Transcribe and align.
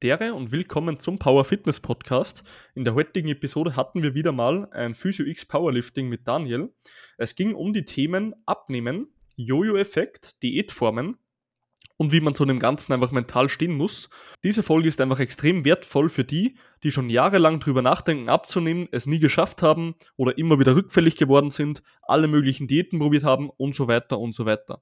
Dere 0.00 0.32
und 0.32 0.52
willkommen 0.52 1.00
zum 1.00 1.18
Power 1.18 1.44
Fitness 1.44 1.80
Podcast. 1.80 2.44
In 2.76 2.84
der 2.84 2.94
heutigen 2.94 3.30
Episode 3.30 3.74
hatten 3.74 4.00
wir 4.00 4.14
wieder 4.14 4.30
mal 4.30 4.70
ein 4.70 4.94
Physio 4.94 5.26
X 5.26 5.44
Powerlifting 5.44 6.08
mit 6.08 6.28
Daniel. 6.28 6.72
Es 7.16 7.34
ging 7.34 7.52
um 7.52 7.72
die 7.72 7.84
Themen 7.84 8.32
Abnehmen, 8.46 9.08
Jojo-Effekt, 9.34 10.40
Diätformen 10.44 11.18
und 11.96 12.12
wie 12.12 12.20
man 12.20 12.36
zu 12.36 12.44
dem 12.44 12.60
Ganzen 12.60 12.92
einfach 12.92 13.10
mental 13.10 13.48
stehen 13.48 13.74
muss. 13.74 14.08
Diese 14.44 14.62
Folge 14.62 14.86
ist 14.86 15.00
einfach 15.00 15.18
extrem 15.18 15.64
wertvoll 15.64 16.10
für 16.10 16.22
die, 16.22 16.56
die 16.84 16.92
schon 16.92 17.10
jahrelang 17.10 17.58
drüber 17.58 17.82
nachdenken 17.82 18.28
abzunehmen, 18.28 18.86
es 18.92 19.04
nie 19.04 19.18
geschafft 19.18 19.62
haben 19.62 19.96
oder 20.14 20.38
immer 20.38 20.60
wieder 20.60 20.76
rückfällig 20.76 21.16
geworden 21.16 21.50
sind, 21.50 21.82
alle 22.02 22.28
möglichen 22.28 22.68
Diäten 22.68 23.00
probiert 23.00 23.24
haben 23.24 23.50
und 23.50 23.74
so 23.74 23.88
weiter 23.88 24.20
und 24.20 24.32
so 24.32 24.46
weiter. 24.46 24.80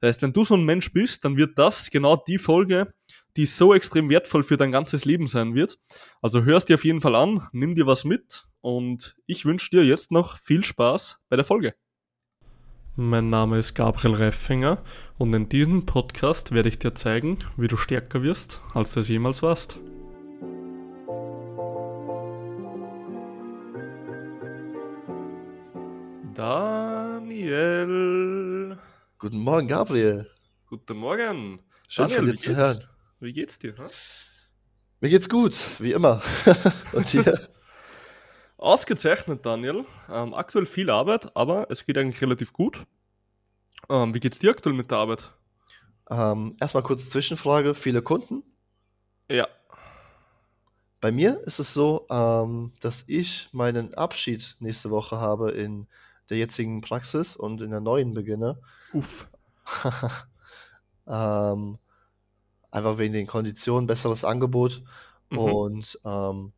Das 0.00 0.08
heißt, 0.08 0.22
wenn 0.22 0.34
du 0.34 0.44
so 0.44 0.56
ein 0.56 0.64
Mensch 0.64 0.92
bist, 0.92 1.24
dann 1.24 1.38
wird 1.38 1.58
das 1.58 1.88
genau 1.88 2.16
die 2.16 2.36
Folge, 2.36 2.92
die 3.38 3.46
so 3.46 3.72
extrem 3.72 4.10
wertvoll 4.10 4.42
für 4.42 4.56
dein 4.56 4.72
ganzes 4.72 5.04
Leben 5.04 5.28
sein 5.28 5.54
wird. 5.54 5.78
Also 6.20 6.42
hörst 6.42 6.68
dir 6.68 6.74
auf 6.74 6.84
jeden 6.84 7.00
Fall 7.00 7.14
an, 7.14 7.46
nimm 7.52 7.76
dir 7.76 7.86
was 7.86 8.04
mit 8.04 8.48
und 8.60 9.16
ich 9.26 9.46
wünsche 9.46 9.70
dir 9.70 9.84
jetzt 9.84 10.10
noch 10.10 10.36
viel 10.36 10.64
Spaß 10.64 11.20
bei 11.28 11.36
der 11.36 11.44
Folge. 11.44 11.76
Mein 12.96 13.30
Name 13.30 13.60
ist 13.60 13.74
Gabriel 13.74 14.14
Reifinger 14.14 14.82
und 15.18 15.32
in 15.34 15.48
diesem 15.48 15.86
Podcast 15.86 16.50
werde 16.50 16.68
ich 16.68 16.80
dir 16.80 16.96
zeigen, 16.96 17.38
wie 17.56 17.68
du 17.68 17.76
stärker 17.76 18.24
wirst, 18.24 18.60
als 18.74 18.94
du 18.94 18.98
es 19.00 19.08
jemals 19.08 19.40
warst. 19.40 19.78
Daniel. 26.34 27.96
Guten 29.16 29.38
Morgen, 29.38 29.68
Gabriel. 29.68 30.28
Guten 30.66 30.96
Morgen. 30.96 31.60
Schön 31.88 32.08
Daniel, 32.08 32.18
von 32.18 32.26
dir 32.26 32.36
zu 32.36 32.48
geht's? 32.48 32.58
hören. 32.58 32.97
Wie 33.20 33.32
geht's 33.32 33.58
dir? 33.58 33.76
Hm? 33.76 33.88
Mir 35.00 35.10
geht's 35.10 35.28
gut, 35.28 35.54
wie 35.78 35.92
immer. 35.92 36.22
Und 36.92 37.12
dir? 37.12 37.48
Ausgezeichnet, 38.56 39.46
Daniel. 39.46 39.84
Ähm, 40.10 40.34
aktuell 40.34 40.66
viel 40.66 40.90
Arbeit, 40.90 41.36
aber 41.36 41.70
es 41.70 41.86
geht 41.86 41.96
eigentlich 41.98 42.20
relativ 42.20 42.52
gut. 42.52 42.84
Ähm, 43.88 44.12
wie 44.14 44.20
geht's 44.20 44.38
dir 44.38 44.50
aktuell 44.50 44.74
mit 44.74 44.90
der 44.90 44.98
Arbeit? 44.98 45.32
ähm, 46.10 46.56
erstmal 46.60 46.82
kurze 46.82 47.08
Zwischenfrage. 47.08 47.74
Viele 47.74 48.02
Kunden? 48.02 48.42
Ja. 49.30 49.46
Bei 51.00 51.12
mir 51.12 51.40
ist 51.44 51.58
es 51.58 51.74
so, 51.74 52.06
ähm, 52.10 52.72
dass 52.80 53.04
ich 53.06 53.48
meinen 53.52 53.94
Abschied 53.94 54.56
nächste 54.58 54.90
Woche 54.90 55.18
habe 55.18 55.50
in 55.52 55.86
der 56.28 56.38
jetzigen 56.38 56.80
Praxis 56.80 57.36
und 57.36 57.60
in 57.60 57.70
der 57.70 57.80
neuen 57.80 58.14
beginne. 58.14 58.60
Uff. 58.92 59.28
ähm, 61.06 61.78
einfach 62.70 62.98
wegen 62.98 63.14
den 63.14 63.26
Konditionen, 63.26 63.86
besseres 63.86 64.24
Angebot. 64.24 64.82
Mhm. 65.30 65.38
Und 65.38 66.00
ähm, 66.04 66.52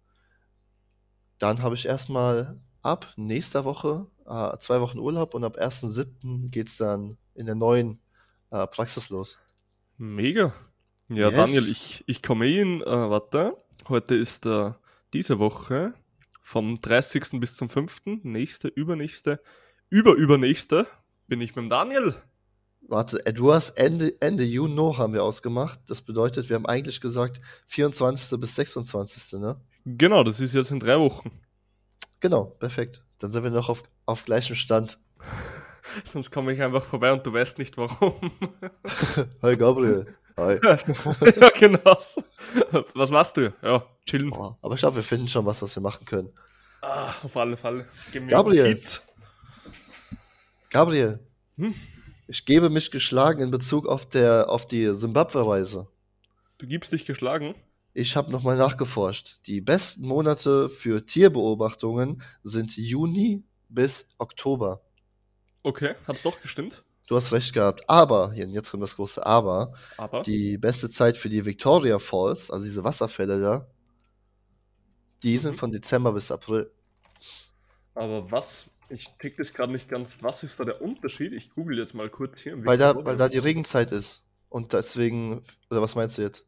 dann 1.38 1.62
habe 1.62 1.74
ich 1.74 1.86
erstmal 1.86 2.60
ab 2.82 3.12
nächster 3.16 3.64
Woche 3.64 4.06
äh, 4.26 4.56
zwei 4.58 4.80
Wochen 4.80 4.98
Urlaub 4.98 5.34
und 5.34 5.44
ab 5.44 5.58
1.7. 5.58 6.50
geht 6.50 6.68
es 6.68 6.76
dann 6.76 7.18
in 7.34 7.46
der 7.46 7.54
neuen 7.54 8.00
äh, 8.50 8.66
Praxis 8.66 9.10
los. 9.10 9.38
Mega. 9.96 10.54
Ja, 11.08 11.28
Yes. 11.28 11.34
Daniel, 11.34 11.68
ich, 11.68 12.04
ich 12.06 12.22
komme 12.22 12.46
eh 12.46 12.60
in, 12.60 12.82
äh, 12.82 12.86
warte, 12.86 13.56
heute 13.88 14.14
ist 14.14 14.46
äh, 14.46 14.72
diese 15.12 15.40
Woche 15.40 15.92
vom 16.40 16.80
30. 16.80 17.40
bis 17.40 17.56
zum 17.56 17.68
5. 17.68 18.02
Nächste, 18.22 18.68
übernächste, 18.68 19.42
überübernächste 19.88 20.86
bin 21.26 21.40
ich 21.40 21.56
mit 21.56 21.64
dem 21.64 21.70
Daniel. 21.70 22.14
Warte, 22.90 23.18
du 23.32 23.52
hast 23.52 23.70
Ende, 23.78 24.20
Ende 24.20 24.42
Juni 24.42 24.94
haben 24.96 25.12
wir 25.12 25.22
ausgemacht. 25.22 25.78
Das 25.86 26.02
bedeutet, 26.02 26.48
wir 26.48 26.56
haben 26.56 26.66
eigentlich 26.66 27.00
gesagt 27.00 27.40
24. 27.68 28.40
bis 28.40 28.56
26. 28.56 29.34
Ne? 29.34 29.60
Genau, 29.84 30.24
das 30.24 30.40
ist 30.40 30.56
jetzt 30.56 30.72
in 30.72 30.80
drei 30.80 30.98
Wochen. 30.98 31.30
Genau, 32.18 32.46
perfekt. 32.46 33.04
Dann 33.20 33.30
sind 33.30 33.44
wir 33.44 33.52
noch 33.52 33.68
auf, 33.68 33.84
auf 34.06 34.24
gleichem 34.24 34.56
Stand. 34.56 34.98
Sonst 36.12 36.32
komme 36.32 36.52
ich 36.52 36.60
einfach 36.60 36.82
vorbei 36.82 37.12
und 37.12 37.24
du 37.24 37.32
weißt 37.32 37.58
nicht 37.58 37.76
warum. 37.76 38.32
Hi 39.42 39.56
Gabriel. 39.56 40.12
Hi. 40.36 40.58
ja, 41.40 41.50
genau. 41.50 41.96
Was 42.94 43.10
machst 43.10 43.36
du? 43.36 43.52
Ja, 43.62 43.86
chillen. 44.04 44.32
Oh, 44.32 44.56
aber 44.62 44.74
ich 44.74 44.80
glaube, 44.80 44.96
wir 44.96 45.04
finden 45.04 45.28
schon 45.28 45.46
was, 45.46 45.62
was 45.62 45.76
wir 45.76 45.82
machen 45.82 46.04
können. 46.06 46.32
Ah, 46.82 47.14
auf 47.22 47.36
alle 47.36 47.56
Fälle. 47.56 47.86
Gabriel. 48.28 48.80
Gabriel, 50.70 51.20
Hm? 51.56 51.74
Ich 52.30 52.46
gebe 52.46 52.70
mich 52.70 52.90
geschlagen 52.90 53.42
in 53.42 53.50
Bezug 53.50 53.86
auf, 53.86 54.08
der, 54.08 54.48
auf 54.48 54.64
die 54.66 54.94
Simbabwe-Reise. 54.94 55.88
Du 56.58 56.66
gibst 56.66 56.92
dich 56.92 57.04
geschlagen. 57.04 57.54
Ich 57.92 58.14
habe 58.16 58.30
nochmal 58.30 58.56
nachgeforscht. 58.56 59.40
Die 59.46 59.60
besten 59.60 60.06
Monate 60.06 60.70
für 60.70 61.04
Tierbeobachtungen 61.04 62.22
sind 62.44 62.76
Juni 62.76 63.42
bis 63.68 64.06
Oktober. 64.18 64.80
Okay, 65.64 65.94
hat's 66.06 66.22
doch 66.22 66.40
gestimmt. 66.40 66.84
Du 67.08 67.16
hast 67.16 67.32
recht 67.32 67.52
gehabt. 67.52 67.82
Aber, 67.88 68.32
hier, 68.32 68.46
jetzt 68.46 68.70
kommt 68.70 68.84
das 68.84 68.94
große 68.94 69.26
Aber, 69.26 69.74
Aber. 69.96 70.22
die 70.22 70.56
beste 70.56 70.88
Zeit 70.88 71.16
für 71.16 71.28
die 71.28 71.44
Victoria 71.44 71.98
Falls, 71.98 72.48
also 72.50 72.64
diese 72.64 72.84
Wasserfälle 72.84 73.40
da, 73.40 73.66
die 75.24 75.36
sind 75.36 75.54
Mhm. 75.54 75.58
von 75.58 75.72
Dezember 75.72 76.12
bis 76.12 76.30
April. 76.30 76.70
Aber 77.94 78.30
was, 78.30 78.66
ich 78.90 79.08
check 79.18 79.36
das 79.36 79.52
gerade 79.52 79.72
nicht 79.72 79.88
ganz, 79.88 80.22
was 80.22 80.42
ist 80.42 80.58
da 80.60 80.64
der 80.64 80.82
Unterschied? 80.82 81.32
Ich 81.32 81.50
google 81.50 81.78
jetzt 81.78 81.94
mal 81.94 82.10
kurz 82.10 82.40
hier. 82.40 82.52
im 82.52 82.66
Weil 82.66 82.78
da, 82.78 82.94
weil 83.04 83.16
da 83.16 83.28
die 83.28 83.38
Regenzeit 83.38 83.92
ist. 83.92 84.22
Und 84.48 84.72
deswegen, 84.72 85.42
oder 85.70 85.80
was 85.80 85.94
meinst 85.94 86.18
du 86.18 86.22
jetzt? 86.22 86.46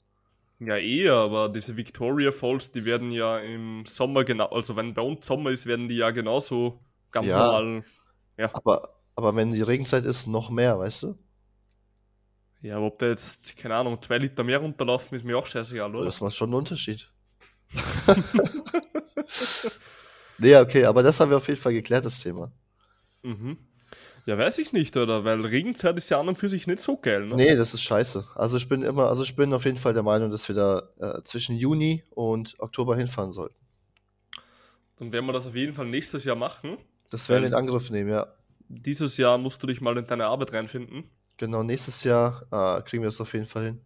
Ja, 0.58 0.76
eher, 0.76 1.14
aber 1.14 1.48
diese 1.48 1.76
Victoria 1.76 2.30
Falls, 2.30 2.70
die 2.70 2.84
werden 2.84 3.10
ja 3.10 3.38
im 3.38 3.84
Sommer 3.86 4.24
genau, 4.24 4.46
also 4.46 4.76
wenn 4.76 4.94
bei 4.94 5.02
uns 5.02 5.26
Sommer 5.26 5.50
ist, 5.50 5.66
werden 5.66 5.88
die 5.88 5.96
ja 5.96 6.10
genauso 6.10 6.80
ganz 7.10 7.28
Ja. 7.28 7.38
normal. 7.38 7.84
Aber, 8.52 9.00
aber 9.14 9.36
wenn 9.36 9.52
die 9.52 9.62
Regenzeit 9.62 10.04
ist, 10.04 10.26
noch 10.26 10.50
mehr, 10.50 10.78
weißt 10.78 11.04
du? 11.04 11.18
Ja, 12.60 12.76
aber 12.76 12.86
ob 12.86 12.98
da 12.98 13.08
jetzt, 13.08 13.56
keine 13.56 13.74
Ahnung, 13.74 14.00
zwei 14.00 14.18
Liter 14.18 14.44
mehr 14.44 14.58
runterlaufen, 14.58 15.16
ist 15.16 15.24
mir 15.24 15.36
auch 15.36 15.46
scheißegal, 15.46 15.94
oder? 15.94 16.04
Das 16.04 16.20
macht 16.20 16.36
schon 16.36 16.50
einen 16.50 16.54
Unterschied. 16.54 17.10
nee, 20.42 20.56
okay, 20.56 20.84
aber 20.84 21.02
das 21.02 21.18
haben 21.20 21.30
wir 21.30 21.38
auf 21.38 21.48
jeden 21.48 21.60
Fall 21.60 21.72
geklärt, 21.72 22.04
das 22.04 22.20
Thema. 22.20 22.52
Mhm. 23.22 23.58
Ja, 24.24 24.38
weiß 24.38 24.58
ich 24.58 24.72
nicht, 24.72 24.96
oder? 24.96 25.24
Weil 25.24 25.44
Regenzeit 25.44 25.96
ist 25.96 26.08
ja 26.10 26.20
an 26.20 26.28
und 26.28 26.38
für 26.38 26.48
sich 26.48 26.66
nicht 26.66 26.78
so 26.78 26.96
geil, 26.96 27.26
ne? 27.26 27.34
Nee, 27.34 27.56
das 27.56 27.74
ist 27.74 27.82
scheiße. 27.82 28.24
Also 28.36 28.56
ich 28.56 28.68
bin 28.68 28.82
immer, 28.82 29.08
also 29.08 29.24
ich 29.24 29.34
bin 29.34 29.52
auf 29.52 29.64
jeden 29.64 29.78
Fall 29.78 29.94
der 29.94 30.04
Meinung, 30.04 30.30
dass 30.30 30.46
wir 30.48 30.54
da 30.54 30.82
äh, 31.00 31.22
zwischen 31.24 31.56
Juni 31.56 32.04
und 32.10 32.54
Oktober 32.60 32.96
hinfahren 32.96 33.32
sollten. 33.32 33.56
Dann 34.98 35.12
werden 35.12 35.26
wir 35.26 35.32
das 35.32 35.46
auf 35.46 35.56
jeden 35.56 35.74
Fall 35.74 35.86
nächstes 35.86 36.24
Jahr 36.24 36.36
machen. 36.36 36.78
Das 37.10 37.28
werden 37.28 37.42
wir 37.42 37.48
in 37.48 37.54
Angriff 37.54 37.90
nehmen, 37.90 38.10
ja. 38.10 38.28
Dieses 38.68 39.16
Jahr 39.16 39.38
musst 39.38 39.62
du 39.62 39.66
dich 39.66 39.80
mal 39.80 39.98
in 39.98 40.06
deine 40.06 40.26
Arbeit 40.26 40.52
reinfinden. 40.52 41.10
Genau, 41.36 41.64
nächstes 41.64 42.04
Jahr 42.04 42.46
äh, 42.52 42.82
kriegen 42.82 43.02
wir 43.02 43.08
das 43.08 43.20
auf 43.20 43.32
jeden 43.34 43.46
Fall 43.46 43.64
hin. 43.64 43.80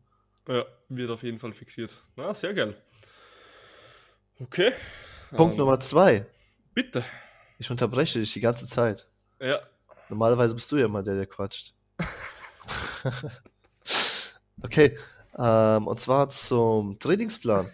Ja, 0.48 0.64
wird 0.90 1.10
auf 1.10 1.22
jeden 1.22 1.38
Fall 1.38 1.52
fixiert. 1.52 1.96
Na, 2.14 2.34
sehr 2.34 2.52
geil. 2.52 2.76
Okay. 4.38 4.72
Punkt 5.34 5.54
Ähm, 5.54 5.58
Nummer 5.58 5.80
zwei. 5.80 6.26
Bitte. 6.76 7.02
Ich 7.58 7.70
unterbreche 7.70 8.18
dich 8.18 8.34
die 8.34 8.40
ganze 8.40 8.66
Zeit. 8.66 9.08
Ja. 9.40 9.60
Normalerweise 10.10 10.54
bist 10.54 10.70
du 10.70 10.76
ja 10.76 10.84
immer 10.84 11.02
der, 11.02 11.14
der 11.14 11.26
quatscht. 11.26 11.72
okay, 14.62 14.98
ähm, 15.38 15.86
und 15.86 15.98
zwar 15.98 16.28
zum 16.28 16.98
Trainingsplan, 16.98 17.70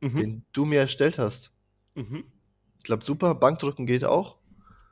Mhm. 0.00 0.16
den 0.16 0.44
du 0.52 0.66
mir 0.66 0.80
erstellt 0.80 1.18
hast. 1.18 1.50
Mhm. 1.94 2.24
Ich 2.76 2.84
glaube, 2.84 3.02
super. 3.02 3.34
Bankdrücken 3.34 3.86
geht 3.86 4.04
auch. 4.04 4.36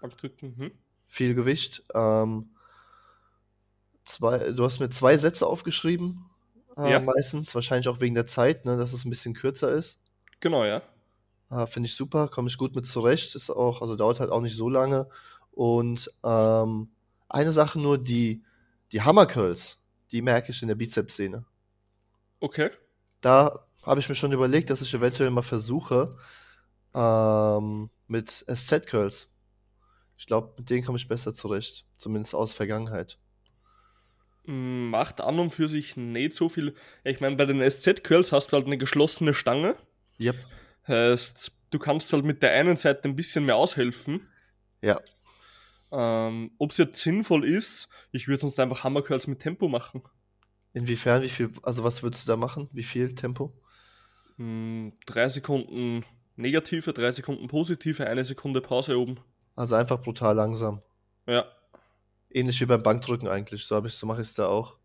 Bankdrücken. 0.01 0.55
Mhm. 0.57 0.73
Viel 1.07 1.35
Gewicht. 1.35 1.85
Ähm, 1.95 2.49
zwei, 4.07 4.53
du 4.53 4.65
hast 4.65 4.81
mir 4.81 4.89
zwei 4.89 5.19
Sätze 5.19 5.47
aufgeschrieben, 5.47 6.25
äh, 6.79 6.93
Ja. 6.93 6.99
meistens. 7.01 7.55
Wahrscheinlich 7.55 7.89
auch 7.89 8.01
wegen 8.01 8.15
der 8.15 8.27
Zeit, 8.27 8.65
ne, 8.65 8.79
dass 8.79 8.95
es 8.95 9.05
ein 9.05 9.11
bisschen 9.11 9.35
kürzer 9.35 9.71
ist. 9.71 9.99
Genau, 10.41 10.65
ja. 10.65 10.81
Äh, 11.55 11.67
Finde 11.67 11.87
ich 11.89 11.95
super, 11.95 12.29
komme 12.29 12.49
ich 12.49 12.59
gut 12.59 12.75
mit 12.75 12.87
zurecht. 12.87 13.35
Ist 13.35 13.51
auch, 13.51 13.81
also 13.81 13.97
dauert 13.97 14.21
halt 14.21 14.31
auch 14.31 14.41
nicht 14.41 14.57
so 14.57 14.69
lange. 14.69 15.09
Und 15.53 16.11
ähm, 16.25 16.91
eine 17.29 17.53
Sache 17.53 17.79
nur, 17.81 17.99
die, 17.99 18.43
die 18.93 19.03
Hammer 19.03 19.27
Curls, 19.27 19.81
die 20.11 20.23
merke 20.23 20.51
ich 20.51 20.63
in 20.63 20.69
der 20.69 20.75
Bizepssehne. 20.75 21.45
Okay. 22.41 22.71
Da 23.21 23.67
habe 23.85 24.01
ich 24.01 24.09
mir 24.09 24.15
schon 24.15 24.33
überlegt, 24.33 24.71
dass 24.71 24.83
ich 24.83 24.93
eventuell 24.95 25.31
mal 25.31 25.43
versuche 25.43 26.17
ähm, 26.95 27.91
mit 28.09 28.45
SZ 28.53 28.87
Curls. 28.87 29.29
Ich 30.17 30.27
glaube, 30.27 30.55
mit 30.59 30.71
denen 30.71 30.85
komme 30.85 30.99
ich 30.99 31.09
besser 31.09 31.33
zurecht. 31.33 31.87
Zumindest 31.97 32.35
aus 32.35 32.53
Vergangenheit. 32.53 33.19
Mm, 34.47 34.91
Macht 34.91 35.21
an 35.21 35.39
und 35.39 35.55
für 35.55 35.69
sich 35.69 35.97
nicht 35.97 36.35
so 36.35 36.49
viel. 36.49 36.75
Ich 37.05 37.21
meine, 37.21 37.37
bei 37.37 37.47
den 37.47 37.61
SZ-Curls 37.69 38.33
hast 38.33 38.49
du 38.53 38.57
halt 38.57 38.67
eine 38.67 38.79
geschlossene 38.79 39.35
Stange. 39.35 39.77
Yep. 40.21 40.37
Heißt, 40.87 41.53
du 41.71 41.79
kannst 41.79 42.13
halt 42.13 42.25
mit 42.25 42.43
der 42.43 42.53
einen 42.53 42.77
Seite 42.77 43.09
ein 43.09 43.17
bisschen 43.17 43.45
mehr 43.45 43.57
aushelfen. 43.57 44.29
Ja. 44.83 45.01
Ähm, 45.91 46.53
Ob 46.59 46.73
es 46.73 46.79
jetzt 46.79 47.01
sinnvoll 47.01 47.45
ist, 47.45 47.89
ich 48.13 48.29
würde 48.29 48.41
sonst 48.41 48.61
einfach 48.61 48.85
Hammercurls 48.85 49.27
mit 49.27 49.41
Tempo 49.41 49.69
machen. 49.69 50.03
Inwiefern, 50.73 51.23
wie 51.23 51.29
viel, 51.29 51.51
also 51.63 51.85
was 51.85 52.03
würdest 52.03 52.27
du 52.27 52.33
da 52.33 52.37
machen? 52.37 52.69
Wie 52.73 52.83
viel 52.83 53.15
Tempo? 53.15 53.55
Hm, 54.37 54.93
drei 55.07 55.29
Sekunden 55.29 56.05
negative, 56.37 56.93
drei 56.93 57.13
Sekunden 57.13 57.47
positive, 57.47 58.07
eine 58.07 58.25
Sekunde 58.25 58.61
Pause 58.61 58.99
oben. 58.99 59.21
Also 59.55 59.77
einfach 59.77 60.03
brutal 60.03 60.35
langsam. 60.35 60.83
Ja, 61.27 61.47
Ähnlich 62.35 62.61
wie 62.61 62.67
beim 62.67 62.83
Bankdrücken 62.83 63.29
eigentlich. 63.29 63.65
So, 63.65 63.77
hab 63.77 63.87
ich, 63.87 63.95
so 63.95 64.07
mache 64.07 64.23
ich 64.23 64.29
es 64.29 64.35
da 64.35 64.49
auch. 64.49 64.77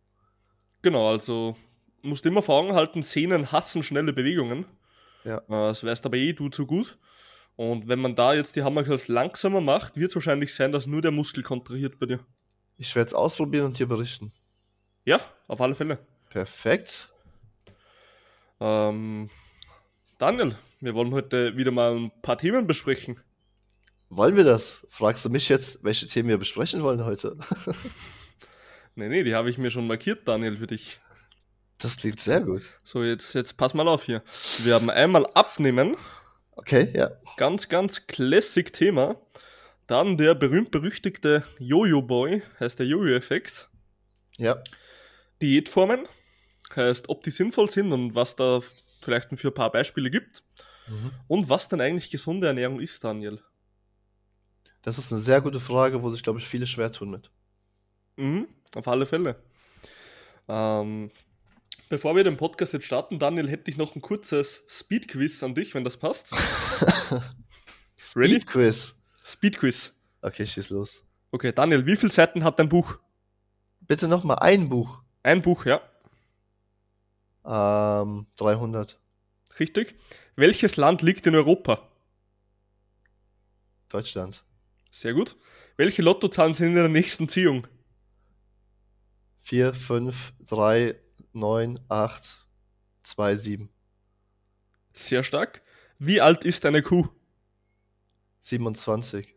genau, 0.83 1.09
also 1.09 1.55
musst 2.03 2.25
immer 2.27 2.43
vor 2.43 2.59
Augen 2.59 2.73
halten, 2.75 3.01
Sehnen 3.01 3.51
hassen 3.51 3.81
schnelle 3.81 4.13
Bewegungen. 4.13 4.65
Ja. 5.23 5.41
Das 5.47 5.83
weißt 5.83 6.05
aber 6.05 6.17
eh 6.17 6.33
du 6.33 6.49
zu 6.49 6.65
gut. 6.65 6.97
Und 7.55 7.87
wenn 7.87 7.99
man 7.99 8.15
da 8.15 8.33
jetzt 8.33 8.55
die 8.55 8.63
Hammer 8.63 8.83
Curls 8.83 9.07
langsamer 9.07 9.61
macht, 9.61 9.97
wird 9.97 10.09
es 10.09 10.15
wahrscheinlich 10.15 10.53
sein, 10.53 10.71
dass 10.71 10.87
nur 10.87 11.01
der 11.01 11.11
Muskel 11.11 11.43
kontrahiert 11.43 11.99
bei 11.99 12.05
dir. 12.05 12.19
Ich 12.77 12.95
werde 12.95 13.07
es 13.07 13.13
ausprobieren 13.13 13.65
und 13.65 13.79
dir 13.79 13.87
berichten. 13.87 14.31
Ja, 15.03 15.19
auf 15.47 15.59
alle 15.59 15.75
Fälle. 15.75 15.99
Perfekt. 16.29 17.11
Ähm, 18.61 19.29
Daniel, 20.17 20.55
wir 20.79 20.93
wollen 20.93 21.13
heute 21.13 21.57
wieder 21.57 21.71
mal 21.71 21.95
ein 21.95 22.11
paar 22.21 22.37
Themen 22.37 22.67
besprechen. 22.67 23.19
Wollen 24.09 24.37
wir 24.37 24.45
das? 24.45 24.85
Fragst 24.89 25.25
du 25.25 25.29
mich 25.29 25.49
jetzt, 25.49 25.83
welche 25.83 26.07
Themen 26.07 26.29
wir 26.29 26.37
besprechen 26.37 26.81
wollen 26.81 27.03
heute? 27.03 27.37
Nee, 28.95 29.07
nee, 29.07 29.23
die 29.23 29.33
habe 29.33 29.49
ich 29.49 29.57
mir 29.57 29.71
schon 29.71 29.87
markiert, 29.87 30.27
Daniel, 30.27 30.57
für 30.57 30.67
dich. 30.67 30.99
Das 31.79 31.97
klingt 31.97 32.19
sehr 32.19 32.41
gut. 32.41 32.73
So, 32.83 33.03
jetzt, 33.03 33.33
jetzt 33.33 33.55
pass 33.57 33.73
mal 33.73 33.87
auf 33.87 34.03
hier. 34.03 34.21
Wir 34.59 34.75
haben 34.75 34.89
einmal 34.89 35.25
Abnehmen, 35.27 35.95
Okay, 36.59 36.91
ja. 36.93 37.11
ganz, 37.37 37.69
ganz 37.69 38.05
classic 38.07 38.73
Thema. 38.73 39.15
Dann 39.87 40.17
der 40.17 40.35
berühmt-berüchtigte 40.35 41.43
Jojo-Boy, 41.57 42.43
heißt 42.59 42.79
der 42.79 42.85
Jojo-Effekt. 42.85 43.69
Ja. 44.37 44.61
Diätformen, 45.41 46.05
heißt, 46.75 47.07
ob 47.07 47.23
die 47.23 47.31
sinnvoll 47.31 47.69
sind 47.69 47.93
und 47.93 48.13
was 48.13 48.35
da 48.35 48.59
vielleicht 49.01 49.29
für 49.39 49.47
ein 49.47 49.53
paar 49.53 49.71
Beispiele 49.71 50.11
gibt. 50.11 50.43
Mhm. 50.87 51.11
Und 51.27 51.49
was 51.49 51.69
denn 51.69 51.79
eigentlich 51.79 52.11
gesunde 52.11 52.47
Ernährung 52.47 52.81
ist, 52.81 53.03
Daniel. 53.03 53.41
Das 54.81 54.97
ist 54.97 55.11
eine 55.11 55.21
sehr 55.21 55.39
gute 55.41 55.61
Frage, 55.61 56.03
wo 56.03 56.09
sich, 56.09 56.23
glaube 56.23 56.39
ich, 56.39 56.47
viele 56.47 56.67
schwer 56.67 56.91
tun 56.91 57.09
mit. 57.11 57.31
Mhm, 58.17 58.47
auf 58.75 58.87
alle 58.87 59.05
Fälle. 59.05 59.41
Ähm, 60.49 61.09
bevor 61.89 62.15
wir 62.15 62.23
den 62.23 62.37
Podcast 62.37 62.73
jetzt 62.73 62.85
starten, 62.85 63.19
Daniel, 63.19 63.49
hätte 63.49 63.69
ich 63.69 63.77
noch 63.77 63.95
ein 63.95 64.01
kurzes 64.01 64.63
Speed-Quiz 64.69 65.43
an 65.43 65.55
dich, 65.55 65.75
wenn 65.75 65.83
das 65.83 65.97
passt. 65.97 66.31
Ready? 68.15 68.35
Speed 68.35 68.47
Quiz. 68.47 68.95
Speed-Quiz. 69.25 69.93
Okay, 70.21 70.47
schieß 70.47 70.69
los. 70.69 71.03
Okay, 71.31 71.51
Daniel, 71.51 71.85
wie 71.85 71.95
viele 71.95 72.11
Seiten 72.11 72.43
hat 72.43 72.59
dein 72.59 72.69
Buch? 72.69 72.97
Bitte 73.81 74.07
noch 74.07 74.23
mal 74.23 74.35
ein 74.35 74.69
Buch. 74.69 75.01
Ein 75.23 75.41
Buch, 75.41 75.65
ja. 75.65 75.81
Ähm, 77.45 78.27
300. 78.37 78.99
Richtig. 79.59 79.95
Welches 80.35 80.77
Land 80.77 81.01
liegt 81.01 81.27
in 81.27 81.35
Europa? 81.35 81.87
Deutschland. 83.89 84.43
Sehr 84.91 85.13
gut. 85.13 85.35
Welche 85.75 86.01
Lottozahlen 86.01 86.53
sind 86.53 86.67
in 86.67 86.75
der 86.75 86.89
nächsten 86.89 87.27
Ziehung? 87.27 87.67
4, 89.41 89.73
5, 89.73 90.33
3, 90.47 90.95
9, 91.33 91.79
8, 91.89 92.45
2, 93.03 93.35
7. 93.35 93.69
Sehr 94.93 95.23
stark. 95.23 95.61
Wie 95.97 96.21
alt 96.21 96.43
ist 96.43 96.65
eine 96.65 96.81
Kuh? 96.81 97.07
27. 98.39 99.35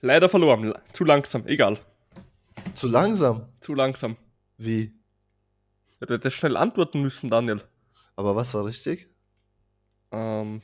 Leider 0.00 0.28
verloren. 0.28 0.74
Zu 0.92 1.04
langsam. 1.04 1.46
Egal. 1.46 1.78
Zu 2.74 2.88
langsam. 2.88 3.48
Zu 3.60 3.74
langsam. 3.74 4.16
Wie? 4.56 4.92
Du 6.00 6.14
hättest 6.14 6.36
schnell 6.36 6.56
antworten 6.56 7.00
müssen, 7.00 7.30
Daniel. 7.30 7.62
Aber 8.16 8.36
was 8.36 8.52
war 8.54 8.64
richtig? 8.64 9.08
Ähm, 10.10 10.62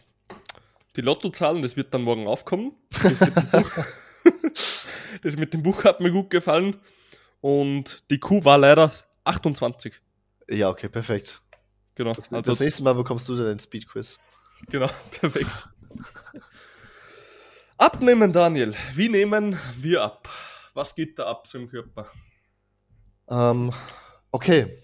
die 0.96 1.00
Lottozahlen, 1.00 1.62
das 1.62 1.76
wird 1.76 1.92
dann 1.94 2.02
morgen 2.02 2.26
aufkommen. 2.26 2.72
Das 3.02 3.26
mit, 3.26 3.36
dem 3.36 3.50
Buch, 3.50 3.72
das 5.22 5.36
mit 5.36 5.54
dem 5.54 5.62
Buch 5.62 5.84
hat 5.84 6.00
mir 6.00 6.12
gut 6.12 6.30
gefallen. 6.30 6.80
Und 7.40 8.08
die 8.10 8.20
Kuh 8.20 8.44
war 8.44 8.56
leider 8.56 8.92
28. 9.24 9.94
Ja, 10.48 10.70
okay, 10.70 10.88
perfekt. 10.88 11.42
Genau. 11.94 12.12
Das, 12.12 12.32
Also, 12.32 12.52
das 12.52 12.60
nächste 12.60 12.82
Mal 12.82 12.94
bekommst 12.94 13.28
du 13.28 13.36
dann 13.36 13.46
den 13.46 13.60
Speed 13.60 13.88
Quiz. 13.88 14.18
genau, 14.68 14.88
perfekt. 15.20 15.68
Abnehmen, 17.78 18.32
Daniel. 18.32 18.74
Wie 18.94 19.08
nehmen 19.08 19.58
wir 19.76 20.02
ab? 20.02 20.28
Was 20.74 20.94
geht 20.94 21.18
da 21.18 21.26
ab 21.26 21.46
so 21.46 21.58
im 21.58 21.68
Körper? 21.68 22.06
Ähm, 23.28 23.72
okay. 24.30 24.82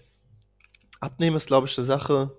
Abnehmen 0.99 1.37
ist, 1.37 1.47
glaube 1.47 1.67
ich, 1.67 1.77
eine 1.77 1.85
Sache, 1.85 2.37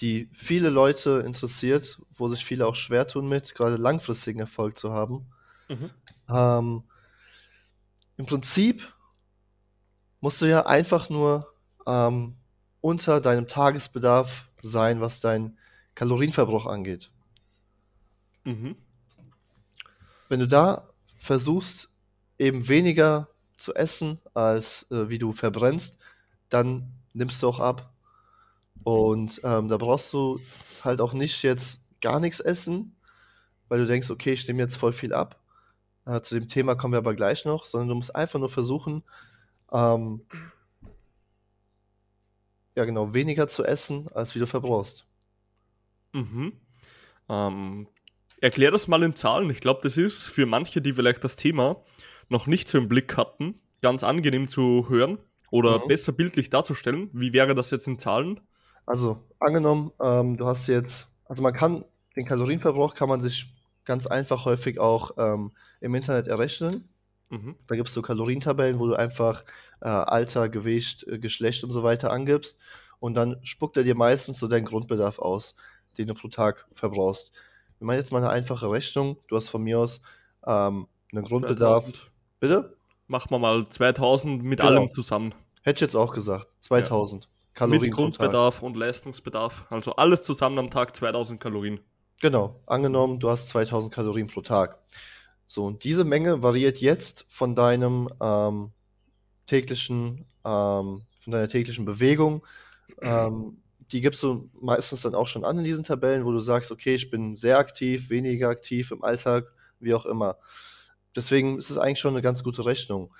die 0.00 0.30
viele 0.32 0.70
Leute 0.70 1.22
interessiert, 1.26 2.00
wo 2.14 2.28
sich 2.28 2.44
viele 2.44 2.66
auch 2.66 2.74
schwer 2.74 3.06
tun 3.06 3.28
mit, 3.28 3.54
gerade 3.54 3.76
langfristigen 3.76 4.40
Erfolg 4.40 4.78
zu 4.78 4.92
haben. 4.92 5.26
Mhm. 5.68 5.90
Ähm, 6.28 6.84
Im 8.16 8.26
Prinzip 8.26 8.92
musst 10.22 10.40
du 10.40 10.46
ja 10.46 10.64
einfach 10.64 11.10
nur 11.10 11.52
ähm, 11.86 12.36
unter 12.80 13.20
deinem 13.20 13.48
Tagesbedarf 13.48 14.48
sein, 14.62 15.02
was 15.02 15.20
dein 15.20 15.58
Kalorienverbrauch 15.94 16.66
angeht. 16.66 17.10
Mhm. 18.44 18.76
Wenn 20.28 20.40
du 20.40 20.48
da 20.48 20.88
versuchst, 21.18 21.90
eben 22.38 22.68
weniger 22.68 23.28
zu 23.58 23.74
essen, 23.74 24.20
als 24.32 24.86
äh, 24.90 25.08
wie 25.08 25.18
du 25.18 25.32
verbrennst, 25.32 25.98
dann 26.48 26.92
nimmst 27.12 27.42
du 27.42 27.48
auch 27.48 27.60
ab. 27.60 27.92
Und 28.84 29.40
ähm, 29.44 29.68
da 29.68 29.76
brauchst 29.76 30.12
du 30.12 30.40
halt 30.84 31.00
auch 31.00 31.12
nicht 31.12 31.42
jetzt 31.42 31.80
gar 32.00 32.20
nichts 32.20 32.40
essen, 32.40 32.96
weil 33.68 33.80
du 33.80 33.86
denkst, 33.86 34.10
okay, 34.10 34.32
ich 34.32 34.46
nehme 34.46 34.62
jetzt 34.62 34.76
voll 34.76 34.92
viel 34.92 35.12
ab. 35.12 35.40
Äh, 36.06 36.20
zu 36.20 36.36
dem 36.36 36.48
Thema 36.48 36.76
kommen 36.76 36.94
wir 36.94 36.98
aber 36.98 37.14
gleich 37.14 37.44
noch, 37.44 37.66
sondern 37.66 37.88
du 37.88 37.94
musst 37.96 38.14
einfach 38.14 38.38
nur 38.38 38.48
versuchen, 38.48 39.02
ähm, 39.72 40.22
ja 42.74 42.84
genau, 42.84 43.12
weniger 43.14 43.48
zu 43.48 43.64
essen, 43.64 44.08
als 44.12 44.34
wie 44.34 44.38
du 44.38 44.46
verbrauchst. 44.46 45.06
Mhm. 46.12 46.52
Ähm, 47.28 47.88
erklär 48.40 48.70
das 48.70 48.88
mal 48.88 49.02
in 49.02 49.14
Zahlen. 49.16 49.50
Ich 49.50 49.60
glaube, 49.60 49.80
das 49.82 49.96
ist 49.96 50.26
für 50.26 50.46
manche, 50.46 50.82
die 50.82 50.92
vielleicht 50.92 51.24
das 51.24 51.36
Thema 51.36 51.82
noch 52.28 52.46
nicht 52.46 52.68
so 52.68 52.78
im 52.78 52.88
Blick 52.88 53.16
hatten, 53.16 53.60
ganz 53.80 54.02
angenehm 54.04 54.48
zu 54.48 54.88
hören 54.88 55.18
oder 55.50 55.80
Mhm. 55.80 55.86
besser 55.86 56.12
bildlich 56.12 56.50
darzustellen. 56.50 57.10
Wie 57.12 57.32
wäre 57.32 57.54
das 57.54 57.70
jetzt 57.70 57.86
in 57.88 57.98
Zahlen? 57.98 58.40
Also, 58.86 59.22
angenommen, 59.38 59.92
ähm, 60.02 60.36
du 60.36 60.46
hast 60.46 60.66
jetzt, 60.66 61.08
also 61.26 61.42
man 61.42 61.52
kann, 61.54 61.84
den 62.16 62.26
Kalorienverbrauch 62.26 62.94
kann 62.94 63.08
man 63.08 63.20
sich 63.20 63.54
ganz 63.84 64.06
einfach 64.06 64.44
häufig 64.44 64.78
auch 64.78 65.12
ähm, 65.18 65.52
im 65.80 65.94
Internet 65.94 66.28
errechnen. 66.28 66.88
Mhm. 67.32 67.56
Da 67.66 67.76
gibt 67.76 67.88
es 67.88 67.94
so 67.94 68.02
Kalorientabellen, 68.02 68.78
wo 68.78 68.86
du 68.86 68.94
einfach 68.94 69.42
äh, 69.80 69.88
Alter, 69.88 70.50
Gewicht, 70.50 71.04
äh, 71.08 71.18
Geschlecht 71.18 71.64
und 71.64 71.70
so 71.70 71.82
weiter 71.82 72.12
angibst. 72.12 72.58
Und 73.00 73.14
dann 73.14 73.38
spuckt 73.42 73.76
er 73.78 73.84
dir 73.84 73.94
meistens 73.94 74.38
so 74.38 74.48
deinen 74.48 74.66
Grundbedarf 74.66 75.18
aus, 75.18 75.56
den 75.96 76.08
du 76.08 76.14
pro 76.14 76.28
Tag 76.28 76.66
verbrauchst. 76.74 77.32
Wir 77.78 77.86
machen 77.86 77.96
jetzt 77.96 78.12
mal 78.12 78.18
eine 78.18 78.28
einfache 78.28 78.70
Rechnung. 78.70 79.16
Du 79.28 79.36
hast 79.36 79.48
von 79.48 79.62
mir 79.62 79.78
aus 79.78 80.02
ähm, 80.46 80.86
einen 81.10 81.24
Grundbedarf. 81.24 81.86
2000. 81.86 82.10
Bitte? 82.38 82.76
Machen 83.06 83.30
wir 83.30 83.38
mal 83.38 83.66
2000 83.66 84.44
mit 84.44 84.60
Genau. 84.60 84.70
allem 84.70 84.90
zusammen. 84.92 85.34
Hätte 85.62 85.78
ich 85.78 85.80
jetzt 85.80 85.96
auch 85.96 86.12
gesagt. 86.12 86.46
2000 86.60 87.28
Kalorien 87.54 87.80
mit. 87.82 87.92
Grundbedarf 87.92 88.62
und 88.62 88.76
Leistungsbedarf. 88.76 89.66
Also 89.70 89.96
alles 89.96 90.22
zusammen 90.22 90.58
am 90.58 90.70
Tag 90.70 90.94
2000 90.94 91.40
Kalorien. 91.40 91.80
Genau, 92.20 92.60
angenommen, 92.66 93.18
du 93.18 93.30
hast 93.30 93.48
2000 93.48 93.92
Kalorien 93.92 94.28
pro 94.28 94.42
Tag. 94.42 94.78
So, 95.52 95.66
und 95.66 95.84
diese 95.84 96.04
Menge 96.04 96.42
variiert 96.42 96.78
jetzt 96.78 97.26
von 97.28 97.54
deinem 97.54 98.08
ähm, 98.22 98.70
täglichen, 99.46 100.24
ähm, 100.46 101.02
von 101.20 101.30
deiner 101.30 101.46
täglichen 101.46 101.84
Bewegung. 101.84 102.42
Ähm, 103.02 103.58
die 103.92 104.00
gibst 104.00 104.22
du 104.22 104.48
meistens 104.58 105.02
dann 105.02 105.14
auch 105.14 105.26
schon 105.26 105.44
an 105.44 105.58
in 105.58 105.64
diesen 105.64 105.84
Tabellen, 105.84 106.24
wo 106.24 106.32
du 106.32 106.40
sagst, 106.40 106.70
okay, 106.70 106.94
ich 106.94 107.10
bin 107.10 107.36
sehr 107.36 107.58
aktiv, 107.58 108.08
weniger 108.08 108.48
aktiv 108.48 108.92
im 108.92 109.04
Alltag, 109.04 109.52
wie 109.78 109.92
auch 109.92 110.06
immer. 110.06 110.38
Deswegen 111.14 111.58
ist 111.58 111.68
es 111.68 111.76
eigentlich 111.76 112.00
schon 112.00 112.14
eine 112.14 112.22
ganz 112.22 112.42
gute 112.42 112.64
Rechnung. 112.64 113.14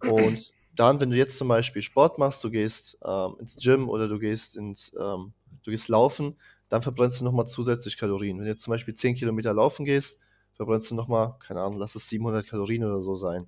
Und 0.00 0.54
dann, 0.74 0.98
wenn 0.98 1.10
du 1.10 1.16
jetzt 1.16 1.36
zum 1.36 1.46
Beispiel 1.46 1.82
Sport 1.82 2.18
machst, 2.18 2.42
du 2.42 2.50
gehst 2.50 2.98
ähm, 3.04 3.36
ins 3.38 3.54
Gym 3.62 3.88
oder 3.88 4.08
du 4.08 4.18
gehst 4.18 4.56
ins, 4.56 4.92
ähm, 5.00 5.34
du 5.62 5.70
gehst 5.70 5.86
laufen, 5.86 6.34
dann 6.68 6.82
verbrennst 6.82 7.20
du 7.20 7.24
nochmal 7.24 7.46
zusätzlich 7.46 7.96
Kalorien. 7.96 8.38
Wenn 8.38 8.46
du 8.46 8.50
jetzt 8.50 8.64
zum 8.64 8.72
Beispiel 8.72 8.96
10 8.96 9.14
Kilometer 9.14 9.52
laufen 9.52 9.84
gehst, 9.84 10.18
verbrennst 10.56 10.90
du 10.90 10.94
nochmal, 10.94 11.34
keine 11.38 11.60
Ahnung, 11.60 11.78
lass 11.78 11.94
es 11.94 12.08
700 12.08 12.46
Kalorien 12.46 12.84
oder 12.84 13.00
so 13.00 13.14
sein. 13.14 13.46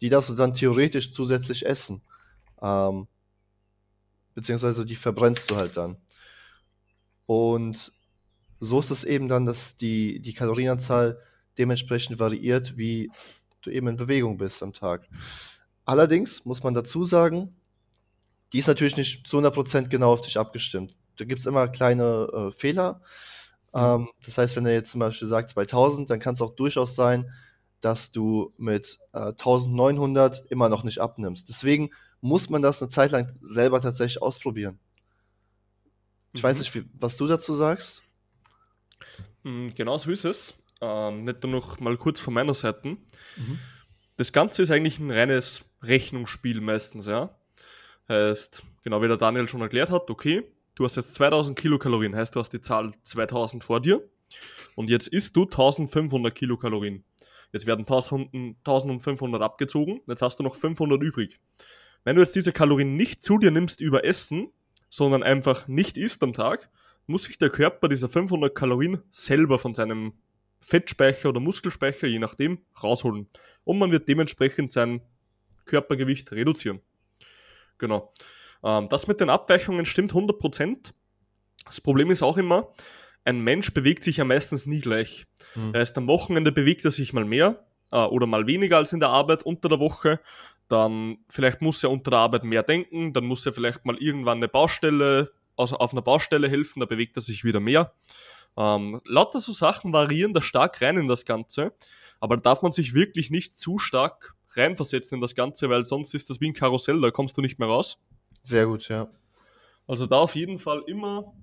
Die 0.00 0.08
darfst 0.08 0.30
du 0.30 0.34
dann 0.34 0.54
theoretisch 0.54 1.12
zusätzlich 1.12 1.64
essen. 1.64 2.02
Ähm, 2.60 3.06
beziehungsweise 4.34 4.84
die 4.84 4.96
verbrennst 4.96 5.50
du 5.50 5.56
halt 5.56 5.76
dann. 5.76 5.96
Und 7.26 7.92
so 8.60 8.80
ist 8.80 8.90
es 8.90 9.04
eben 9.04 9.28
dann, 9.28 9.46
dass 9.46 9.76
die, 9.76 10.20
die 10.20 10.34
Kalorienanzahl 10.34 11.20
dementsprechend 11.58 12.18
variiert, 12.18 12.76
wie 12.76 13.10
du 13.62 13.70
eben 13.70 13.88
in 13.88 13.96
Bewegung 13.96 14.38
bist 14.38 14.62
am 14.62 14.72
Tag. 14.72 15.08
Allerdings 15.84 16.44
muss 16.44 16.62
man 16.62 16.74
dazu 16.74 17.04
sagen, 17.04 17.56
die 18.52 18.58
ist 18.58 18.66
natürlich 18.66 18.96
nicht 18.96 19.26
zu 19.26 19.38
100% 19.38 19.88
genau 19.88 20.12
auf 20.12 20.22
dich 20.22 20.38
abgestimmt. 20.38 20.96
da 21.16 21.24
gibt 21.24 21.40
es 21.40 21.46
immer 21.46 21.68
kleine 21.68 22.28
äh, 22.32 22.52
Fehler. 22.52 23.00
Mhm. 23.72 23.80
Ähm, 23.80 24.08
das 24.24 24.38
heißt, 24.38 24.56
wenn 24.56 24.66
er 24.66 24.72
jetzt 24.74 24.90
zum 24.90 25.00
Beispiel 25.00 25.28
sagt 25.28 25.50
2000, 25.50 26.10
dann 26.10 26.20
kann 26.20 26.34
es 26.34 26.40
auch 26.42 26.54
durchaus 26.54 26.94
sein, 26.94 27.30
dass 27.80 28.12
du 28.12 28.52
mit 28.58 28.98
äh, 29.12 29.32
1900 29.32 30.44
immer 30.50 30.68
noch 30.68 30.84
nicht 30.84 30.98
abnimmst. 31.00 31.48
Deswegen 31.48 31.90
muss 32.20 32.48
man 32.50 32.62
das 32.62 32.80
eine 32.80 32.88
Zeit 32.90 33.10
lang 33.12 33.32
selber 33.42 33.80
tatsächlich 33.80 34.22
ausprobieren. 34.22 34.78
Ich 36.32 36.42
weiß 36.42 36.56
Mhm. 36.56 36.60
nicht, 36.60 36.74
wie, 36.74 36.84
was 36.94 37.16
du 37.16 37.26
dazu 37.26 37.54
sagst. 37.54 38.02
Mm, 39.42 39.68
Genau 39.74 39.98
so 39.98 40.10
ist 40.10 40.24
es. 40.24 40.54
Ähm, 40.80 41.24
nicht 41.24 41.42
nur 41.42 41.52
noch 41.52 41.80
mal 41.80 41.96
kurz 41.96 42.20
von 42.20 42.34
meiner 42.34 42.54
Seite. 42.54 42.96
Das 44.16 44.32
Ganze 44.32 44.62
ist 44.62 44.70
eigentlich 44.70 44.98
ein 44.98 45.10
reines 45.10 45.64
Rechnungsspiel 45.82 46.60
meistens, 46.60 47.06
ja. 47.06 47.36
Heißt, 48.08 48.62
genau 48.82 49.00
wie 49.02 49.08
der 49.08 49.16
Daniel 49.16 49.46
schon 49.48 49.60
erklärt 49.60 49.90
hat, 49.90 50.10
okay, 50.10 50.44
du 50.74 50.84
hast 50.84 50.96
jetzt 50.96 51.14
2000 51.14 51.58
Kilokalorien, 51.58 52.14
heißt 52.14 52.34
du 52.34 52.40
hast 52.40 52.52
die 52.52 52.60
Zahl 52.60 52.92
2000 53.02 53.64
vor 53.64 53.80
dir 53.80 54.08
und 54.74 54.90
jetzt 54.90 55.08
isst 55.08 55.36
du 55.36 55.42
1500 55.44 56.34
Kilokalorien. 56.34 57.04
Jetzt 57.52 57.66
werden 57.66 57.82
1000 57.82 58.32
1500 58.64 59.42
abgezogen, 59.42 60.00
jetzt 60.06 60.22
hast 60.22 60.38
du 60.38 60.42
noch 60.42 60.54
500 60.54 61.02
übrig. 61.02 61.38
Wenn 62.04 62.16
du 62.16 62.22
jetzt 62.22 62.34
diese 62.34 62.52
Kalorien 62.52 62.96
nicht 62.96 63.22
zu 63.22 63.38
dir 63.38 63.50
nimmst 63.50 63.80
über 63.80 64.04
Essen, 64.04 64.50
sondern 64.88 65.22
einfach 65.22 65.68
nicht 65.68 65.96
isst 65.96 66.22
am 66.22 66.32
Tag, 66.32 66.70
muss 67.06 67.24
sich 67.24 67.38
der 67.38 67.50
Körper 67.50 67.88
diese 67.88 68.08
500 68.08 68.54
Kalorien 68.54 69.02
selber 69.10 69.58
von 69.58 69.74
seinem 69.74 70.14
Fettspeicher 70.60 71.28
oder 71.28 71.40
Muskelspeicher, 71.40 72.06
je 72.06 72.18
nachdem, 72.18 72.58
rausholen. 72.82 73.28
Und 73.64 73.78
man 73.78 73.90
wird 73.90 74.08
dementsprechend 74.08 74.72
sein 74.72 75.02
Körpergewicht 75.64 76.30
reduzieren. 76.32 76.80
Genau. 77.78 78.12
Ähm, 78.62 78.88
das 78.88 79.06
mit 79.06 79.20
den 79.20 79.30
Abweichungen 79.30 79.84
stimmt 79.84 80.12
100%. 80.12 80.92
Das 81.64 81.80
Problem 81.80 82.10
ist 82.10 82.22
auch 82.22 82.36
immer, 82.36 82.72
ein 83.24 83.40
Mensch 83.40 83.72
bewegt 83.72 84.04
sich 84.04 84.16
ja 84.18 84.24
meistens 84.24 84.66
nie 84.66 84.80
gleich. 84.80 85.26
Mhm. 85.54 85.74
Erst 85.74 85.96
am 85.98 86.06
Wochenende 86.06 86.52
bewegt 86.52 86.84
er 86.84 86.90
sich 86.90 87.12
mal 87.12 87.24
mehr 87.24 87.64
äh, 87.90 87.98
oder 87.98 88.26
mal 88.26 88.46
weniger 88.46 88.78
als 88.78 88.92
in 88.92 89.00
der 89.00 89.10
Arbeit 89.10 89.44
unter 89.44 89.68
der 89.68 89.78
Woche. 89.78 90.20
Dann 90.68 91.18
vielleicht 91.28 91.60
muss 91.60 91.82
er 91.84 91.90
unter 91.90 92.10
der 92.10 92.20
Arbeit 92.20 92.44
mehr 92.44 92.62
denken, 92.62 93.12
dann 93.12 93.24
muss 93.24 93.46
er 93.46 93.52
vielleicht 93.52 93.84
mal 93.84 93.96
irgendwann 93.98 94.38
eine 94.38 94.48
Baustelle, 94.48 95.32
also 95.56 95.76
auf 95.76 95.92
einer 95.92 96.02
Baustelle 96.02 96.48
helfen, 96.48 96.80
da 96.80 96.86
bewegt 96.86 97.16
er 97.16 97.22
sich 97.22 97.44
wieder 97.44 97.60
mehr. 97.60 97.92
Ähm, 98.56 99.00
lauter 99.04 99.40
so 99.40 99.52
Sachen 99.52 99.92
variieren 99.92 100.34
da 100.34 100.42
stark 100.42 100.80
rein 100.80 100.96
in 100.96 101.08
das 101.08 101.24
Ganze, 101.24 101.72
aber 102.20 102.36
da 102.36 102.42
darf 102.42 102.62
man 102.62 102.72
sich 102.72 102.94
wirklich 102.94 103.30
nicht 103.30 103.58
zu 103.58 103.78
stark 103.78 104.34
reinversetzen 104.54 105.16
in 105.16 105.22
das 105.22 105.34
Ganze, 105.34 105.70
weil 105.70 105.86
sonst 105.86 106.14
ist 106.14 106.30
das 106.30 106.40
wie 106.40 106.48
ein 106.48 106.54
Karussell, 106.54 107.00
da 107.00 107.10
kommst 107.10 107.36
du 107.36 107.40
nicht 107.40 107.58
mehr 107.58 107.68
raus. 107.68 107.98
Sehr 108.42 108.66
gut, 108.66 108.88
ja. 108.88 109.08
Also 109.86 110.06
da 110.06 110.16
auf 110.16 110.34
jeden 110.34 110.58
Fall 110.58 110.82
immer 110.86 111.34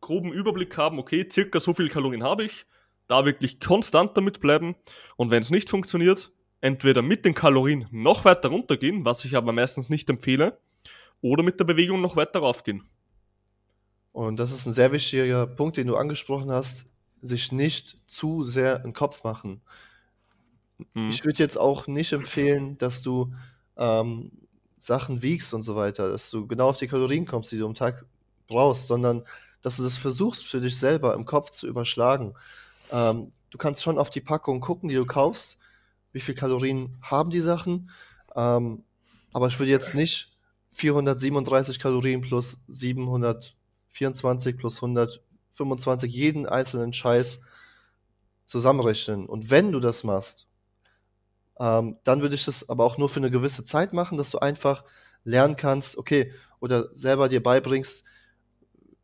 groben 0.00 0.32
Überblick 0.32 0.76
haben, 0.76 0.98
okay, 0.98 1.28
circa 1.30 1.60
so 1.60 1.72
viel 1.72 1.88
Kalorien 1.88 2.22
habe 2.22 2.44
ich, 2.44 2.66
da 3.06 3.24
wirklich 3.24 3.60
konstant 3.60 4.16
damit 4.16 4.40
bleiben 4.40 4.76
und 5.16 5.30
wenn 5.30 5.42
es 5.42 5.50
nicht 5.50 5.68
funktioniert, 5.68 6.32
entweder 6.60 7.02
mit 7.02 7.24
den 7.24 7.34
Kalorien 7.34 7.86
noch 7.90 8.24
weiter 8.24 8.48
runtergehen, 8.48 9.04
was 9.04 9.24
ich 9.24 9.36
aber 9.36 9.52
meistens 9.52 9.90
nicht 9.90 10.08
empfehle, 10.10 10.58
oder 11.20 11.42
mit 11.42 11.60
der 11.60 11.64
Bewegung 11.64 12.00
noch 12.00 12.16
weiter 12.16 12.40
raufgehen. 12.40 12.84
Und 14.12 14.40
das 14.40 14.52
ist 14.52 14.66
ein 14.66 14.72
sehr 14.72 14.92
wichtiger 14.92 15.46
Punkt, 15.46 15.76
den 15.76 15.86
du 15.86 15.96
angesprochen 15.96 16.50
hast, 16.50 16.86
sich 17.22 17.52
nicht 17.52 17.98
zu 18.06 18.44
sehr 18.44 18.76
in 18.76 18.84
den 18.84 18.92
Kopf 18.92 19.22
machen. 19.22 19.60
Mhm. 20.94 21.10
Ich 21.10 21.24
würde 21.24 21.42
jetzt 21.42 21.58
auch 21.58 21.86
nicht 21.86 22.12
empfehlen, 22.12 22.78
dass 22.78 23.02
du 23.02 23.34
ähm, 23.76 24.32
Sachen 24.82 25.22
wiegst 25.22 25.52
und 25.54 25.62
so 25.62 25.76
weiter, 25.76 26.10
dass 26.10 26.30
du 26.30 26.46
genau 26.46 26.68
auf 26.68 26.78
die 26.78 26.86
Kalorien 26.86 27.26
kommst, 27.26 27.52
die 27.52 27.58
du 27.58 27.66
am 27.66 27.74
Tag 27.74 28.04
brauchst, 28.48 28.88
sondern 28.88 29.24
dass 29.62 29.76
du 29.76 29.82
das 29.82 29.98
versuchst 29.98 30.46
für 30.46 30.60
dich 30.60 30.78
selber 30.78 31.14
im 31.14 31.24
Kopf 31.24 31.50
zu 31.50 31.66
überschlagen. 31.66 32.34
Ähm, 32.90 33.32
du 33.50 33.58
kannst 33.58 33.82
schon 33.82 33.98
auf 33.98 34.10
die 34.10 34.20
Packung 34.20 34.60
gucken, 34.60 34.88
die 34.88 34.94
du 34.94 35.04
kaufst, 35.04 35.58
wie 36.12 36.20
viel 36.20 36.34
Kalorien 36.34 36.96
haben 37.02 37.30
die 37.30 37.40
Sachen, 37.40 37.90
ähm, 38.34 38.82
aber 39.32 39.48
ich 39.48 39.58
würde 39.58 39.70
jetzt 39.70 39.94
nicht 39.94 40.32
437 40.72 41.78
Kalorien 41.78 42.20
plus 42.22 42.58
724 42.68 44.56
plus 44.56 44.76
125 44.76 46.12
jeden 46.12 46.46
einzelnen 46.46 46.92
Scheiß 46.92 47.40
zusammenrechnen. 48.46 49.26
Und 49.26 49.50
wenn 49.50 49.72
du 49.72 49.80
das 49.80 50.04
machst, 50.04 50.48
ähm, 51.60 51.98
dann 52.04 52.22
würde 52.22 52.34
ich 52.34 52.44
das 52.46 52.68
aber 52.68 52.84
auch 52.84 52.98
nur 52.98 53.10
für 53.10 53.20
eine 53.20 53.30
gewisse 53.30 53.64
Zeit 53.64 53.92
machen, 53.92 54.18
dass 54.18 54.30
du 54.30 54.38
einfach 54.38 54.82
lernen 55.24 55.56
kannst, 55.56 55.98
okay, 55.98 56.32
oder 56.58 56.88
selber 56.94 57.28
dir 57.28 57.42
beibringst, 57.42 58.02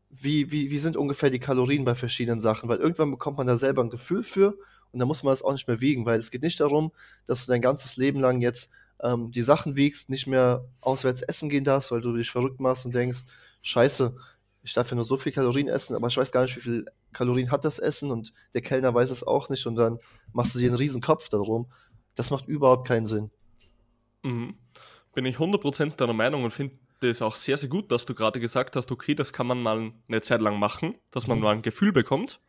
wie, 0.08 0.50
wie, 0.50 0.70
wie 0.70 0.78
sind 0.78 0.96
ungefähr 0.96 1.28
die 1.28 1.38
Kalorien 1.38 1.84
bei 1.84 1.94
verschiedenen 1.94 2.40
Sachen, 2.40 2.68
weil 2.68 2.78
irgendwann 2.78 3.10
bekommt 3.10 3.36
man 3.36 3.46
da 3.46 3.58
selber 3.58 3.84
ein 3.84 3.90
Gefühl 3.90 4.22
für 4.22 4.56
und 4.90 4.98
dann 4.98 5.08
muss 5.08 5.22
man 5.22 5.32
das 5.32 5.42
auch 5.42 5.52
nicht 5.52 5.68
mehr 5.68 5.82
wiegen, 5.82 6.06
weil 6.06 6.18
es 6.18 6.30
geht 6.30 6.42
nicht 6.42 6.58
darum, 6.58 6.92
dass 7.26 7.44
du 7.44 7.52
dein 7.52 7.60
ganzes 7.60 7.98
Leben 7.98 8.20
lang 8.20 8.40
jetzt 8.40 8.70
ähm, 9.02 9.30
die 9.30 9.42
Sachen 9.42 9.76
wiegst, 9.76 10.08
nicht 10.08 10.26
mehr 10.26 10.64
auswärts 10.80 11.20
essen 11.20 11.50
gehen 11.50 11.64
darfst, 11.64 11.90
weil 11.90 12.00
du 12.00 12.16
dich 12.16 12.30
verrückt 12.30 12.60
machst 12.60 12.86
und 12.86 12.94
denkst, 12.94 13.24
scheiße, 13.60 14.16
ich 14.62 14.72
darf 14.72 14.90
ja 14.90 14.96
nur 14.96 15.04
so 15.04 15.18
viel 15.18 15.32
Kalorien 15.32 15.68
essen, 15.68 15.94
aber 15.94 16.08
ich 16.08 16.16
weiß 16.16 16.32
gar 16.32 16.42
nicht, 16.42 16.56
wie 16.56 16.60
viel 16.60 16.86
Kalorien 17.12 17.50
hat 17.50 17.64
das 17.64 17.78
Essen 17.78 18.10
und 18.10 18.32
der 18.54 18.62
Kellner 18.62 18.94
weiß 18.94 19.10
es 19.10 19.22
auch 19.22 19.48
nicht 19.48 19.66
und 19.66 19.76
dann 19.76 19.98
machst 20.32 20.54
du 20.54 20.58
dir 20.58 20.68
einen 20.68 20.76
riesen 20.76 21.00
Kopf 21.00 21.28
darum. 21.28 21.66
Das 22.16 22.30
macht 22.30 22.48
überhaupt 22.48 22.88
keinen 22.88 23.06
Sinn. 23.06 23.30
Mhm. 24.24 24.56
Bin 25.14 25.24
ich 25.24 25.38
100% 25.38 25.96
deiner 25.96 26.12
Meinung 26.12 26.44
und 26.44 26.50
finde 26.50 26.76
es 27.02 27.22
auch 27.22 27.36
sehr, 27.36 27.56
sehr 27.56 27.68
gut, 27.68 27.92
dass 27.92 28.04
du 28.04 28.14
gerade 28.14 28.40
gesagt 28.40 28.74
hast, 28.74 28.90
okay, 28.90 29.14
das 29.14 29.32
kann 29.32 29.46
man 29.46 29.62
mal 29.62 29.92
eine 30.08 30.20
Zeit 30.22 30.40
lang 30.40 30.58
machen, 30.58 30.96
dass 31.12 31.26
man 31.26 31.38
Mhm. 31.38 31.44
mal 31.44 31.54
ein 31.54 31.62
Gefühl 31.62 31.92
bekommt. 31.92 32.40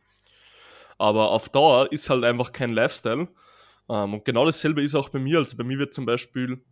Aber 0.98 1.30
auf 1.30 1.48
Dauer 1.48 1.92
ist 1.92 2.10
halt 2.10 2.24
einfach 2.24 2.52
kein 2.52 2.72
Lifestyle. 2.72 3.28
Ähm, 3.88 4.14
und 4.14 4.24
genau 4.24 4.44
dasselbe 4.44 4.82
ist 4.82 4.94
auch 4.94 5.10
bei 5.10 5.18
mir. 5.18 5.38
Also 5.38 5.56
bei 5.56 5.64
mir 5.64 5.78
wird 5.78 5.94
zum 5.94 6.06
Beispiel, 6.06 6.62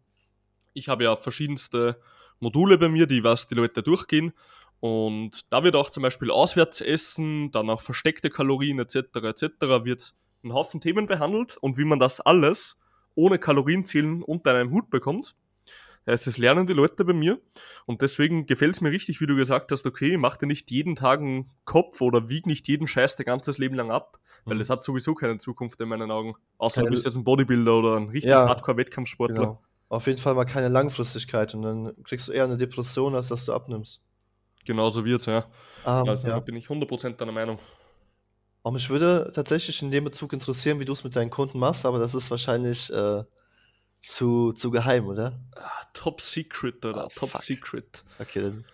ich 0.74 0.88
habe 0.88 1.04
ja 1.04 1.16
verschiedenste 1.16 2.00
Module 2.40 2.76
bei 2.76 2.88
mir, 2.88 3.06
die 3.06 3.22
was 3.22 3.46
die 3.46 3.54
Leute 3.54 3.82
durchgehen. 3.82 4.32
Und 4.80 5.50
da 5.50 5.62
wird 5.62 5.76
auch 5.76 5.90
zum 5.90 6.02
Beispiel 6.02 6.30
Auswärtsessen, 6.30 7.50
dann 7.50 7.70
auch 7.70 7.80
versteckte 7.80 8.28
Kalorien 8.28 8.78
etc. 8.78 8.96
etc. 9.22 9.84
wird 9.84 10.14
ein 10.44 10.52
Haufen 10.52 10.80
Themen 10.80 11.06
behandelt 11.06 11.56
und 11.56 11.78
wie 11.78 11.84
man 11.84 11.98
das 11.98 12.20
alles 12.20 12.76
ohne 13.16 13.38
Kalorienzählen 13.40 14.22
unter 14.22 14.54
einem 14.54 14.70
Hut 14.70 14.88
bekommt. 14.90 15.34
Heißt, 16.08 16.24
das 16.28 16.38
lernen 16.38 16.68
die 16.68 16.72
Leute 16.72 17.04
bei 17.04 17.12
mir 17.12 17.40
und 17.84 18.00
deswegen 18.00 18.46
gefällt 18.46 18.74
es 18.76 18.80
mir 18.80 18.92
richtig, 18.92 19.20
wie 19.20 19.26
du 19.26 19.34
gesagt 19.34 19.72
hast, 19.72 19.84
okay, 19.86 20.16
mach 20.16 20.36
dir 20.36 20.46
nicht 20.46 20.70
jeden 20.70 20.94
Tag 20.94 21.18
einen 21.18 21.50
Kopf 21.64 22.00
oder 22.00 22.28
wieg 22.28 22.46
nicht 22.46 22.68
jeden 22.68 22.86
Scheiß 22.86 23.16
dein 23.16 23.24
ganzes 23.26 23.58
Leben 23.58 23.74
lang 23.74 23.90
ab, 23.90 24.20
weil 24.44 24.54
Mhm. 24.54 24.60
das 24.60 24.70
hat 24.70 24.84
sowieso 24.84 25.14
keine 25.16 25.38
Zukunft 25.38 25.80
in 25.80 25.88
meinen 25.88 26.12
Augen. 26.12 26.34
Außer 26.58 26.76
Keine- 26.76 26.90
du 26.90 26.90
bist 26.92 27.06
jetzt 27.06 27.16
ein 27.16 27.24
Bodybuilder 27.24 27.76
oder 27.78 27.96
ein 27.96 28.04
richtig 28.10 28.30
Ja, 28.30 28.46
Hardcore-Wettkampfsportler. 28.46 29.34
Genau. 29.36 29.62
Auf 29.88 30.06
jeden 30.06 30.18
Fall 30.18 30.34
mal 30.34 30.44
keine 30.44 30.68
Langfristigkeit 30.68 31.52
und 31.54 31.62
dann 31.62 31.92
kriegst 32.04 32.28
du 32.28 32.32
eher 32.32 32.44
eine 32.44 32.56
Depression, 32.56 33.16
als 33.16 33.26
dass 33.28 33.44
du 33.44 33.52
abnimmst. 33.52 34.00
Genauso 34.64 35.04
wird's, 35.04 35.26
ja. 35.26 35.46
Ähm, 35.84 36.08
Also 36.08 36.22
da 36.28 36.34
ja. 36.34 36.40
bin 36.40 36.54
ich 36.54 36.68
100% 36.68 37.20
deiner 37.20 37.32
Meinung. 37.32 37.58
Aber 38.66 38.72
mich 38.72 38.90
würde 38.90 39.30
tatsächlich 39.32 39.80
in 39.80 39.92
dem 39.92 40.02
Bezug 40.02 40.32
interessieren, 40.32 40.80
wie 40.80 40.84
du 40.84 40.92
es 40.92 41.04
mit 41.04 41.14
deinen 41.14 41.30
Kunden 41.30 41.56
machst, 41.60 41.86
aber 41.86 42.00
das 42.00 42.16
ist 42.16 42.32
wahrscheinlich 42.32 42.92
äh, 42.92 43.22
zu, 44.00 44.54
zu 44.54 44.72
geheim, 44.72 45.06
oder? 45.06 45.40
Ah, 45.54 45.84
Top 45.92 46.20
Secret, 46.20 46.84
oder? 46.84 47.04
Ah, 47.04 47.08
Top 47.14 47.30
fuck. 47.30 47.42
Secret. 47.42 48.04
Okay, 48.18 48.40
dann, 48.40 48.64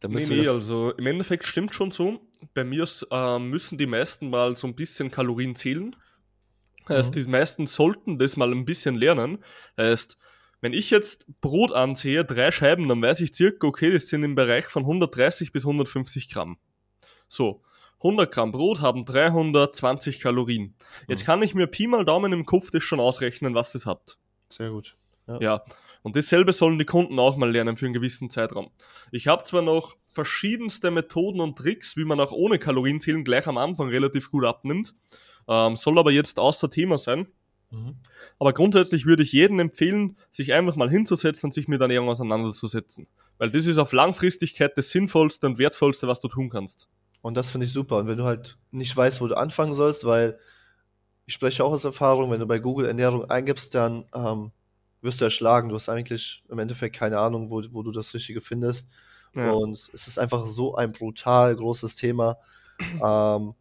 dann 0.00 0.12
Nee, 0.12 0.14
müssen 0.14 0.30
nee, 0.30 0.36
wir 0.38 0.44
das. 0.44 0.54
also 0.60 0.92
im 0.92 1.06
Endeffekt 1.06 1.44
stimmt 1.44 1.74
schon 1.74 1.90
so. 1.90 2.26
Bei 2.54 2.64
mir 2.64 2.88
äh, 3.10 3.38
müssen 3.38 3.76
die 3.76 3.84
meisten 3.86 4.30
mal 4.30 4.56
so 4.56 4.66
ein 4.66 4.74
bisschen 4.76 5.10
Kalorien 5.10 5.54
zählen. 5.56 5.94
Heißt, 6.88 7.14
Mhm. 7.14 7.18
die 7.18 7.30
meisten 7.30 7.66
sollten 7.66 8.18
das 8.18 8.38
mal 8.38 8.50
ein 8.50 8.64
bisschen 8.64 8.94
lernen. 8.94 9.44
Heißt, 9.76 10.16
wenn 10.62 10.72
ich 10.72 10.88
jetzt 10.88 11.26
Brot 11.42 11.70
ansehe, 11.70 12.24
drei 12.24 12.50
Scheiben, 12.50 12.88
dann 12.88 13.02
weiß 13.02 13.20
ich 13.20 13.34
circa, 13.34 13.66
okay, 13.66 13.90
das 13.90 14.08
sind 14.08 14.22
im 14.22 14.36
Bereich 14.36 14.64
von 14.68 14.84
130 14.84 15.52
bis 15.52 15.64
150 15.64 16.30
Gramm. 16.30 16.56
So, 17.28 17.62
100 18.04 18.30
Gramm 18.30 18.52
Brot 18.52 18.80
haben 18.82 19.04
320 19.04 20.20
Kalorien. 20.20 20.74
Jetzt 21.08 21.22
Mhm. 21.22 21.26
kann 21.26 21.42
ich 21.42 21.54
mir 21.54 21.66
Pi 21.66 21.86
mal 21.86 22.04
Daumen 22.04 22.32
im 22.32 22.44
Kopf 22.44 22.70
das 22.70 22.82
schon 22.82 23.00
ausrechnen, 23.00 23.54
was 23.54 23.72
das 23.72 23.86
hat. 23.86 24.18
Sehr 24.48 24.70
gut. 24.70 24.96
Ja, 25.40 25.64
und 26.02 26.16
dasselbe 26.16 26.52
sollen 26.52 26.78
die 26.78 26.84
Kunden 26.84 27.18
auch 27.18 27.38
mal 27.38 27.50
lernen 27.50 27.78
für 27.78 27.86
einen 27.86 27.94
gewissen 27.94 28.28
Zeitraum. 28.28 28.70
Ich 29.10 29.26
habe 29.26 29.42
zwar 29.44 29.62
noch 29.62 29.96
verschiedenste 30.06 30.90
Methoden 30.90 31.40
und 31.40 31.56
Tricks, 31.56 31.96
wie 31.96 32.04
man 32.04 32.20
auch 32.20 32.30
ohne 32.30 32.58
Kalorienzählen 32.58 33.24
gleich 33.24 33.46
am 33.46 33.56
Anfang 33.56 33.88
relativ 33.88 34.30
gut 34.30 34.44
abnimmt, 34.44 34.94
ähm, 35.48 35.76
soll 35.76 35.98
aber 35.98 36.12
jetzt 36.12 36.38
außer 36.38 36.68
Thema 36.68 36.98
sein. 36.98 37.26
Mhm. 37.70 37.96
Aber 38.38 38.52
grundsätzlich 38.52 39.06
würde 39.06 39.22
ich 39.22 39.32
jedem 39.32 39.58
empfehlen, 39.60 40.18
sich 40.30 40.52
einfach 40.52 40.76
mal 40.76 40.90
hinzusetzen 40.90 41.48
und 41.48 41.52
sich 41.54 41.68
mit 41.68 41.80
Ernährung 41.80 42.10
auseinanderzusetzen. 42.10 43.06
Weil 43.38 43.50
das 43.50 43.64
ist 43.64 43.78
auf 43.78 43.92
Langfristigkeit 43.94 44.76
das 44.76 44.90
Sinnvollste 44.90 45.46
und 45.46 45.58
Wertvollste, 45.58 46.06
was 46.06 46.20
du 46.20 46.28
tun 46.28 46.50
kannst. 46.50 46.86
Und 47.24 47.38
das 47.38 47.48
finde 47.48 47.64
ich 47.64 47.72
super. 47.72 47.96
Und 47.96 48.06
wenn 48.06 48.18
du 48.18 48.24
halt 48.24 48.58
nicht 48.70 48.94
weißt, 48.94 49.22
wo 49.22 49.26
du 49.26 49.34
anfangen 49.34 49.72
sollst, 49.72 50.04
weil 50.04 50.38
ich 51.24 51.32
spreche 51.32 51.64
auch 51.64 51.72
aus 51.72 51.84
Erfahrung, 51.84 52.30
wenn 52.30 52.38
du 52.38 52.44
bei 52.44 52.58
Google 52.58 52.84
Ernährung 52.84 53.24
eingibst, 53.30 53.74
dann 53.74 54.04
ähm, 54.14 54.52
wirst 55.00 55.22
du 55.22 55.24
erschlagen. 55.24 55.70
Du 55.70 55.74
hast 55.74 55.88
eigentlich 55.88 56.44
im 56.50 56.58
Endeffekt 56.58 56.96
keine 56.96 57.18
Ahnung, 57.18 57.48
wo, 57.48 57.62
wo 57.70 57.82
du 57.82 57.92
das 57.92 58.12
Richtige 58.12 58.42
findest. 58.42 58.86
Ja. 59.34 59.52
Und 59.52 59.72
es 59.72 60.06
ist 60.06 60.18
einfach 60.18 60.44
so 60.44 60.74
ein 60.74 60.92
brutal 60.92 61.56
großes 61.56 61.96
Thema. 61.96 62.36
ähm, 62.78 63.54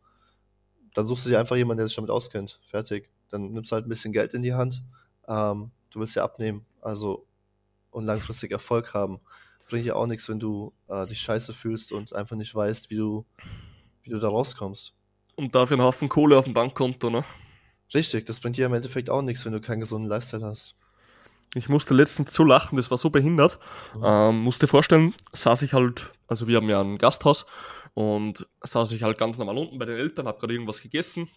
dann 0.93 1.05
suchst 1.05 1.25
du 1.25 1.29
dir 1.29 1.39
einfach 1.39 1.55
jemanden, 1.55 1.77
der 1.77 1.88
sich 1.88 1.96
damit 1.96 2.12
auskennt. 2.12 2.60
Fertig. 2.70 3.10
Dann 3.29 3.53
nimmst 3.53 3.72
du 3.72 3.75
halt 3.75 3.86
ein 3.86 3.89
bisschen 3.89 4.12
Geld 4.12 4.34
in 4.34 4.41
die 4.43 4.55
Hand. 4.55 4.84
Ähm, 5.25 5.72
du 5.89 6.01
willst 6.01 6.17
ja 6.17 6.25
abnehmen. 6.25 6.65
Also 6.82 7.25
und 7.91 8.03
langfristig 8.03 8.51
Erfolg 8.51 8.93
haben. 8.93 9.22
Bringt 9.74 9.88
ja 9.88 9.96
auch 9.96 10.06
nichts, 10.06 10.30
wenn 10.30 10.39
du 10.39 10.72
äh, 10.88 11.08
dich 11.08 11.20
scheiße 11.22 11.51
fühlst 11.51 11.94
und 11.94 12.13
einfach 12.13 12.36
nicht 12.36 12.53
weißt, 12.53 12.92
wie 12.92 12.96
du, 12.96 13.25
wie 14.03 14.12
du 14.12 14.20
da 14.20 14.27
rauskommst. 14.27 14.94
Und 15.36 15.56
dafür 15.56 15.77
einen 15.77 15.84
Haufen 15.84 16.10
Kohle 16.10 16.38
auf 16.38 16.46
dem 16.46 16.53
Bankkonto, 16.53 17.10
ne? 17.10 17.25
Richtig, 17.92 18.27
das 18.27 18.39
bringt 18.39 18.56
dir 18.56 18.68
im 18.68 18.75
Endeffekt 18.75 19.10
auch 19.10 19.24
nichts, 19.24 19.46
wenn 19.46 19.51
du 19.51 19.60
keinen 19.60 19.80
gesunden 19.80 20.08
Lifestyle 20.08 20.46
hast. 20.46 20.75
Ich 21.56 21.70
musste 21.70 21.96
letztens 21.96 22.36
so 22.36 22.44
lachen, 22.44 22.77
das 22.77 22.92
war 22.92 23.00
so 23.00 23.10
behindert. 23.10 23.58
Mhm. 23.96 24.03
Ähm, 24.06 24.39
musste 24.42 24.68
vorstellen, 24.68 25.15
saß 25.32 25.63
ich 25.63 25.74
halt, 25.74 26.13
also 26.27 26.46
wir 26.46 26.58
haben 26.58 26.70
ja 26.70 26.80
ein 26.80 27.00
Gasthaus 27.00 27.48
und 27.96 28.48
saß 28.62 28.92
ich 28.92 29.01
halt 29.01 29.18
ganz 29.18 29.39
normal 29.39 29.58
unten 29.58 29.80
bei 29.80 29.86
den 29.86 29.98
Eltern, 29.98 30.27
hab 30.27 30.39
gerade 30.39 30.53
irgendwas 30.53 30.84
gegessen. 30.84 31.32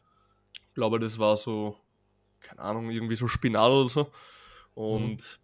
Ich 0.69 0.75
glaube, 0.75 1.01
das 1.01 1.19
war 1.19 1.39
so, 1.39 1.79
keine 2.41 2.61
Ahnung, 2.61 2.91
irgendwie 2.91 3.17
so 3.17 3.29
Spinat 3.29 3.71
oder 3.71 3.89
so. 3.89 4.13
Und 4.75 5.23
mhm. 5.23 5.39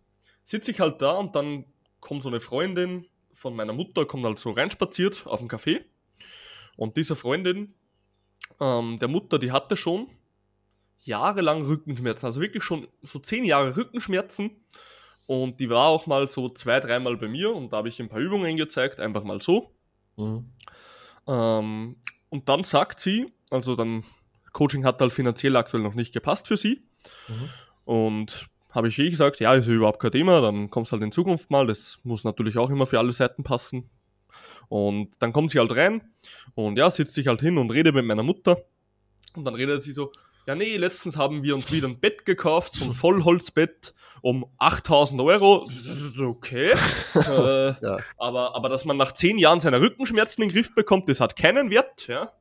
sitze 0.45 0.73
ich 0.73 0.81
halt 0.81 1.01
da 1.01 1.13
und 1.13 1.35
dann 1.35 1.65
kommt 2.03 2.23
so 2.23 2.29
eine 2.29 2.41
Freundin 2.41 3.07
von 3.33 3.57
meiner 3.57 3.73
Mutter, 3.73 4.05
kommt 4.05 4.27
halt 4.27 4.39
so 4.39 4.51
reinspaziert 4.51 5.27
auf 5.27 5.41
dem 5.41 5.49
Café. 5.49 5.83
Und 6.77 6.99
diese 6.99 7.17
Freundin 7.17 7.75
ähm, 8.61 8.99
der 8.99 9.09
Mutter, 9.09 9.39
die 9.39 9.53
hatte 9.53 9.77
schon 9.77 10.09
jahrelang 11.01 11.65
Rückenschmerzen, 11.65 12.27
also 12.27 12.41
wirklich 12.41 12.63
schon 12.63 12.87
so 13.03 13.19
zehn 13.19 13.45
Jahre 13.45 13.77
Rückenschmerzen. 13.77 14.51
Und 15.27 15.61
die 15.61 15.71
war 15.71 15.87
auch 15.87 16.07
mal 16.07 16.29
so 16.29 16.49
zwei, 16.49 16.81
dreimal 16.81 17.17
bei 17.17 17.29
mir 17.29 17.55
und 17.55 17.73
da 17.73 17.79
habe 17.79 17.89
ich 17.89 18.01
ein 18.01 18.09
paar 18.09 18.21
Übungen 18.21 18.57
gezeigt, 18.57 19.01
einfach 19.01 19.25
mal 19.25 19.41
so. 19.41 19.73
Mhm. 20.17 20.53
Ähm, 21.27 21.97
und 22.29 22.49
dann 22.49 22.65
sagt 22.65 23.01
sie, 23.01 23.33
also 23.51 23.77
dann, 23.77 24.05
Coaching 24.53 24.85
hat 24.85 25.01
halt 25.01 25.13
finanziell 25.13 25.57
aktuell 25.57 25.83
noch 25.83 25.95
nicht 25.95 26.13
gepasst 26.13 26.49
für 26.49 26.57
sie. 26.57 26.83
Mhm. 27.29 27.49
Und 27.85 28.47
habe 28.73 28.89
ich 28.89 28.99
wie 28.99 29.11
gesagt, 29.11 29.39
ja, 29.41 29.55
ist 29.55 29.69
ja 29.69 29.75
überhaupt 29.75 30.01
kein 30.01 30.13
Thema, 30.13 30.41
dann 30.41 30.71
kommt 30.71 30.87
es 30.87 30.93
halt 30.93 31.03
in 31.03 31.13
Zukunft 31.13 31.51
mal, 31.51 31.67
das 31.67 31.99
muss 32.03 32.25
natürlich 32.25 32.59
auch 32.59 32.71
immer 32.71 32.87
für 32.87 32.99
alle 32.99 33.13
Seiten 33.13 33.45
passen. 33.45 33.91
Und 34.69 35.11
dann 35.19 35.33
kommt 35.33 35.51
sie 35.51 35.59
halt 35.59 35.73
rein 35.73 36.03
und 36.55 36.79
ja, 36.79 36.89
sitzt 36.89 37.15
sich 37.15 37.27
halt 37.27 37.41
hin 37.41 37.59
und 37.59 37.71
redet 37.71 37.95
mit 37.95 38.07
meiner 38.07 38.23
Mutter. 38.23 38.63
Und 39.35 39.45
dann 39.45 39.55
redet 39.55 39.83
sie 39.83 39.93
so, 39.93 40.13
ja 40.47 40.55
nee, 40.55 40.77
letztens 40.77 41.17
haben 41.17 41.43
wir 41.43 41.55
uns 41.55 41.71
wieder 41.71 41.89
ein 41.89 42.01
Bett 42.01 42.25
gekauft, 42.25 42.73
so 42.73 42.87
ein 42.87 42.93
Vollholzbett 42.93 43.95
um 44.23 44.47
8000 44.59 45.21
Euro. 45.21 45.69
Okay. 46.19 46.73
äh, 47.15 47.67
ja. 47.85 47.99
aber, 48.17 48.57
aber 48.57 48.69
dass 48.69 48.85
man 48.85 48.97
nach 48.97 49.13
10 49.13 49.39
Jahren 49.39 49.61
seine 49.61 49.81
Rückenschmerzen 49.81 50.43
in 50.43 50.49
den 50.49 50.55
Griff 50.55 50.75
bekommt, 50.75 51.09
das 51.09 51.21
hat 51.21 51.37
keinen 51.37 51.71
Wert, 51.71 52.07
ja. 52.09 52.33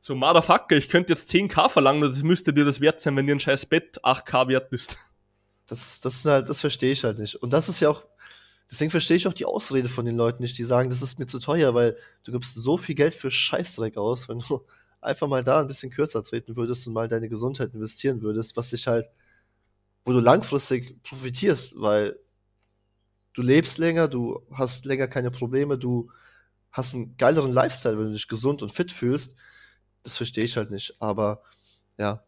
So, 0.00 0.16
Motherfucker, 0.16 0.76
ich 0.76 0.88
könnte 0.88 1.12
jetzt 1.12 1.30
10k 1.30 1.68
verlangen, 1.68 2.00
das 2.00 2.22
müsste 2.22 2.52
dir 2.52 2.64
das 2.64 2.80
wert 2.80 3.00
sein, 3.00 3.16
wenn 3.16 3.26
dir 3.26 3.36
ein 3.36 3.40
scheiß 3.40 3.66
Bett 3.66 4.00
8k 4.02 4.48
wert 4.48 4.72
ist. 4.72 4.98
Das, 5.72 6.00
das, 6.00 6.22
halt, 6.26 6.50
das 6.50 6.60
verstehe 6.60 6.92
ich 6.92 7.02
halt 7.02 7.18
nicht. 7.18 7.36
Und 7.36 7.54
das 7.54 7.70
ist 7.70 7.80
ja 7.80 7.88
auch, 7.88 8.04
deswegen 8.70 8.90
verstehe 8.90 9.16
ich 9.16 9.26
auch 9.26 9.32
die 9.32 9.46
Ausrede 9.46 9.88
von 9.88 10.04
den 10.04 10.18
Leuten 10.18 10.42
nicht, 10.42 10.58
die 10.58 10.64
sagen, 10.64 10.90
das 10.90 11.00
ist 11.00 11.18
mir 11.18 11.26
zu 11.26 11.38
teuer, 11.38 11.72
weil 11.72 11.96
du 12.24 12.32
gibst 12.32 12.54
so 12.56 12.76
viel 12.76 12.94
Geld 12.94 13.14
für 13.14 13.30
Scheißdreck 13.30 13.96
aus, 13.96 14.28
wenn 14.28 14.40
du 14.40 14.66
einfach 15.00 15.28
mal 15.28 15.42
da 15.42 15.60
ein 15.60 15.68
bisschen 15.68 15.90
kürzer 15.90 16.22
treten 16.22 16.56
würdest 16.56 16.86
und 16.86 16.92
mal 16.92 17.08
deine 17.08 17.30
Gesundheit 17.30 17.72
investieren 17.72 18.20
würdest, 18.20 18.54
was 18.54 18.68
dich 18.68 18.86
halt, 18.86 19.06
wo 20.04 20.12
du 20.12 20.20
langfristig 20.20 21.02
profitierst, 21.04 21.80
weil 21.80 22.18
du 23.32 23.40
lebst 23.40 23.78
länger, 23.78 24.08
du 24.08 24.46
hast 24.52 24.84
länger 24.84 25.08
keine 25.08 25.30
Probleme, 25.30 25.78
du 25.78 26.10
hast 26.70 26.92
einen 26.94 27.16
geileren 27.16 27.54
Lifestyle, 27.54 27.96
wenn 27.96 28.08
du 28.08 28.12
dich 28.12 28.28
gesund 28.28 28.60
und 28.60 28.72
fit 28.74 28.92
fühlst. 28.92 29.34
Das 30.02 30.18
verstehe 30.18 30.44
ich 30.44 30.58
halt 30.58 30.70
nicht, 30.70 30.94
aber 30.98 31.42
ja. 31.96 32.22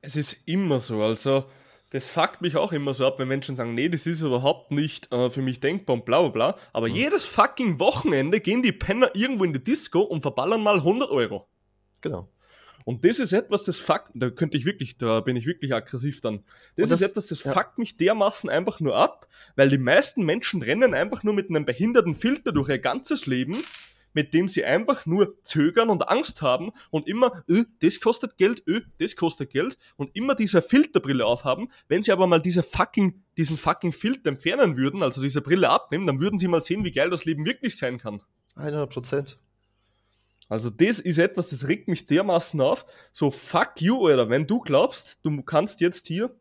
Es 0.00 0.14
ist 0.14 0.36
immer 0.44 0.78
so, 0.78 1.02
also 1.02 1.44
das 1.90 2.08
fuckt 2.08 2.40
mich 2.40 2.56
auch 2.56 2.72
immer 2.72 2.94
so 2.94 3.06
ab, 3.06 3.18
wenn 3.18 3.28
Menschen 3.28 3.56
sagen, 3.56 3.74
nee, 3.74 3.88
das 3.88 4.06
ist 4.06 4.20
überhaupt 4.20 4.70
nicht 4.70 5.12
äh, 5.12 5.28
für 5.28 5.42
mich 5.42 5.60
denkbar 5.60 5.94
und 5.94 6.04
bla 6.04 6.20
bla 6.20 6.28
bla. 6.28 6.58
Aber 6.72 6.88
mhm. 6.88 6.94
jedes 6.94 7.26
fucking 7.26 7.78
Wochenende 7.80 8.40
gehen 8.40 8.62
die 8.62 8.72
Penner 8.72 9.10
irgendwo 9.14 9.44
in 9.44 9.52
die 9.52 9.62
Disco 9.62 10.00
und 10.00 10.22
verballern 10.22 10.62
mal 10.62 10.76
100 10.76 11.10
Euro. 11.10 11.48
Genau. 12.00 12.28
Und 12.84 13.04
das 13.04 13.18
ist 13.18 13.32
etwas, 13.32 13.64
das 13.64 13.78
fuckt, 13.78 14.10
da 14.14 14.30
könnte 14.30 14.56
ich 14.56 14.64
wirklich, 14.64 14.96
da 14.98 15.20
bin 15.20 15.36
ich 15.36 15.46
wirklich 15.46 15.74
aggressiv 15.74 16.20
dann. 16.20 16.44
Das, 16.76 16.88
das 16.88 17.00
ist 17.00 17.08
etwas, 17.08 17.26
das 17.26 17.44
ja. 17.44 17.52
fuckt 17.52 17.78
mich 17.78 17.96
dermaßen 17.96 18.48
einfach 18.48 18.80
nur 18.80 18.96
ab, 18.96 19.26
weil 19.56 19.68
die 19.68 19.78
meisten 19.78 20.24
Menschen 20.24 20.62
rennen 20.62 20.94
einfach 20.94 21.22
nur 21.22 21.34
mit 21.34 21.50
einem 21.50 21.66
behinderten 21.66 22.14
Filter 22.14 22.52
durch 22.52 22.68
ihr 22.68 22.78
ganzes 22.78 23.26
Leben 23.26 23.62
mit 24.12 24.34
dem 24.34 24.48
sie 24.48 24.64
einfach 24.64 25.06
nur 25.06 25.42
zögern 25.42 25.90
und 25.90 26.08
Angst 26.08 26.42
haben 26.42 26.70
und 26.90 27.06
immer, 27.06 27.44
öh, 27.48 27.64
das 27.80 28.00
kostet 28.00 28.36
Geld, 28.36 28.62
öh, 28.66 28.82
das 28.98 29.16
kostet 29.16 29.50
Geld 29.50 29.76
und 29.96 30.14
immer 30.14 30.34
diese 30.34 30.62
Filterbrille 30.62 31.24
aufhaben. 31.24 31.70
Wenn 31.88 32.02
sie 32.02 32.12
aber 32.12 32.26
mal 32.26 32.40
diese 32.40 32.62
fucking, 32.62 33.22
diesen 33.36 33.56
fucking 33.56 33.92
Filter 33.92 34.30
entfernen 34.30 34.76
würden, 34.76 35.02
also 35.02 35.22
diese 35.22 35.40
Brille 35.40 35.70
abnehmen, 35.70 36.06
dann 36.06 36.20
würden 36.20 36.38
sie 36.38 36.48
mal 36.48 36.62
sehen, 36.62 36.84
wie 36.84 36.92
geil 36.92 37.10
das 37.10 37.24
Leben 37.24 37.44
wirklich 37.46 37.76
sein 37.76 37.98
kann. 37.98 38.22
100 38.56 38.90
Prozent. 38.90 39.38
Also 40.48 40.68
das 40.68 40.98
ist 40.98 41.18
etwas, 41.18 41.50
das 41.50 41.68
regt 41.68 41.86
mich 41.86 42.06
dermaßen 42.06 42.60
auf. 42.60 42.84
So 43.12 43.30
fuck 43.30 43.80
you, 43.80 44.08
Alter, 44.08 44.28
wenn 44.30 44.48
du 44.48 44.58
glaubst, 44.58 45.20
du 45.22 45.42
kannst 45.42 45.80
jetzt 45.80 46.08
hier 46.08 46.34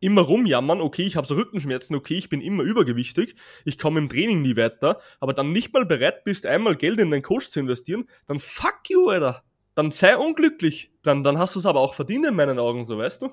immer 0.00 0.22
rumjammern, 0.22 0.80
okay, 0.80 1.02
ich 1.02 1.16
habe 1.16 1.26
so 1.26 1.34
Rückenschmerzen, 1.34 1.96
okay, 1.96 2.14
ich 2.14 2.28
bin 2.28 2.40
immer 2.40 2.62
übergewichtig, 2.62 3.34
ich 3.64 3.78
komme 3.78 3.98
im 3.98 4.08
Training 4.08 4.42
nie 4.42 4.56
weiter, 4.56 5.00
aber 5.20 5.32
dann 5.32 5.52
nicht 5.52 5.72
mal 5.72 5.84
bereit 5.84 6.24
bist, 6.24 6.46
einmal 6.46 6.76
Geld 6.76 6.98
in 7.00 7.10
deinen 7.10 7.22
Coach 7.22 7.48
zu 7.48 7.60
investieren, 7.60 8.08
dann 8.26 8.38
fuck 8.38 8.88
you, 8.88 9.08
Alter. 9.08 9.42
Dann 9.74 9.92
sei 9.92 10.16
unglücklich. 10.16 10.92
Dann, 11.02 11.22
dann 11.22 11.38
hast 11.38 11.54
du 11.54 11.60
es 11.60 11.66
aber 11.66 11.80
auch 11.80 11.94
verdient 11.94 12.26
in 12.26 12.34
meinen 12.34 12.58
Augen, 12.58 12.84
so 12.84 12.98
weißt 12.98 13.22
du? 13.22 13.30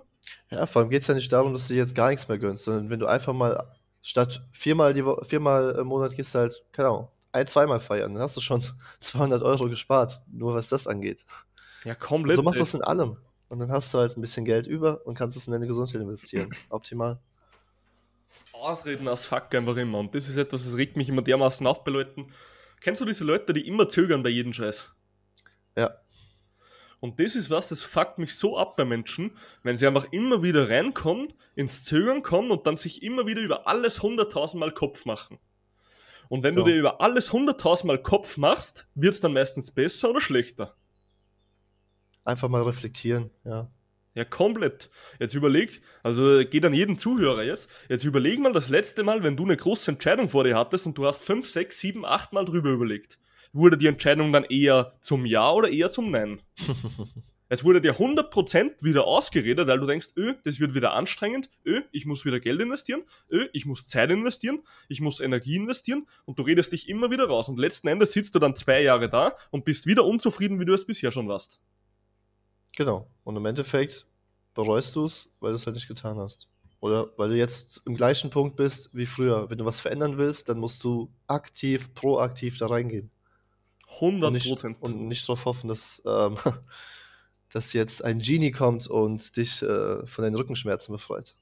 Ja, 0.51 0.65
vor 0.67 0.81
allem 0.81 0.91
geht 0.91 1.01
es 1.01 1.07
ja 1.07 1.15
nicht 1.15 1.31
darum, 1.31 1.53
dass 1.53 1.67
du 1.67 1.73
jetzt 1.73 1.95
gar 1.95 2.09
nichts 2.09 2.27
mehr 2.27 2.37
gönnst, 2.37 2.65
sondern 2.65 2.89
wenn 2.89 2.99
du 2.99 3.07
einfach 3.07 3.33
mal 3.33 3.75
statt 4.01 4.43
viermal, 4.51 4.93
die 4.93 5.03
viermal 5.23 5.71
im 5.79 5.87
Monat 5.87 6.15
gehst, 6.15 6.35
halt, 6.35 6.63
keine 6.71 6.89
Ahnung, 6.89 7.07
ein, 7.31 7.47
zweimal 7.47 7.79
feiern, 7.79 8.13
dann 8.13 8.23
hast 8.23 8.37
du 8.37 8.41
schon 8.41 8.63
200 8.99 9.41
Euro 9.41 9.69
gespart, 9.69 10.21
nur 10.31 10.53
was 10.53 10.69
das 10.69 10.87
angeht. 10.87 11.25
Ja, 11.83 11.95
komplett. 11.95 12.37
Und 12.37 12.43
so 12.43 12.43
machst 12.43 12.59
du 12.59 12.63
es 12.63 12.73
in 12.73 12.81
allem. 12.81 13.17
Und 13.47 13.59
dann 13.59 13.71
hast 13.71 13.93
du 13.93 13.99
halt 13.99 14.17
ein 14.17 14.21
bisschen 14.21 14.45
Geld 14.45 14.67
über 14.67 15.05
und 15.05 15.15
kannst 15.15 15.37
es 15.37 15.47
in 15.47 15.53
deine 15.53 15.67
Gesundheit 15.67 16.01
investieren. 16.01 16.49
Optimal. 16.69 17.19
Ausreden 18.53 19.07
aus 19.07 19.25
Fuck 19.25 19.53
einfach 19.53 19.75
immer. 19.75 19.99
Und 19.99 20.15
das 20.15 20.27
ist 20.27 20.37
etwas, 20.37 20.65
das 20.65 20.75
regt 20.75 20.97
mich 20.97 21.09
immer 21.09 21.21
dermaßen 21.21 21.65
auf 21.67 21.83
bei 21.83 21.91
Leuten. 21.91 22.31
Kennst 22.81 23.01
du 23.01 23.05
diese 23.05 23.23
Leute, 23.23 23.53
die 23.53 23.67
immer 23.67 23.89
zögern 23.89 24.23
bei 24.23 24.29
jedem 24.29 24.53
Scheiß? 24.53 24.89
Ja. 25.75 25.95
Und 26.99 27.19
das 27.19 27.35
ist 27.35 27.49
was, 27.49 27.69
das 27.69 27.83
fuckt 27.83 28.17
mich 28.17 28.35
so 28.35 28.57
ab 28.57 28.77
bei 28.77 28.85
Menschen, 28.85 29.37
wenn 29.63 29.77
sie 29.77 29.85
einfach 29.85 30.07
immer 30.11 30.41
wieder 30.41 30.69
reinkommen, 30.69 31.33
ins 31.53 31.83
Zögern 31.83 32.23
kommen 32.23 32.51
und 32.51 32.65
dann 32.65 32.77
sich 32.77 33.03
immer 33.03 33.27
wieder 33.27 33.41
über 33.41 33.67
alles 33.67 34.01
hunderttausendmal 34.01 34.71
Kopf 34.71 35.05
machen. 35.05 35.37
Und 36.29 36.43
wenn 36.43 36.55
ja. 36.57 36.63
du 36.63 36.71
dir 36.71 36.77
über 36.77 37.01
alles 37.01 37.31
hunderttausendmal 37.31 38.01
Kopf 38.01 38.37
machst, 38.37 38.87
wird 38.95 39.13
es 39.13 39.19
dann 39.19 39.33
meistens 39.33 39.71
besser 39.71 40.09
oder 40.09 40.21
schlechter? 40.21 40.75
Einfach 42.25 42.49
mal 42.49 42.63
reflektieren, 42.63 43.29
ja. 43.45 43.71
Ja, 44.15 44.23
komplett. 44.23 44.89
Jetzt 45.19 45.33
überleg, 45.33 45.81
also 46.01 46.41
geht 46.49 46.63
an 46.63 46.73
jeden 46.73 46.97
Zuhörer 46.97 47.43
jetzt, 47.43 47.69
jetzt 47.89 48.05
überleg 48.05 48.39
mal 48.39 48.53
das 48.53 48.69
letzte 48.69 49.03
Mal, 49.03 49.23
wenn 49.23 49.35
du 49.35 49.43
eine 49.43 49.57
große 49.57 49.91
Entscheidung 49.91 50.29
vor 50.29 50.45
dir 50.45 50.57
hattest 50.57 50.85
und 50.85 50.97
du 50.97 51.05
hast 51.05 51.23
fünf, 51.23 51.49
sechs, 51.49 51.79
sieben, 51.79 52.05
acht 52.05 52.31
Mal 52.31 52.45
drüber 52.45 52.69
überlegt. 52.69 53.19
Wurde 53.51 53.77
die 53.77 53.87
Entscheidung 53.87 54.31
dann 54.31 54.45
eher 54.45 54.97
zum 55.01 55.25
Ja 55.25 55.51
oder 55.51 55.69
eher 55.69 55.89
zum 55.89 56.11
Nein? 56.11 56.41
es 57.49 57.65
wurde 57.65 57.81
dir 57.81 57.97
100% 57.97 58.83
wieder 58.83 59.05
ausgeredet, 59.05 59.67
weil 59.67 59.79
du 59.79 59.85
denkst, 59.85 60.07
öh, 60.17 60.33
das 60.45 60.61
wird 60.61 60.73
wieder 60.73 60.93
anstrengend, 60.93 61.49
öh, 61.65 61.81
ich 61.91 62.05
muss 62.05 62.23
wieder 62.23 62.39
Geld 62.39 62.61
investieren, 62.61 63.03
öh, 63.29 63.49
ich 63.51 63.65
muss 63.65 63.87
Zeit 63.89 64.11
investieren, 64.11 64.63
ich 64.87 65.01
muss 65.01 65.19
Energie 65.19 65.57
investieren 65.57 66.07
und 66.23 66.39
du 66.39 66.43
redest 66.43 66.71
dich 66.71 66.87
immer 66.87 67.11
wieder 67.11 67.27
raus 67.27 67.49
und 67.49 67.59
letzten 67.59 67.89
Endes 67.89 68.13
sitzt 68.13 68.33
du 68.33 68.39
dann 68.39 68.55
zwei 68.55 68.81
Jahre 68.81 69.09
da 69.09 69.33
und 69.51 69.65
bist 69.65 69.87
wieder 69.87 70.05
unzufrieden, 70.05 70.59
wie 70.61 70.65
du 70.65 70.73
es 70.73 70.85
bisher 70.85 71.11
schon 71.11 71.27
warst. 71.27 71.59
Genau. 72.75 73.07
Und 73.23 73.35
im 73.35 73.45
Endeffekt 73.45 74.05
bereust 74.53 74.95
du 74.95 75.05
es, 75.05 75.29
weil 75.39 75.51
du 75.51 75.55
es 75.55 75.65
halt 75.65 75.75
nicht 75.75 75.87
getan 75.87 76.17
hast. 76.17 76.47
Oder 76.79 77.09
weil 77.17 77.29
du 77.29 77.37
jetzt 77.37 77.81
im 77.85 77.95
gleichen 77.95 78.29
Punkt 78.29 78.57
bist 78.57 78.89
wie 78.93 79.05
früher. 79.05 79.49
Wenn 79.49 79.57
du 79.57 79.65
was 79.65 79.79
verändern 79.79 80.17
willst, 80.17 80.49
dann 80.49 80.59
musst 80.59 80.83
du 80.83 81.11
aktiv, 81.27 81.93
proaktiv 81.93 82.57
da 82.57 82.67
reingehen. 82.67 83.09
100 83.95 84.43
Prozent. 84.43 84.77
Und, 84.81 84.93
und, 84.93 85.07
nicht 85.07 85.27
darauf 85.27 85.45
hoffen, 85.45 85.67
dass, 85.67 86.01
ähm, 86.05 86.37
dass 87.49 87.73
jetzt 87.73 88.03
ein 88.03 88.19
Genie 88.19 88.51
kommt 88.51 88.87
und 88.87 89.35
dich 89.37 89.61
äh, 89.61 90.05
von 90.05 90.23
deinen 90.23 90.35
Rückenschmerzen 90.35 90.91
befreit. 90.93 91.35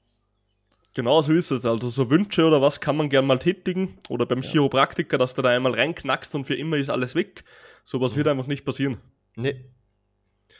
Genau 0.96 1.22
so 1.24 1.34
ist 1.34 1.50
es. 1.50 1.66
Also 1.66 1.90
so 1.90 2.10
Wünsche 2.12 2.46
oder 2.46 2.62
was 2.62 2.80
kann 2.80 2.96
man 2.96 3.10
gern 3.10 3.26
mal 3.26 3.40
tätigen. 3.40 3.98
Oder 4.10 4.28
beim 4.28 4.44
ja. 4.44 4.50
Chiropraktiker, 4.50 5.18
dass 5.18 5.34
du 5.34 5.42
da 5.42 5.50
einmal 5.50 5.74
reinknackst 5.74 6.36
und 6.36 6.46
für 6.46 6.56
immer 6.56 6.78
ist 6.78 6.90
alles 6.90 7.16
weg. 7.16 7.44
Sowas 7.84 8.12
ja. 8.12 8.18
wird 8.18 8.28
einfach 8.28 8.48
nicht 8.48 8.64
passieren. 8.64 8.98
Nee, 9.36 9.66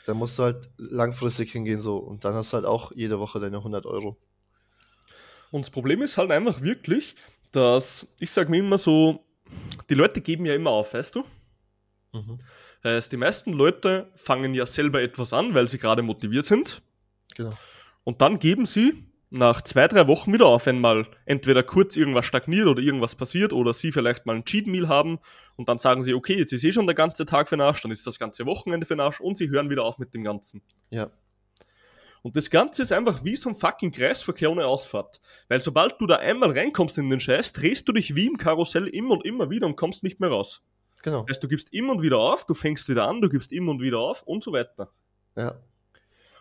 da 0.06 0.14
musst 0.14 0.38
du 0.38 0.44
halt 0.44 0.68
langfristig 0.76 1.52
hingehen 1.52 1.80
so 1.80 1.96
und 1.96 2.24
dann 2.24 2.34
hast 2.34 2.52
du 2.52 2.56
halt 2.56 2.66
auch 2.66 2.92
jede 2.94 3.18
Woche 3.18 3.40
deine 3.40 3.58
100 3.58 3.86
Euro. 3.86 4.16
Und 5.50 5.64
das 5.64 5.70
Problem 5.70 6.02
ist 6.02 6.18
halt 6.18 6.30
einfach 6.30 6.60
wirklich, 6.60 7.14
dass 7.52 8.06
ich 8.18 8.30
sage 8.30 8.50
mir 8.50 8.58
immer 8.58 8.78
so, 8.78 9.24
die 9.88 9.94
Leute 9.94 10.20
geben 10.20 10.46
ja 10.46 10.54
immer 10.54 10.70
auf, 10.70 10.94
weißt 10.94 11.14
du? 11.14 11.24
Mhm. 12.12 12.38
Heißt, 12.82 13.12
die 13.12 13.16
meisten 13.16 13.52
Leute 13.52 14.10
fangen 14.14 14.52
ja 14.52 14.66
selber 14.66 15.00
etwas 15.00 15.32
an, 15.32 15.54
weil 15.54 15.68
sie 15.68 15.78
gerade 15.78 16.02
motiviert 16.02 16.44
sind. 16.44 16.82
Genau. 17.34 17.52
Und 18.02 18.20
dann 18.20 18.38
geben 18.38 18.66
sie 18.66 19.04
nach 19.34 19.62
zwei, 19.62 19.88
drei 19.88 20.06
Wochen 20.06 20.32
wieder 20.32 20.46
auf, 20.46 20.66
wenn 20.66 20.80
mal 20.80 21.08
entweder 21.26 21.64
kurz 21.64 21.96
irgendwas 21.96 22.24
stagniert 22.24 22.68
oder 22.68 22.80
irgendwas 22.80 23.16
passiert 23.16 23.52
oder 23.52 23.74
sie 23.74 23.90
vielleicht 23.90 24.26
mal 24.26 24.36
ein 24.36 24.44
Cheat 24.44 24.68
Meal 24.68 24.86
haben 24.86 25.18
und 25.56 25.68
dann 25.68 25.78
sagen 25.78 26.04
sie, 26.04 26.14
okay, 26.14 26.38
jetzt 26.38 26.52
ist 26.52 26.62
eh 26.62 26.70
schon 26.70 26.86
der 26.86 26.94
ganze 26.94 27.26
Tag 27.26 27.48
für 27.48 27.56
den 27.56 27.62
Arsch, 27.62 27.82
dann 27.82 27.90
ist 27.90 28.06
das 28.06 28.20
ganze 28.20 28.46
Wochenende 28.46 28.86
für 28.86 28.94
den 28.94 29.00
Arsch 29.00 29.20
und 29.20 29.36
sie 29.36 29.50
hören 29.50 29.70
wieder 29.70 29.84
auf 29.84 29.98
mit 29.98 30.14
dem 30.14 30.22
Ganzen. 30.22 30.62
Ja. 30.90 31.10
Und 32.22 32.36
das 32.36 32.48
Ganze 32.48 32.82
ist 32.82 32.92
einfach 32.92 33.24
wie 33.24 33.34
so 33.34 33.48
ein 33.48 33.56
fucking 33.56 33.90
Kreisverkehr 33.90 34.52
ohne 34.52 34.66
Ausfahrt. 34.66 35.20
Weil 35.48 35.60
sobald 35.60 36.00
du 36.00 36.06
da 36.06 36.16
einmal 36.16 36.52
reinkommst 36.52 36.96
in 36.98 37.10
den 37.10 37.18
Scheiß, 37.18 37.52
drehst 37.52 37.88
du 37.88 37.92
dich 37.92 38.14
wie 38.14 38.26
im 38.26 38.38
Karussell 38.38 38.86
immer 38.86 39.14
und 39.14 39.26
immer 39.26 39.50
wieder 39.50 39.66
und 39.66 39.76
kommst 39.76 40.04
nicht 40.04 40.20
mehr 40.20 40.30
raus. 40.30 40.62
Genau. 41.02 41.26
Heißt, 41.28 41.42
du 41.42 41.48
gibst 41.48 41.72
immer 41.72 41.92
und 41.92 42.02
wieder 42.02 42.18
auf, 42.18 42.46
du 42.46 42.54
fängst 42.54 42.88
wieder 42.88 43.08
an, 43.08 43.20
du 43.20 43.28
gibst 43.28 43.50
immer 43.50 43.72
und 43.72 43.82
wieder 43.82 43.98
auf 43.98 44.22
und 44.22 44.44
so 44.44 44.52
weiter. 44.52 44.90
Ja. 45.36 45.60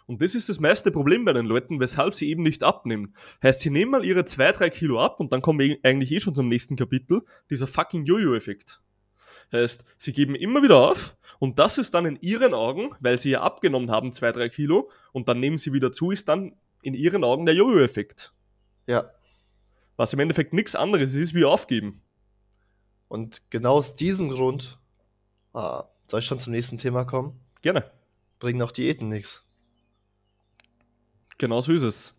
Und 0.05 0.21
das 0.21 0.35
ist 0.35 0.49
das 0.49 0.59
meiste 0.59 0.91
Problem 0.91 1.25
bei 1.25 1.33
den 1.33 1.45
Leuten, 1.45 1.79
weshalb 1.79 2.13
sie 2.13 2.29
eben 2.29 2.43
nicht 2.43 2.63
abnehmen. 2.63 3.15
Heißt, 3.41 3.61
sie 3.61 3.69
nehmen 3.69 3.91
mal 3.91 4.05
ihre 4.05 4.21
2-3 4.21 4.69
Kilo 4.69 4.99
ab 4.99 5.19
und 5.19 5.31
dann 5.31 5.41
kommen 5.41 5.59
wir 5.59 5.77
eigentlich 5.83 6.11
eh 6.11 6.19
schon 6.19 6.35
zum 6.35 6.47
nächsten 6.47 6.75
Kapitel, 6.75 7.21
dieser 7.49 7.67
fucking 7.67 8.05
Jojo-Effekt. 8.05 8.81
Heißt, 9.51 9.83
sie 9.97 10.13
geben 10.13 10.35
immer 10.35 10.63
wieder 10.63 10.77
auf 10.77 11.15
und 11.39 11.59
das 11.59 11.77
ist 11.77 11.93
dann 11.93 12.05
in 12.05 12.17
ihren 12.21 12.53
Augen, 12.53 12.91
weil 12.99 13.17
sie 13.17 13.31
ja 13.31 13.41
abgenommen 13.41 13.91
haben 13.91 14.11
2-3 14.11 14.49
Kilo 14.49 14.89
und 15.11 15.29
dann 15.29 15.39
nehmen 15.39 15.57
sie 15.57 15.73
wieder 15.73 15.91
zu, 15.91 16.11
ist 16.11 16.27
dann 16.27 16.55
in 16.81 16.93
ihren 16.93 17.23
Augen 17.23 17.45
der 17.45 17.55
Jojo-Effekt. 17.55 18.33
Ja. 18.87 19.11
Was 19.95 20.13
im 20.13 20.19
Endeffekt 20.19 20.53
nichts 20.53 20.75
anderes 20.75 21.13
ist 21.13 21.33
wie 21.33 21.45
aufgeben. 21.45 22.01
Und 23.07 23.43
genau 23.51 23.75
aus 23.75 23.95
diesem 23.95 24.29
Grund, 24.29 24.79
ah, 25.53 25.85
soll 26.07 26.19
ich 26.19 26.25
schon 26.25 26.39
zum 26.39 26.51
nächsten 26.51 26.77
Thema 26.77 27.05
kommen? 27.05 27.39
Gerne. 27.61 27.89
Bringen 28.39 28.61
auch 28.61 28.71
Diäten 28.71 29.07
nichts. 29.09 29.42
Genau 31.37 31.61
so 31.61 31.73
ist 31.73 31.83
es. 31.83 32.13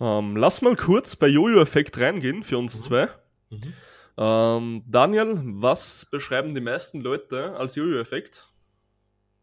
Ähm, 0.00 0.36
lass 0.36 0.62
mal 0.62 0.76
kurz 0.76 1.16
bei 1.16 1.28
Jojo-Effekt 1.28 1.98
reingehen 1.98 2.42
für 2.42 2.58
uns 2.58 2.82
zwei. 2.82 3.08
Mhm. 3.50 3.74
Ähm, 4.18 4.84
Daniel, 4.86 5.40
was 5.44 6.06
beschreiben 6.10 6.54
die 6.54 6.60
meisten 6.60 7.00
Leute 7.00 7.56
als 7.56 7.76
Jojo-Effekt? 7.76 8.48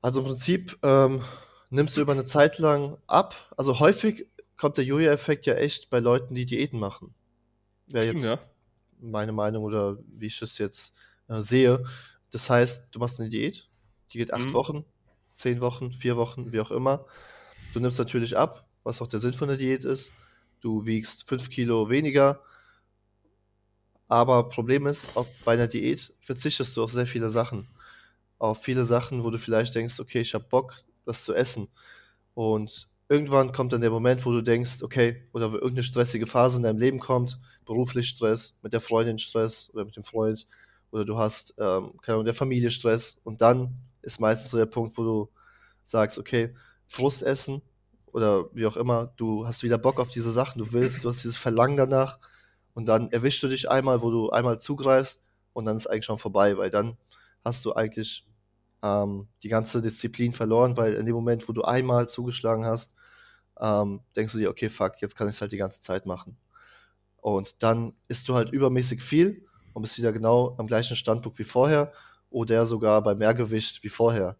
Also 0.01 0.19
im 0.21 0.27
Prinzip 0.27 0.77
ähm, 0.83 1.23
nimmst 1.69 1.97
du 1.97 2.01
über 2.01 2.13
eine 2.13 2.25
Zeit 2.25 2.57
lang 2.59 2.97
ab. 3.07 3.35
Also 3.57 3.79
häufig 3.79 4.27
kommt 4.57 4.77
der 4.77 4.85
Jojo-Effekt 4.85 5.45
ja 5.45 5.55
echt 5.55 5.89
bei 5.89 5.99
Leuten, 5.99 6.35
die 6.35 6.45
Diäten 6.45 6.79
machen. 6.79 7.13
Wäre 7.87 8.05
jetzt 8.05 8.23
Ja. 8.23 8.39
meine 8.99 9.31
Meinung 9.31 9.63
oder 9.63 9.97
wie 10.07 10.27
ich 10.27 10.41
es 10.41 10.57
jetzt 10.57 10.93
äh, 11.27 11.41
sehe. 11.41 11.83
Das 12.31 12.49
heißt, 12.49 12.87
du 12.91 12.99
machst 12.99 13.19
eine 13.19 13.29
Diät, 13.29 13.69
die 14.13 14.19
geht 14.19 14.33
acht 14.33 14.49
Mhm. 14.49 14.53
Wochen, 14.53 14.85
zehn 15.33 15.61
Wochen, 15.61 15.91
vier 15.93 16.15
Wochen, 16.17 16.51
wie 16.51 16.59
auch 16.59 16.71
immer. 16.71 17.05
Du 17.73 17.79
nimmst 17.79 17.99
natürlich 17.99 18.35
ab, 18.35 18.67
was 18.83 19.01
auch 19.01 19.07
der 19.07 19.19
Sinn 19.19 19.33
von 19.33 19.47
der 19.47 19.57
Diät 19.57 19.85
ist. 19.85 20.11
Du 20.59 20.85
wiegst 20.85 21.27
fünf 21.27 21.49
Kilo 21.49 21.89
weniger. 21.89 22.41
Aber 24.07 24.49
Problem 24.49 24.87
ist, 24.87 25.15
auch 25.15 25.27
bei 25.45 25.53
einer 25.53 25.67
Diät 25.67 26.11
verzichtest 26.19 26.75
du 26.75 26.83
auf 26.83 26.91
sehr 26.91 27.05
viele 27.05 27.29
Sachen. 27.29 27.67
Auf 28.39 28.63
viele 28.63 28.85
Sachen, 28.85 29.23
wo 29.23 29.29
du 29.29 29.37
vielleicht 29.37 29.75
denkst, 29.75 29.99
okay, 29.99 30.21
ich 30.21 30.33
habe 30.33 30.45
Bock, 30.49 30.77
das 31.05 31.23
zu 31.23 31.35
essen. 31.35 31.67
Und 32.33 32.89
irgendwann 33.07 33.51
kommt 33.51 33.71
dann 33.71 33.81
der 33.81 33.91
Moment, 33.91 34.25
wo 34.25 34.31
du 34.31 34.41
denkst, 34.41 34.81
okay, 34.81 35.27
oder 35.33 35.51
wo 35.51 35.55
irgendeine 35.55 35.83
stressige 35.83 36.25
Phase 36.25 36.57
in 36.57 36.63
deinem 36.63 36.79
Leben 36.79 36.99
kommt, 36.99 37.39
beruflich 37.65 38.09
Stress, 38.09 38.55
mit 38.63 38.73
der 38.73 38.81
Freundin 38.81 39.19
Stress 39.19 39.69
oder 39.73 39.85
mit 39.85 39.95
dem 39.95 40.03
Freund, 40.03 40.47
oder 40.91 41.05
du 41.05 41.17
hast, 41.17 41.53
ähm, 41.59 41.93
keine 42.01 42.15
Ahnung, 42.15 42.25
der 42.25 42.33
Familie 42.33 42.71
Stress. 42.71 43.19
Und 43.23 43.41
dann 43.41 43.75
ist 44.01 44.19
meistens 44.19 44.51
so 44.51 44.57
der 44.57 44.65
Punkt, 44.65 44.97
wo 44.97 45.03
du 45.03 45.29
sagst, 45.85 46.17
okay, 46.17 46.55
Frust 46.89 47.23
essen 47.23 47.61
oder 48.07 48.53
wie 48.53 48.65
auch 48.65 48.75
immer, 48.75 49.13
du 49.15 49.47
hast 49.47 49.63
wieder 49.63 49.77
Bock 49.77 49.99
auf 49.99 50.09
diese 50.09 50.31
Sachen, 50.31 50.59
du 50.59 50.73
willst, 50.73 51.03
du 51.03 51.09
hast 51.09 51.23
dieses 51.23 51.37
Verlangen 51.37 51.77
danach 51.77 52.19
und 52.73 52.87
dann 52.87 53.11
erwischst 53.11 53.41
du 53.43 53.47
dich 53.47 53.69
einmal, 53.69 54.01
wo 54.01 54.11
du 54.11 54.31
einmal 54.31 54.59
zugreifst 54.59 55.23
und 55.53 55.65
dann 55.65 55.77
ist 55.77 55.87
eigentlich 55.87 56.05
schon 56.05 56.19
vorbei, 56.19 56.57
weil 56.57 56.71
dann 56.71 56.97
hast 57.45 57.63
du 57.63 57.73
eigentlich 57.73 58.25
ähm, 58.81 59.27
die 59.43 59.49
ganze 59.49 59.81
Disziplin 59.81 60.33
verloren, 60.33 60.75
weil 60.77 60.93
in 60.93 61.05
dem 61.05 61.15
Moment, 61.15 61.47
wo 61.47 61.53
du 61.53 61.61
einmal 61.61 62.09
zugeschlagen 62.09 62.65
hast, 62.65 62.91
ähm, 63.59 64.01
denkst 64.15 64.33
du 64.33 64.39
dir, 64.39 64.49
okay, 64.49 64.69
fuck, 64.69 65.01
jetzt 65.01 65.15
kann 65.15 65.29
ich 65.29 65.35
es 65.35 65.41
halt 65.41 65.51
die 65.51 65.57
ganze 65.57 65.81
Zeit 65.81 66.05
machen. 66.05 66.37
Und 67.17 67.61
dann 67.63 67.93
isst 68.07 68.29
du 68.29 68.35
halt 68.35 68.51
übermäßig 68.51 69.01
viel 69.01 69.45
und 69.73 69.81
bist 69.83 69.97
wieder 69.97 70.13
genau 70.13 70.55
am 70.57 70.67
gleichen 70.67 70.95
Standpunkt 70.95 71.37
wie 71.39 71.43
vorher 71.43 71.91
oder 72.29 72.65
sogar 72.65 73.03
bei 73.03 73.15
Mehrgewicht 73.15 73.83
wie 73.83 73.89
vorher. 73.89 74.37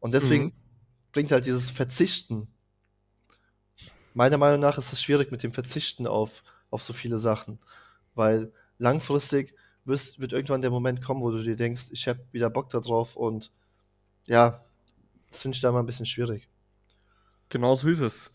Und 0.00 0.12
deswegen 0.12 0.44
Mhm. 0.46 0.52
Bringt 1.12 1.30
halt 1.32 1.46
dieses 1.46 1.70
Verzichten. 1.70 2.48
Meiner 4.14 4.38
Meinung 4.38 4.60
nach 4.60 4.78
ist 4.78 4.92
es 4.92 5.02
schwierig 5.02 5.30
mit 5.30 5.42
dem 5.42 5.52
Verzichten 5.52 6.06
auf, 6.06 6.42
auf 6.70 6.82
so 6.82 6.92
viele 6.92 7.18
Sachen, 7.18 7.58
weil 8.14 8.52
langfristig 8.78 9.54
wirst, 9.84 10.20
wird 10.20 10.32
irgendwann 10.32 10.62
der 10.62 10.70
Moment 10.70 11.02
kommen, 11.02 11.22
wo 11.22 11.30
du 11.30 11.42
dir 11.42 11.56
denkst, 11.56 11.88
ich 11.92 12.08
habe 12.08 12.20
wieder 12.30 12.50
Bock 12.50 12.70
darauf 12.70 13.16
und 13.16 13.50
ja, 14.26 14.64
das 15.30 15.42
finde 15.42 15.56
ich 15.56 15.62
da 15.62 15.72
mal 15.72 15.80
ein 15.80 15.86
bisschen 15.86 16.06
schwierig. 16.06 16.48
Genau 17.48 17.74
so 17.74 17.88
ist 17.88 18.00
es. 18.00 18.32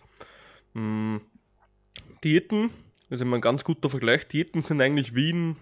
Hm, 0.74 1.22
Diäten, 2.24 2.70
das 3.10 3.18
ist 3.18 3.22
immer 3.22 3.38
ein 3.38 3.42
ganz 3.42 3.64
guter 3.64 3.90
Vergleich. 3.90 4.28
Diäten 4.28 4.62
sind 4.62 4.82
eigentlich 4.82 5.16
wie 5.16 5.32
ein, 5.32 5.58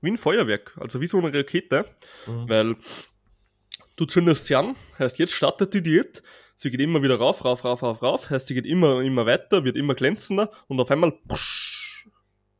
wie 0.00 0.10
ein 0.12 0.18
Feuerwerk, 0.18 0.76
also 0.80 1.00
wie 1.00 1.06
so 1.06 1.18
eine 1.18 1.32
Rakete, 1.32 1.84
Mhm. 2.26 2.48
weil 2.48 2.76
du 3.96 4.06
zündest 4.06 4.46
sie 4.46 4.54
an, 4.54 4.76
heißt 4.98 5.18
jetzt 5.18 5.32
startet 5.32 5.74
die 5.74 5.82
Diät, 5.82 6.22
sie 6.56 6.70
geht 6.70 6.80
immer 6.80 7.02
wieder 7.02 7.16
rauf, 7.16 7.44
rauf, 7.44 7.64
rauf, 7.64 7.82
rauf, 7.82 8.02
rauf, 8.02 8.30
heißt 8.30 8.46
sie 8.46 8.54
geht 8.54 8.66
immer, 8.66 9.00
immer 9.02 9.26
weiter, 9.26 9.64
wird 9.64 9.76
immer 9.76 9.94
glänzender 9.94 10.50
und 10.68 10.80
auf 10.80 10.90
einmal 10.90 11.12
psch, 11.28 12.06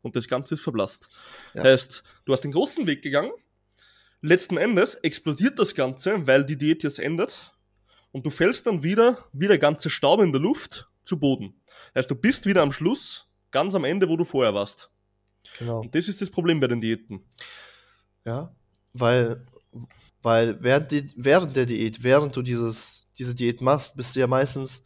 und 0.02 0.16
das 0.16 0.28
Ganze 0.28 0.54
ist 0.54 0.60
verblasst. 0.62 1.08
Ja. 1.54 1.62
Heißt, 1.62 2.02
du 2.24 2.32
hast 2.32 2.42
den 2.42 2.52
großen 2.52 2.86
Weg 2.86 3.02
gegangen, 3.02 3.32
letzten 4.20 4.56
Endes 4.56 4.94
explodiert 4.96 5.58
das 5.58 5.74
Ganze, 5.74 6.26
weil 6.26 6.44
die 6.44 6.58
Diät 6.58 6.82
jetzt 6.82 6.98
endet 6.98 7.52
und 8.10 8.26
du 8.26 8.30
fällst 8.30 8.66
dann 8.66 8.82
wieder, 8.82 9.24
wie 9.32 9.48
der 9.48 9.58
ganze 9.58 9.90
Staub 9.90 10.20
in 10.20 10.32
der 10.32 10.40
Luft, 10.40 10.88
zu 11.02 11.18
Boden. 11.18 11.54
Heißt, 11.94 12.10
du 12.10 12.14
bist 12.14 12.46
wieder 12.46 12.62
am 12.62 12.72
Schluss, 12.72 13.28
ganz 13.50 13.74
am 13.74 13.84
Ende, 13.84 14.08
wo 14.08 14.16
du 14.16 14.24
vorher 14.24 14.54
warst. 14.54 14.90
Genau. 15.58 15.80
Und 15.80 15.94
das 15.94 16.08
ist 16.08 16.22
das 16.22 16.30
Problem 16.30 16.60
bei 16.60 16.68
den 16.68 16.80
Diäten. 16.80 17.24
Ja, 18.24 18.54
weil, 18.92 19.44
weil 20.22 20.62
während, 20.62 20.92
die, 20.92 21.10
während 21.16 21.56
der 21.56 21.66
Diät, 21.66 22.02
während 22.02 22.36
du 22.36 22.42
dieses, 22.42 23.06
diese 23.18 23.34
Diät 23.34 23.60
machst, 23.60 23.96
bist 23.96 24.16
du 24.16 24.20
ja 24.20 24.26
meistens 24.26 24.82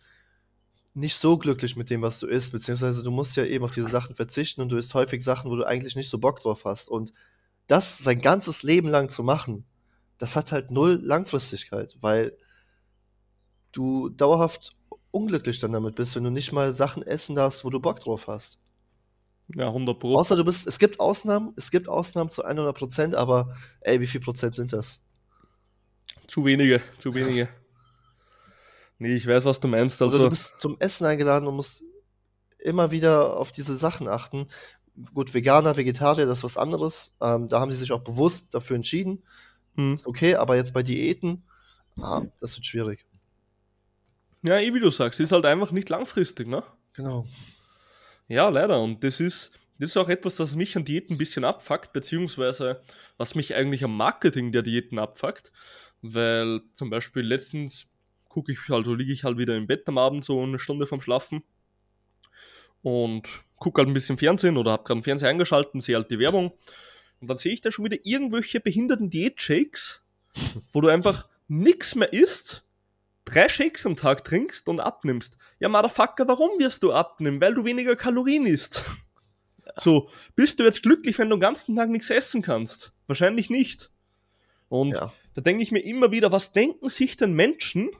nicht 0.94 1.16
so 1.16 1.37
glücklich 1.37 1.77
mit 1.77 1.90
dem, 1.90 2.01
was 2.03 2.18
du 2.18 2.27
isst, 2.27 2.53
beziehungsweise 2.53 3.03
du 3.03 3.11
musst 3.11 3.37
ja 3.37 3.44
eben 3.44 3.64
auf 3.64 3.70
diese 3.70 3.90
Sachen 3.90 4.16
verzichten 4.16 4.62
und 4.62 4.70
du 4.70 4.77
isst 4.77 4.94
häufig 4.94 5.22
Sachen, 5.22 5.51
wo 5.51 5.57
du 5.57 5.64
eigentlich 5.64 5.94
nicht 5.94 6.09
so 6.09 6.18
Bock 6.18 6.40
drauf 6.40 6.64
hast. 6.64 6.88
Und 6.88 7.12
das 7.66 7.99
sein 7.99 8.20
ganzes 8.20 8.62
Leben 8.62 8.88
lang 8.88 9.11
zu 9.11 9.22
machen, 9.22 9.66
das 10.18 10.37
hat 10.37 10.53
halt 10.53 10.70
null 10.70 10.99
Langfristigkeit, 11.03 11.96
weil 12.01 12.37
du 13.72 14.09
dauerhaft 14.09 14.75
unglücklich 15.11 15.59
dann 15.59 15.72
damit 15.72 15.96
bist, 15.96 16.16
wenn 16.16 16.25
du 16.25 16.31
nicht 16.31 16.53
mal 16.53 16.72
Sachen 16.72 17.03
essen 17.03 17.37
darfst, 17.37 17.64
wo 17.64 17.70
du 17.70 17.79
Bock 17.79 18.01
drauf 18.01 18.27
hast. 18.27 18.59
Ja, 19.55 19.68
100 19.68 19.99
Pro. 19.99 20.16
Außer 20.16 20.35
du 20.35 20.44
bist, 20.44 20.66
es 20.66 20.79
gibt 20.79 20.99
Ausnahmen, 20.99 21.53
es 21.57 21.70
gibt 21.70 21.88
Ausnahmen 21.88 22.31
zu 22.31 22.42
100 22.42 22.77
Prozent, 22.77 23.14
aber 23.14 23.55
ey, 23.81 24.01
wie 24.01 24.07
viel 24.07 24.20
Prozent 24.20 24.57
sind 24.57 24.72
das? 24.72 25.01
Zu 26.27 26.45
wenige, 26.45 26.81
zu 26.99 27.15
wenige. 27.15 27.49
Nee, 28.99 29.15
ich 29.15 29.27
weiß, 29.27 29.45
was 29.45 29.61
du 29.61 29.69
meinst. 29.69 30.01
Oder 30.01 30.12
Also, 30.12 30.25
du 30.25 30.31
bist 30.31 30.55
zum 30.59 30.77
Essen 30.81 31.05
eingeladen 31.07 31.47
und 31.47 31.57
musst 31.57 31.83
immer 32.59 32.91
wieder 32.91 33.37
auf 33.37 33.53
diese 33.53 33.77
Sachen 33.77 34.09
achten. 34.09 34.49
Gut, 35.12 35.35
Veganer, 35.35 35.77
Vegetarier, 35.77 36.27
das 36.27 36.39
ist 36.39 36.45
was 36.45 36.57
anderes. 36.57 37.12
Ähm, 37.21 37.49
da 37.49 37.61
haben 37.61 37.71
sie 37.71 37.77
sich 37.77 37.93
auch 37.93 38.01
bewusst 38.03 38.55
dafür 38.55 38.77
entschieden. 38.77 39.23
hm. 39.75 39.99
Okay, 40.05 40.35
aber 40.37 40.57
jetzt 40.57 40.73
bei 40.73 40.83
Diäten, 40.83 41.45
ah, 42.01 42.23
das 42.41 42.57
wird 42.57 42.67
schwierig. 42.67 43.05
ja, 44.43 44.59
eh 44.59 44.73
wie 44.73 44.81
du 44.81 44.91
sagst, 44.91 45.21
ist 45.21 45.33
halt 45.33 45.45
einfach 45.45 45.71
nicht 45.71 45.91
langfristig, 45.91 46.49
ne? 46.49 46.62
Genau. 46.95 47.27
Ja, 48.29 48.49
leider. 48.49 48.81
Und 48.81 49.05
das 49.05 49.21
ist, 49.21 49.51
das 49.79 49.91
ist 49.91 49.97
auch 49.99 50.09
etwas, 50.09 50.37
das 50.37 50.55
mich 50.55 50.77
an 50.77 50.87
Diäten 50.87 51.15
ein 51.17 51.19
bisschen 51.19 51.45
abfuckt, 51.45 51.93
beziehungsweise 51.93 52.81
was 53.19 53.35
mich 53.35 53.55
eigentlich 53.55 53.85
am 53.85 53.95
Marketing 53.97 54.51
der 54.51 54.62
Diäten 54.62 54.99
abfuckt. 54.99 55.53
Weil 56.14 56.61
zum 56.73 56.90
Beispiel 56.90 57.23
letztens 57.23 57.87
gucke 58.29 58.53
ich, 58.53 58.59
also 58.69 58.95
liege 58.95 59.12
ich 59.12 59.25
halt 59.25 59.38
wieder 59.38 59.57
im 59.57 59.66
Bett 59.66 59.88
am 59.88 59.99
Abend 59.99 60.25
so 60.25 60.42
eine 60.42 60.59
Stunde 60.59 60.87
vom 60.87 61.01
Schlafen 61.01 61.42
und 62.83 63.29
gucke 63.57 63.81
halt 63.81 63.88
ein 63.88 63.95
bisschen 63.95 64.19
Fernsehen 64.19 64.57
oder 64.57 64.73
habe 64.73 64.85
gerade 64.85 65.01
den 65.01 65.05
Fernseher 65.05 65.31
eingeschaltet, 65.31 65.83
sehe 65.83 65.97
halt 65.97 66.11
die 66.11 66.19
Werbung 66.19 66.53
und 67.21 67.29
dann 67.29 67.38
sehe 67.38 67.53
ich 67.53 67.61
da 67.61 67.71
schon 67.71 67.87
wieder 67.87 67.97
irgendwelche 68.05 68.61
behinderten 68.61 69.11
Diät-Shakes, 69.11 70.03
wo 70.71 70.81
du 70.81 70.88
einfach 70.88 71.29
nichts 71.49 71.95
mehr 71.95 72.12
isst, 72.12 72.64
drei 73.25 73.49
Shakes 73.49 73.87
am 73.87 73.97
Tag 73.97 74.25
trinkst 74.25 74.69
und 74.69 74.81
abnimmst. 74.81 75.38
Ja, 75.59 75.69
Motherfucker, 75.69 76.29
warum 76.29 76.51
wirst 76.59 76.83
du 76.83 76.92
abnehmen? 76.92 77.40
Weil 77.40 77.55
du 77.55 77.64
weniger 77.64 77.97
Kalorien 77.97 78.47
isst. 78.47 78.85
So, 79.77 80.11
bist 80.35 80.61
du 80.61 80.64
jetzt 80.64 80.83
glücklich, 80.83 81.19
wenn 81.19 81.29
du 81.29 81.37
den 81.37 81.40
ganzen 81.40 81.75
Tag 81.75 81.88
nichts 81.90 82.11
essen 82.11 82.42
kannst? 82.42 82.92
Wahrscheinlich 83.07 83.51
nicht. 83.51 83.90
Und 84.69 84.95
Ja. 84.95 85.12
Da 85.37 85.42
denke 85.42 85.62
ich 85.62 85.70
mir 85.70 85.81
immer 85.81 86.11
wieder, 86.12 86.33
was 86.33 86.53
denken 86.53 86.88
sich 86.88 87.18
denn 87.18 87.35
Menschen, 87.35 87.90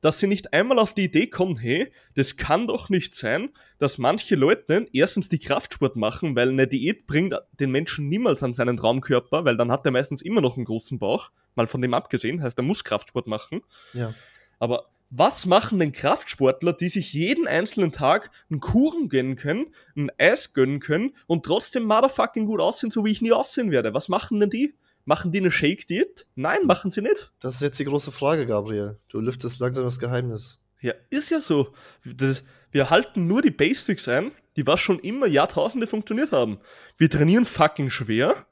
dass 0.00 0.20
sie 0.20 0.28
nicht 0.28 0.52
einmal 0.52 0.78
auf 0.78 0.94
die 0.94 1.04
Idee 1.04 1.26
kommen, 1.26 1.56
hey, 1.56 1.92
das 2.14 2.36
kann 2.36 2.68
doch 2.68 2.88
nicht 2.88 3.16
sein, 3.16 3.50
dass 3.78 3.98
manche 3.98 4.36
Leute 4.36 4.86
erstens 4.92 5.28
die 5.28 5.40
Kraftsport 5.40 5.96
machen, 5.96 6.36
weil 6.36 6.50
eine 6.50 6.68
Diät 6.68 7.08
bringt 7.08 7.34
den 7.58 7.72
Menschen 7.72 8.08
niemals 8.08 8.44
an 8.44 8.52
seinen 8.52 8.76
Traumkörper, 8.76 9.44
weil 9.44 9.56
dann 9.56 9.72
hat 9.72 9.84
er 9.86 9.90
meistens 9.90 10.22
immer 10.22 10.40
noch 10.40 10.56
einen 10.56 10.64
großen 10.64 11.00
Bauch, 11.00 11.32
mal 11.56 11.66
von 11.66 11.82
dem 11.82 11.94
abgesehen, 11.94 12.40
heißt, 12.40 12.56
er 12.56 12.64
muss 12.64 12.84
Kraftsport 12.84 13.26
machen. 13.26 13.62
Ja. 13.92 14.14
Aber 14.60 14.86
was 15.10 15.44
machen 15.46 15.80
denn 15.80 15.90
Kraftsportler, 15.90 16.74
die 16.74 16.90
sich 16.90 17.12
jeden 17.12 17.48
einzelnen 17.48 17.90
Tag 17.90 18.30
einen 18.50 18.60
Kuchen 18.60 19.08
gönnen 19.08 19.34
können, 19.34 19.66
ein 19.96 20.10
Eis 20.16 20.52
gönnen 20.52 20.78
können 20.78 21.16
und 21.26 21.44
trotzdem 21.44 21.82
motherfucking 21.84 22.46
gut 22.46 22.60
aussehen, 22.60 22.90
so 22.90 23.04
wie 23.04 23.10
ich 23.10 23.20
nie 23.20 23.32
aussehen 23.32 23.72
werde? 23.72 23.94
Was 23.94 24.08
machen 24.08 24.38
denn 24.38 24.50
die? 24.50 24.74
Machen 25.04 25.32
die 25.32 25.38
eine 25.38 25.50
Shake-Diät? 25.50 26.26
Nein, 26.36 26.66
machen 26.66 26.90
sie 26.90 27.02
nicht. 27.02 27.32
Das 27.40 27.56
ist 27.56 27.60
jetzt 27.60 27.78
die 27.78 27.84
große 27.84 28.12
Frage, 28.12 28.46
Gabriel. 28.46 28.98
Du 29.08 29.20
lüftest 29.20 29.58
langsam 29.58 29.84
das 29.84 29.98
Geheimnis. 29.98 30.58
Ja, 30.80 30.94
ist 31.10 31.30
ja 31.30 31.40
so. 31.40 31.74
Das, 32.04 32.44
wir 32.70 32.90
halten 32.90 33.26
nur 33.26 33.42
die 33.42 33.50
Basics 33.50 34.06
ein, 34.08 34.32
die 34.56 34.66
was 34.66 34.80
schon 34.80 34.98
immer 35.00 35.26
Jahrtausende 35.26 35.86
funktioniert 35.86 36.32
haben. 36.32 36.58
Wir 36.98 37.10
trainieren 37.10 37.44
fucking 37.44 37.90
schwer 37.90 38.46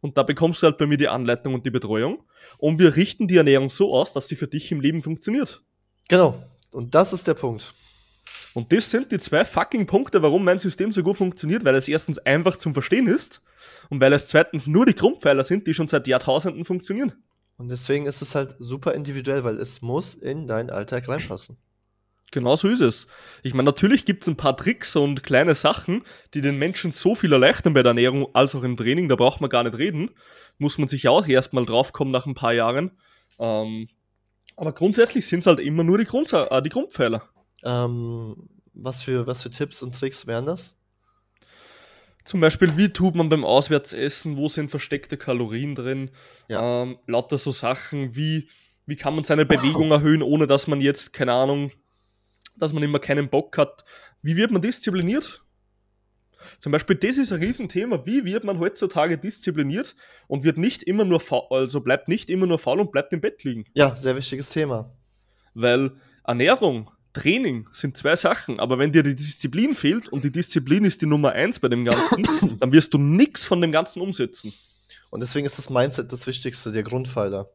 und 0.00 0.18
da 0.18 0.22
bekommst 0.22 0.62
du 0.62 0.66
halt 0.66 0.78
bei 0.78 0.86
mir 0.86 0.98
die 0.98 1.08
Anleitung 1.08 1.54
und 1.54 1.64
die 1.64 1.70
Betreuung 1.70 2.22
und 2.58 2.78
wir 2.78 2.96
richten 2.96 3.26
die 3.26 3.36
Ernährung 3.36 3.70
so 3.70 3.94
aus, 3.94 4.12
dass 4.12 4.28
sie 4.28 4.36
für 4.36 4.48
dich 4.48 4.70
im 4.72 4.80
Leben 4.80 5.02
funktioniert. 5.02 5.62
Genau. 6.08 6.42
Und 6.70 6.94
das 6.94 7.12
ist 7.12 7.26
der 7.26 7.34
Punkt. 7.34 7.72
Und 8.52 8.72
das 8.72 8.90
sind 8.90 9.10
die 9.12 9.18
zwei 9.18 9.44
fucking 9.44 9.86
Punkte, 9.86 10.22
warum 10.22 10.44
mein 10.44 10.58
System 10.58 10.92
so 10.92 11.02
gut 11.02 11.16
funktioniert, 11.16 11.64
weil 11.64 11.74
es 11.74 11.88
erstens 11.88 12.18
einfach 12.18 12.56
zum 12.56 12.72
Verstehen 12.72 13.06
ist 13.06 13.42
und 13.90 14.00
weil 14.00 14.12
es 14.12 14.28
zweitens 14.28 14.66
nur 14.66 14.86
die 14.86 14.94
Grundpfeiler 14.94 15.44
sind, 15.44 15.66
die 15.66 15.74
schon 15.74 15.88
seit 15.88 16.06
Jahrtausenden 16.06 16.64
funktionieren. 16.64 17.12
Und 17.56 17.68
deswegen 17.68 18.06
ist 18.06 18.22
es 18.22 18.34
halt 18.34 18.56
super 18.58 18.94
individuell, 18.94 19.44
weil 19.44 19.58
es 19.58 19.80
muss 19.80 20.14
in 20.14 20.46
deinen 20.46 20.70
Alltag 20.70 21.08
reinpassen. 21.08 21.56
Genau 22.32 22.56
so 22.56 22.66
ist 22.66 22.80
es. 22.80 23.06
Ich 23.44 23.54
meine, 23.54 23.66
natürlich 23.66 24.04
gibt 24.04 24.24
es 24.24 24.28
ein 24.28 24.36
paar 24.36 24.56
Tricks 24.56 24.96
und 24.96 25.22
kleine 25.22 25.54
Sachen, 25.54 26.02
die 26.34 26.40
den 26.40 26.58
Menschen 26.58 26.90
so 26.90 27.14
viel 27.14 27.32
erleichtern 27.32 27.74
bei 27.74 27.84
der 27.84 27.90
Ernährung 27.90 28.34
als 28.34 28.56
auch 28.56 28.64
im 28.64 28.76
Training, 28.76 29.08
da 29.08 29.14
braucht 29.14 29.40
man 29.40 29.50
gar 29.50 29.62
nicht 29.62 29.78
reden. 29.78 30.10
Muss 30.58 30.76
man 30.76 30.88
sich 30.88 31.04
ja 31.04 31.12
auch 31.12 31.28
erstmal 31.28 31.64
draufkommen 31.64 32.10
nach 32.10 32.26
ein 32.26 32.34
paar 32.34 32.52
Jahren. 32.52 32.90
Ähm, 33.38 33.88
aber 34.56 34.72
grundsätzlich 34.72 35.28
sind 35.28 35.40
es 35.40 35.46
halt 35.46 35.60
immer 35.60 35.84
nur 35.84 35.96
die, 35.96 36.06
Grundsa 36.06 36.48
äh, 36.48 36.60
die 36.60 36.70
Grundpfeiler. 36.70 37.22
Ähm, 37.62 38.48
was, 38.72 39.04
für, 39.04 39.28
was 39.28 39.44
für 39.44 39.50
Tipps 39.50 39.82
und 39.84 39.94
Tricks 39.94 40.26
wären 40.26 40.46
das? 40.46 40.76
Zum 42.24 42.40
Beispiel, 42.40 42.76
wie 42.76 42.88
tut 42.88 43.14
man 43.14 43.28
beim 43.28 43.44
Auswärtsessen, 43.44 44.36
wo 44.36 44.48
sind 44.48 44.70
versteckte 44.70 45.16
Kalorien 45.16 45.74
drin, 45.74 46.10
Ja. 46.48 46.82
ähm, 46.82 46.98
lauter 47.06 47.38
so 47.38 47.52
Sachen, 47.52 48.16
wie, 48.16 48.48
wie 48.86 48.96
kann 48.96 49.14
man 49.14 49.24
seine 49.24 49.44
Bewegung 49.44 49.90
erhöhen, 49.90 50.22
ohne 50.22 50.46
dass 50.46 50.66
man 50.66 50.80
jetzt, 50.80 51.12
keine 51.12 51.32
Ahnung, 51.32 51.70
dass 52.56 52.72
man 52.72 52.82
immer 52.82 52.98
keinen 52.98 53.28
Bock 53.28 53.58
hat. 53.58 53.84
Wie 54.22 54.36
wird 54.36 54.50
man 54.50 54.62
diszipliniert? 54.62 55.42
Zum 56.58 56.72
Beispiel, 56.72 56.96
das 56.96 57.16
ist 57.18 57.32
ein 57.32 57.40
Riesenthema. 57.40 58.04
Wie 58.06 58.24
wird 58.24 58.44
man 58.44 58.58
heutzutage 58.58 59.18
diszipliniert 59.18 59.96
und 60.26 60.44
wird 60.44 60.58
nicht 60.58 60.82
immer 60.82 61.04
nur 61.04 61.20
faul, 61.20 61.46
also 61.50 61.80
bleibt 61.80 62.08
nicht 62.08 62.28
immer 62.30 62.46
nur 62.46 62.58
faul 62.58 62.80
und 62.80 62.92
bleibt 62.92 63.12
im 63.12 63.20
Bett 63.20 63.44
liegen? 63.44 63.64
Ja, 63.74 63.96
sehr 63.96 64.16
wichtiges 64.16 64.50
Thema. 64.50 64.94
Weil 65.54 65.92
Ernährung, 66.22 66.90
Training 67.14 67.68
sind 67.72 67.96
zwei 67.96 68.16
Sachen, 68.16 68.60
aber 68.60 68.78
wenn 68.78 68.92
dir 68.92 69.02
die 69.02 69.14
Disziplin 69.14 69.74
fehlt 69.74 70.08
und 70.08 70.24
die 70.24 70.32
Disziplin 70.32 70.84
ist 70.84 71.00
die 71.00 71.06
Nummer 71.06 71.32
eins 71.32 71.60
bei 71.60 71.68
dem 71.68 71.84
Ganzen, 71.84 72.58
dann 72.60 72.72
wirst 72.72 72.92
du 72.92 72.98
nichts 72.98 73.46
von 73.46 73.60
dem 73.60 73.72
Ganzen 73.72 74.02
umsetzen. 74.02 74.52
Und 75.10 75.20
deswegen 75.20 75.46
ist 75.46 75.56
das 75.56 75.70
Mindset 75.70 76.12
das 76.12 76.26
Wichtigste, 76.26 76.72
der 76.72 76.82
Grundpfeiler. 76.82 77.48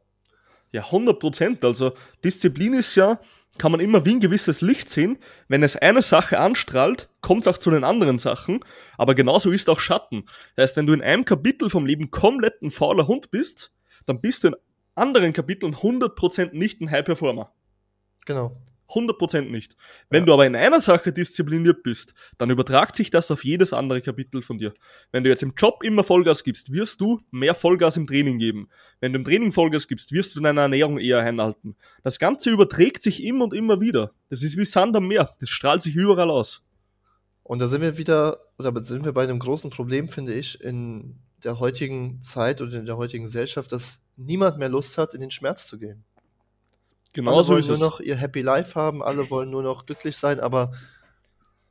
Ja, 0.71 0.83
100 0.85 1.19
Prozent. 1.19 1.65
Also 1.65 1.93
Disziplin 2.23 2.73
ist 2.73 2.95
ja, 2.95 3.19
kann 3.57 3.71
man 3.71 3.81
immer 3.81 4.05
wie 4.05 4.13
ein 4.15 4.19
gewisses 4.19 4.61
Licht 4.61 4.89
sehen. 4.89 5.17
Wenn 5.47 5.61
es 5.61 5.75
eine 5.75 6.01
Sache 6.01 6.39
anstrahlt, 6.39 7.09
kommt 7.21 7.41
es 7.41 7.47
auch 7.47 7.57
zu 7.57 7.69
den 7.69 7.83
anderen 7.83 8.17
Sachen. 8.17 8.63
Aber 8.97 9.15
genauso 9.15 9.51
ist 9.51 9.69
auch 9.69 9.79
Schatten. 9.79 10.25
Das 10.55 10.69
heißt, 10.69 10.77
wenn 10.77 10.87
du 10.87 10.93
in 10.93 11.01
einem 11.01 11.25
Kapitel 11.25 11.69
vom 11.69 11.85
Leben 11.85 12.11
komplett 12.11 12.61
ein 12.61 12.71
fauler 12.71 13.07
Hund 13.07 13.31
bist, 13.31 13.73
dann 14.05 14.21
bist 14.21 14.43
du 14.43 14.49
in 14.49 14.55
anderen 14.95 15.33
Kapiteln 15.33 15.75
100% 15.75 16.53
nicht 16.53 16.81
ein 16.81 16.91
High 16.91 17.03
Performer. 17.05 17.51
Genau. 18.25 18.55
100% 18.89 19.49
nicht. 19.51 19.75
Wenn 20.09 20.23
Ja. 20.23 20.25
du 20.25 20.33
aber 20.33 20.45
in 20.47 20.55
einer 20.55 20.79
Sache 20.79 21.13
diszipliniert 21.13 21.83
bist, 21.83 22.13
dann 22.37 22.49
übertragt 22.49 22.95
sich 22.95 23.11
das 23.11 23.29
auf 23.31 23.43
jedes 23.43 23.71
andere 23.73 24.01
Kapitel 24.01 24.41
von 24.41 24.57
dir. 24.57 24.73
Wenn 25.11 25.23
du 25.23 25.29
jetzt 25.29 25.43
im 25.43 25.53
Job 25.55 25.83
immer 25.83 26.03
Vollgas 26.03 26.43
gibst, 26.43 26.71
wirst 26.71 26.99
du 27.01 27.21
mehr 27.31 27.55
Vollgas 27.55 27.97
im 27.97 28.07
Training 28.07 28.39
geben. 28.39 28.69
Wenn 28.99 29.13
du 29.13 29.19
im 29.19 29.25
Training 29.25 29.51
Vollgas 29.51 29.87
gibst, 29.87 30.11
wirst 30.11 30.35
du 30.35 30.41
deine 30.41 30.61
Ernährung 30.61 30.97
eher 30.97 31.19
einhalten. 31.19 31.75
Das 32.03 32.19
Ganze 32.19 32.49
überträgt 32.49 33.01
sich 33.03 33.23
immer 33.23 33.45
und 33.45 33.53
immer 33.53 33.79
wieder. 33.79 34.11
Das 34.29 34.43
ist 34.43 34.57
wie 34.57 34.65
Sand 34.65 34.95
am 34.95 35.07
Meer. 35.07 35.35
Das 35.39 35.49
strahlt 35.49 35.81
sich 35.81 35.95
überall 35.95 36.29
aus. 36.31 36.63
Und 37.43 37.59
da 37.59 37.67
sind 37.67 37.81
wir 37.81 37.97
wieder, 37.97 38.39
oder 38.57 38.79
sind 38.81 39.05
wir 39.05 39.11
bei 39.13 39.23
einem 39.23 39.39
großen 39.39 39.71
Problem, 39.71 40.07
finde 40.07 40.33
ich, 40.33 40.61
in 40.61 41.15
der 41.43 41.59
heutigen 41.59 42.21
Zeit 42.21 42.61
oder 42.61 42.77
in 42.79 42.85
der 42.85 42.97
heutigen 42.97 43.23
Gesellschaft, 43.23 43.71
dass 43.71 44.01
niemand 44.17 44.57
mehr 44.57 44.69
Lust 44.69 44.97
hat, 44.97 45.13
in 45.13 45.21
den 45.21 45.31
Schmerz 45.31 45.67
zu 45.67 45.79
gehen. 45.79 46.03
Genau 47.13 47.37
alle 47.37 47.43
so 47.43 47.53
wollen 47.53 47.65
nur 47.65 47.75
es. 47.75 47.79
noch 47.79 47.99
ihr 47.99 48.15
Happy 48.15 48.41
Life 48.41 48.75
haben, 48.79 49.01
alle 49.01 49.29
wollen 49.29 49.49
nur 49.49 49.63
noch 49.63 49.85
glücklich 49.85 50.17
sein, 50.17 50.39
aber 50.39 50.73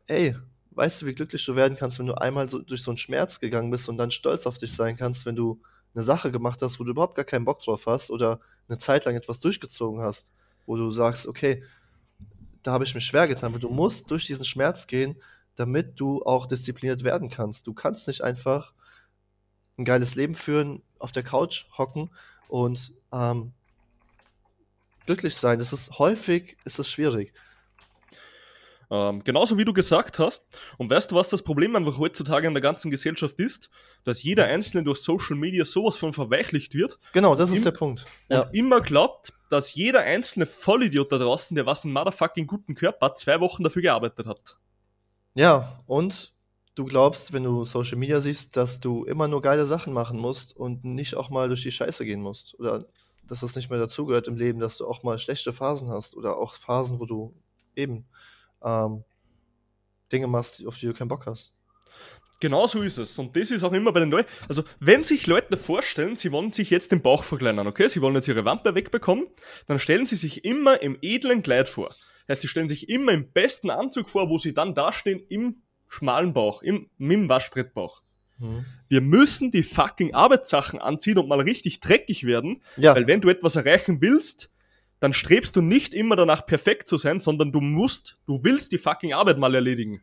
ey, 0.07 0.37
weißt 0.73 1.03
du, 1.03 1.07
wie 1.07 1.15
glücklich 1.15 1.45
du 1.45 1.55
werden 1.57 1.77
kannst, 1.77 1.99
wenn 1.99 2.07
du 2.07 2.15
einmal 2.15 2.49
so 2.49 2.61
durch 2.61 2.83
so 2.83 2.91
einen 2.91 2.99
Schmerz 2.99 3.41
gegangen 3.41 3.71
bist 3.71 3.89
und 3.89 3.99
dann 3.99 4.11
stolz 4.11 4.47
auf 4.47 4.59
dich 4.59 4.73
sein 4.73 4.97
kannst, 4.97 5.27
wenn 5.27 5.37
du 5.37 5.61
eine 5.95 6.03
Sache 6.05 6.31
gemacht 6.31 6.63
hast, 6.63 6.79
wo 6.79 6.85
du 6.85 6.91
überhaupt 6.91 7.15
gar 7.15 7.25
keinen 7.25 7.45
Bock 7.45 7.61
drauf 7.63 7.87
hast 7.87 8.11
oder 8.11 8.41
eine 8.69 8.79
Zeit 8.79 9.05
lang 9.05 9.17
etwas 9.17 9.41
durchgezogen 9.41 10.03
hast, 10.03 10.31
wo 10.67 10.77
du 10.77 10.91
sagst, 10.91 11.27
okay, 11.27 11.65
da 12.63 12.73
habe 12.73 12.85
ich 12.85 12.95
mich 12.95 13.05
schwer 13.05 13.29
getan, 13.29 13.51
aber 13.51 13.59
du 13.59 13.71
musst 13.71 14.11
durch 14.11 14.27
diesen 14.27 14.45
Schmerz 14.45 14.87
gehen, 14.87 15.17
damit 15.57 15.99
du 15.99 16.23
auch 16.25 16.47
diszipliniert 16.47 17.03
werden 17.03 17.29
kannst. 17.31 17.67
Du 17.67 17.75
kannst 17.75 18.07
nicht 18.07 18.23
einfach 18.23 18.73
ein 19.77 19.85
geiles 19.85 20.15
Leben 20.15 20.35
führen, 20.35 20.83
auf 20.99 21.13
der 21.13 21.23
Couch 21.23 21.67
hocken 21.77 22.11
und 22.49 22.93
ähm, 23.13 23.53
glücklich 25.09 25.37
sein. 25.37 25.59
Das 25.59 25.73
ist 25.73 25.99
häufig 25.99 26.59
ist 26.67 26.79
es 26.79 26.91
schwierig. 26.91 27.33
Ähm, 28.91 29.23
genauso 29.25 29.57
wie 29.57 29.65
du 29.65 29.73
gesagt 29.73 30.19
hast. 30.19 30.47
Und 30.77 30.91
weißt 30.91 31.11
du, 31.11 31.15
was 31.15 31.31
das 31.31 31.43
Problem 31.43 31.77
einfach 31.77 31.99
heutzutage 31.99 32.47
in 32.47 32.55
der 32.55 32.61
ganzen 32.61 32.91
Gesellschaft 32.91 33.39
ist? 33.39 33.71
Dass 34.05 34.23
jeder 34.23 34.45
Einzelne 34.45 34.85
durch 34.85 35.01
Social 35.01 35.37
Media 35.37 35.65
sowas 35.65 35.97
von 35.97 36.13
verweichlicht 36.13 36.75
wird 36.75 36.99
Genau, 37.13 37.35
das 37.35 37.51
ist 37.51 37.65
der 37.65 37.73
Punkt. 37.73 38.05
und 38.29 38.37
Ja, 38.37 38.43
immer 38.53 38.81
glaubt, 38.83 39.33
dass 39.51 39.75
jeder 39.75 40.01
einzelne 40.01 40.45
Vollidiot 40.47 41.11
da 41.11 41.19
draußen, 41.19 41.55
der 41.55 41.65
was 41.65 41.85
einen 41.85 41.95
motherfucking 41.95 42.47
guten 42.47 42.75
Körper 42.75 43.07
hat, 43.07 43.19
zwei 43.19 43.41
Wochen 43.41 43.63
dafür 43.63 43.83
gearbeitet 43.83 44.27
hat. 44.27 44.57
ja, 45.35 45.81
und 45.87 46.35
du 46.75 46.85
glaubst, 46.85 47.33
wenn 47.33 47.45
du 47.45 47.65
Social 47.65 47.97
Media 47.97 48.21
siehst, 48.21 48.57
dass 48.57 48.79
du 48.79 49.05
immer 49.05 49.27
nur 49.27 49.43
geile 49.43 49.67
Sachen 49.67 49.93
machen 49.93 50.19
musst 50.19 50.57
und 50.57 50.85
nicht 50.85 51.15
auch 51.15 51.29
mal 51.31 51.49
durch 51.49 51.63
die 51.63 51.73
Scheiße 51.73 52.05
gehen 52.05 52.21
musst. 52.21 52.59
Oder 52.59 52.87
dass 53.29 53.41
das 53.41 53.57
nicht 53.57 53.71
mehr 53.71 53.79
dazugehört 53.79 54.27
im 54.27 54.37
Leben, 54.37 54.59
dass 54.59 54.79
du 54.79 54.87
auch 54.87 55.03
mal 55.03 55.19
schlechte 55.19 55.53
Phasen 55.53 55.91
hast 55.91 56.17
oder 56.17 56.37
auch 56.37 56.55
Phasen, 56.55 56.99
wo 56.99 57.07
du 57.07 57.35
eben 57.77 58.07
ähm, 58.63 59.05
Dinge 60.11 60.27
machst, 60.27 60.65
auf 60.67 60.79
die 60.79 60.87
du 60.87 60.95
keinen 60.95 61.09
Bock 61.09 61.27
hast. 61.27 61.55
Genau 62.41 62.67
so 62.69 62.83
ist 62.83 62.99
es. 62.99 63.19
Und 63.19 63.37
das 63.37 63.51
ist 63.51 63.65
auch 63.65 63.73
immer 63.73 63.93
bei 63.93 64.01
den 64.01 64.11
Leuten. 64.11 64.29
Also, 64.49 64.63
wenn 64.79 65.03
sich 65.03 65.27
Leute 65.27 65.57
vorstellen, 65.57 66.17
sie 66.17 66.31
wollen 66.31 66.53
sich 66.53 66.71
jetzt 66.71 66.93
den 66.93 67.03
Bauch 67.03 67.25
verkleinern, 67.25 67.67
okay? 67.67 67.89
Sie 67.89 68.01
wollen 68.01 68.15
jetzt 68.15 68.29
ihre 68.29 68.45
Wampe 68.45 68.75
wegbekommen, 68.77 69.27
dann 69.67 69.81
stellen 69.81 70.07
sie 70.07 70.17
sich 70.17 70.45
immer 70.45 70.81
im 70.81 70.97
edlen 71.03 71.43
Kleid 71.43 71.69
vor. 71.69 71.95
Heißt, 72.29 72.43
sie 72.43 72.49
stellen 72.49 72.69
sich 72.69 72.89
immer 72.89 73.13
im 73.13 73.33
besten 73.33 73.71
Anzug 73.71 74.09
vor, 74.09 74.31
wo 74.31 74.39
sie 74.39 74.55
dann 74.55 74.75
dastehen 74.75 75.21
im 75.29 75.63
schmalen 75.89 76.33
Bauch, 76.33 76.63
im, 76.63 76.91
mit 76.99 77.17
dem 77.17 77.29
Waschbrettbauch. 77.29 78.03
Wir 78.89 79.01
müssen 79.01 79.51
die 79.51 79.63
fucking 79.63 80.15
Arbeitssachen 80.15 80.79
anziehen 80.81 81.19
und 81.19 81.29
mal 81.29 81.41
richtig 81.41 81.81
dreckig 81.81 82.25
werden, 82.25 82.63
Ja, 82.77 82.95
weil 82.95 83.07
wenn 83.07 83.21
du 83.21 83.29
etwas 83.29 83.57
erreichen 83.57 84.01
willst, 84.01 84.51
dann 85.01 85.13
strebst 85.13 85.55
du 85.57 85.61
nicht 85.61 85.95
immer 85.95 86.17
danach 86.17 86.47
perfekt 86.47 86.89
zu 86.89 86.97
sein, 86.97 87.21
sondern 87.21 87.53
du 87.53 87.61
musst, 87.61 88.19
du 88.27 88.43
willst 88.45 88.73
die 88.73 88.79
fucking 88.79 89.13
Arbeit 89.15 89.39
mal 89.39 89.55
erledigen. 89.55 90.03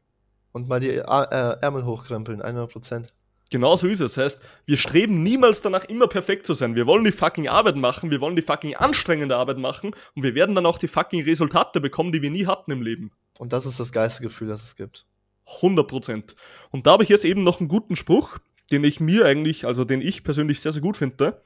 und 0.54 0.70
mal 0.70 0.80
die 0.80 1.02
A 1.02 1.24
äh, 1.24 1.58
Ärmel 1.62 1.84
hochkrempeln, 1.86 2.42
100 2.42 2.72
Prozent. 2.72 3.14
Genau 3.52 3.76
so 3.76 3.88
ist 3.88 4.00
es. 4.00 4.16
Das 4.16 4.24
heißt, 4.24 4.40
wir 4.66 4.78
streben 4.78 5.22
niemals 5.22 5.62
danach, 5.62 5.84
immer 5.86 6.08
perfekt 6.08 6.46
zu 6.46 6.54
sein. 6.54 6.76
Wir 6.76 6.88
wollen 6.88 7.04
die 7.04 7.12
fucking 7.12 7.48
Arbeit 7.50 7.76
machen, 7.76 8.10
wir 8.10 8.22
wollen 8.22 8.36
die 8.36 8.42
fucking 8.42 8.76
anstrengende 8.76 9.36
Arbeit 9.36 9.58
machen 9.58 9.94
und 10.16 10.24
wir 10.24 10.34
werden 10.34 10.56
dann 10.56 10.66
auch 10.66 10.78
die 10.78 10.88
fucking 10.88 11.24
Resultate 11.24 11.80
bekommen, 11.82 12.12
die 12.12 12.22
wir 12.22 12.32
nie 12.32 12.48
hatten 12.48 12.72
im 12.72 12.82
Leben. 12.82 13.12
Und 13.38 13.52
das 13.54 13.66
ist 13.66 13.80
das 13.80 13.92
geilste 13.92 14.24
Gefühl, 14.24 14.48
das 14.48 14.64
es 14.64 14.76
gibt. 14.76 15.06
100 15.48 15.88
Prozent. 15.88 16.36
Und 16.72 16.88
da 16.88 16.92
habe 16.92 17.04
ich 17.04 17.10
jetzt 17.10 17.26
eben 17.26 17.44
noch 17.44 17.60
einen 17.60 17.70
guten 17.70 17.96
Spruch, 17.96 18.38
den 18.72 18.84
ich 18.84 19.00
mir 19.00 19.26
eigentlich, 19.26 19.66
also 19.66 19.84
den 19.84 20.02
ich 20.02 20.24
persönlich 20.24 20.60
sehr, 20.60 20.72
sehr 20.72 20.82
gut 20.82 20.98
finde. 20.98 21.42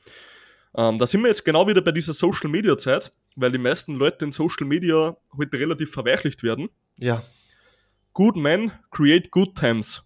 Ähm, 0.76 1.00
da 1.00 1.08
sind 1.08 1.22
wir 1.22 1.28
jetzt 1.28 1.46
genau 1.46 1.68
wieder 1.68 1.82
bei 1.82 1.92
dieser 1.92 2.14
Social 2.14 2.50
Media 2.50 2.78
Zeit, 2.78 3.12
weil 3.36 3.52
die 3.52 3.58
meisten 3.58 3.96
Leute 3.96 4.26
in 4.26 4.32
Social 4.32 4.66
Media 4.66 5.18
heute 5.38 5.60
relativ 5.60 5.92
verweichlicht 5.92 6.44
werden. 6.44 6.70
Ja, 6.98 7.24
Good 8.20 8.36
men 8.36 8.72
create 8.92 9.32
good 9.32 9.56
times. 9.56 10.04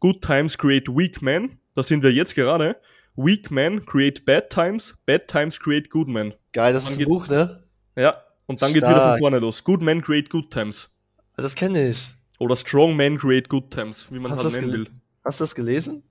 Good 0.00 0.22
Times 0.22 0.56
create 0.56 0.88
Weak 0.88 1.20
Men. 1.22 1.58
Da 1.74 1.82
sind 1.82 2.04
wir 2.04 2.12
jetzt 2.12 2.36
gerade. 2.36 2.76
Weak 3.16 3.50
Men 3.50 3.84
create 3.84 4.24
Bad 4.24 4.50
Times. 4.50 4.94
Bad 5.06 5.26
Times 5.26 5.58
create 5.58 5.90
Good 5.90 6.06
Men. 6.06 6.34
Geil, 6.52 6.72
das 6.72 6.88
ist 6.88 7.00
ein 7.00 7.06
Buch, 7.06 7.26
ne? 7.26 7.64
Ja, 7.96 8.22
und 8.46 8.62
dann 8.62 8.72
geht's 8.72 8.86
wieder 8.86 9.10
von 9.10 9.18
vorne 9.18 9.40
los. 9.40 9.64
Good 9.64 9.82
Men 9.82 10.02
create 10.02 10.30
Good 10.30 10.52
Times. 10.52 10.88
Das 11.36 11.56
kenne 11.56 11.88
ich. 11.88 12.14
Oder 12.38 12.56
Strong 12.56 12.96
Men 12.96 13.18
create 13.18 13.48
Good 13.48 13.70
Times, 13.70 14.10
wie 14.10 14.18
man 14.18 14.32
Hast 14.32 14.44
halt 14.44 14.54
nennen 14.54 14.72
will. 14.72 14.88
Hast 15.24 15.40
du 15.40 15.44
das 15.44 15.54
gelesen? 15.54 16.02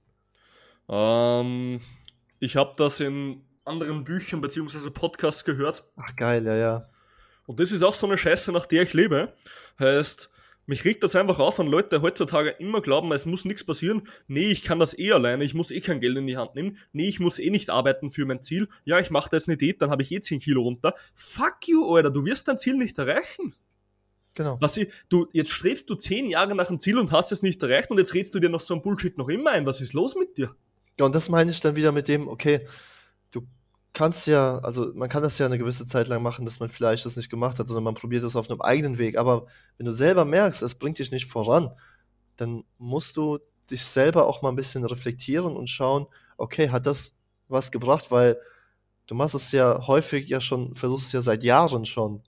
Ähm, 0.89 1.79
ich 2.39 2.55
habe 2.55 2.73
das 2.77 2.99
in 2.99 3.41
anderen 3.65 4.03
Büchern 4.03 4.41
bzw. 4.41 4.89
Podcasts 4.89 5.43
gehört. 5.43 5.83
Ach, 5.97 6.15
geil, 6.15 6.45
ja, 6.45 6.55
ja. 6.55 6.89
Und 7.45 7.59
das 7.59 7.71
ist 7.71 7.83
auch 7.83 7.93
so 7.93 8.07
eine 8.07 8.17
Scheiße, 8.17 8.51
nach 8.51 8.65
der 8.65 8.83
ich 8.83 8.93
lebe. 8.93 9.33
Heißt, 9.79 10.29
mich 10.65 10.83
regt 10.83 11.01
das 11.03 11.15
einfach 11.15 11.39
auf 11.39 11.59
an 11.61 11.67
Leute, 11.67 11.97
die 11.97 12.01
heutzutage 12.01 12.49
immer 12.49 12.81
glauben, 12.81 13.09
es 13.13 13.25
muss 13.25 13.45
nichts 13.45 13.63
passieren. 13.63 14.07
Nee, 14.27 14.49
ich 14.51 14.63
kann 14.63 14.79
das 14.79 14.97
eh 14.99 15.13
alleine, 15.13 15.45
ich 15.45 15.53
muss 15.53 15.71
eh 15.71 15.79
kein 15.79 16.01
Geld 16.01 16.17
in 16.17 16.27
die 16.27 16.35
Hand 16.35 16.55
nehmen. 16.55 16.77
Nee, 16.91 17.07
ich 17.07 17.21
muss 17.21 17.39
eh 17.39 17.49
nicht 17.49 17.69
arbeiten 17.69 18.09
für 18.09 18.25
mein 18.25 18.43
Ziel. 18.43 18.67
Ja, 18.83 18.99
ich 18.99 19.09
mache 19.09 19.29
da 19.29 19.37
jetzt 19.37 19.47
eine 19.47 19.55
Diät, 19.55 19.81
dann 19.81 19.91
habe 19.91 20.01
ich 20.01 20.11
eh 20.11 20.19
10 20.19 20.41
Kilo 20.41 20.61
runter. 20.61 20.93
Fuck 21.15 21.67
you, 21.67 21.95
Alter, 21.95 22.11
du 22.11 22.25
wirst 22.25 22.49
dein 22.49 22.57
Ziel 22.57 22.75
nicht 22.75 22.97
erreichen. 22.97 23.55
Genau. 24.37 24.55
Was 24.61 24.77
ich, 24.77 24.89
du, 25.09 25.25
jetzt 25.33 25.49
strebst 25.49 25.89
du 25.89 25.95
10 25.95 26.29
Jahre 26.29 26.53
nach 26.53 26.67
dem 26.67 26.79
Ziel 26.79 26.99
und 26.99 27.11
hast 27.11 27.31
es 27.31 27.41
nicht 27.41 27.63
erreicht 27.63 27.89
und 27.89 27.97
jetzt 27.97 28.13
redest 28.13 28.35
du 28.35 28.39
dir 28.39 28.49
noch 28.49 28.61
so 28.61 28.75
ein 28.75 28.83
Bullshit 28.83 29.17
noch 29.17 29.29
immer 29.29 29.49
ein. 29.49 29.65
Was 29.65 29.81
ist 29.81 29.93
los 29.93 30.15
mit 30.15 30.37
dir? 30.37 30.55
Ja, 30.99 31.07
und 31.07 31.15
das 31.15 31.27
meine 31.27 31.49
ich 31.49 31.59
dann 31.59 31.75
wieder 31.75 31.91
mit 31.91 32.07
dem, 32.07 32.27
okay, 32.27 32.67
du 33.31 33.47
kannst 33.93 34.27
ja, 34.27 34.59
also 34.59 34.91
man 34.93 35.09
kann 35.09 35.23
das 35.23 35.39
ja 35.39 35.47
eine 35.47 35.57
gewisse 35.57 35.87
Zeit 35.87 36.07
lang 36.07 36.21
machen, 36.21 36.45
dass 36.45 36.59
man 36.59 36.69
vielleicht 36.69 37.03
das 37.03 37.15
nicht 37.15 37.31
gemacht 37.31 37.57
hat, 37.57 37.65
sondern 37.65 37.83
man 37.83 37.95
probiert 37.95 38.23
das 38.23 38.35
auf 38.35 38.47
einem 38.47 38.61
eigenen 38.61 38.99
Weg. 38.99 39.17
Aber 39.17 39.47
wenn 39.77 39.87
du 39.87 39.93
selber 39.93 40.23
merkst, 40.23 40.61
es 40.61 40.75
bringt 40.75 40.99
dich 40.99 41.09
nicht 41.09 41.25
voran, 41.25 41.71
dann 42.35 42.63
musst 42.77 43.17
du 43.17 43.39
dich 43.71 43.83
selber 43.85 44.27
auch 44.27 44.43
mal 44.43 44.49
ein 44.49 44.55
bisschen 44.55 44.85
reflektieren 44.85 45.57
und 45.57 45.67
schauen, 45.67 46.05
okay, 46.37 46.69
hat 46.69 46.85
das 46.85 47.15
was 47.47 47.71
gebracht? 47.71 48.11
Weil 48.11 48.37
du 49.07 49.15
machst 49.15 49.33
es 49.33 49.51
ja 49.51 49.87
häufig 49.87 50.27
ja 50.27 50.41
schon, 50.41 50.75
versuchst 50.75 51.07
es 51.07 51.13
ja 51.13 51.21
seit 51.23 51.43
Jahren 51.43 51.87
schon 51.87 52.21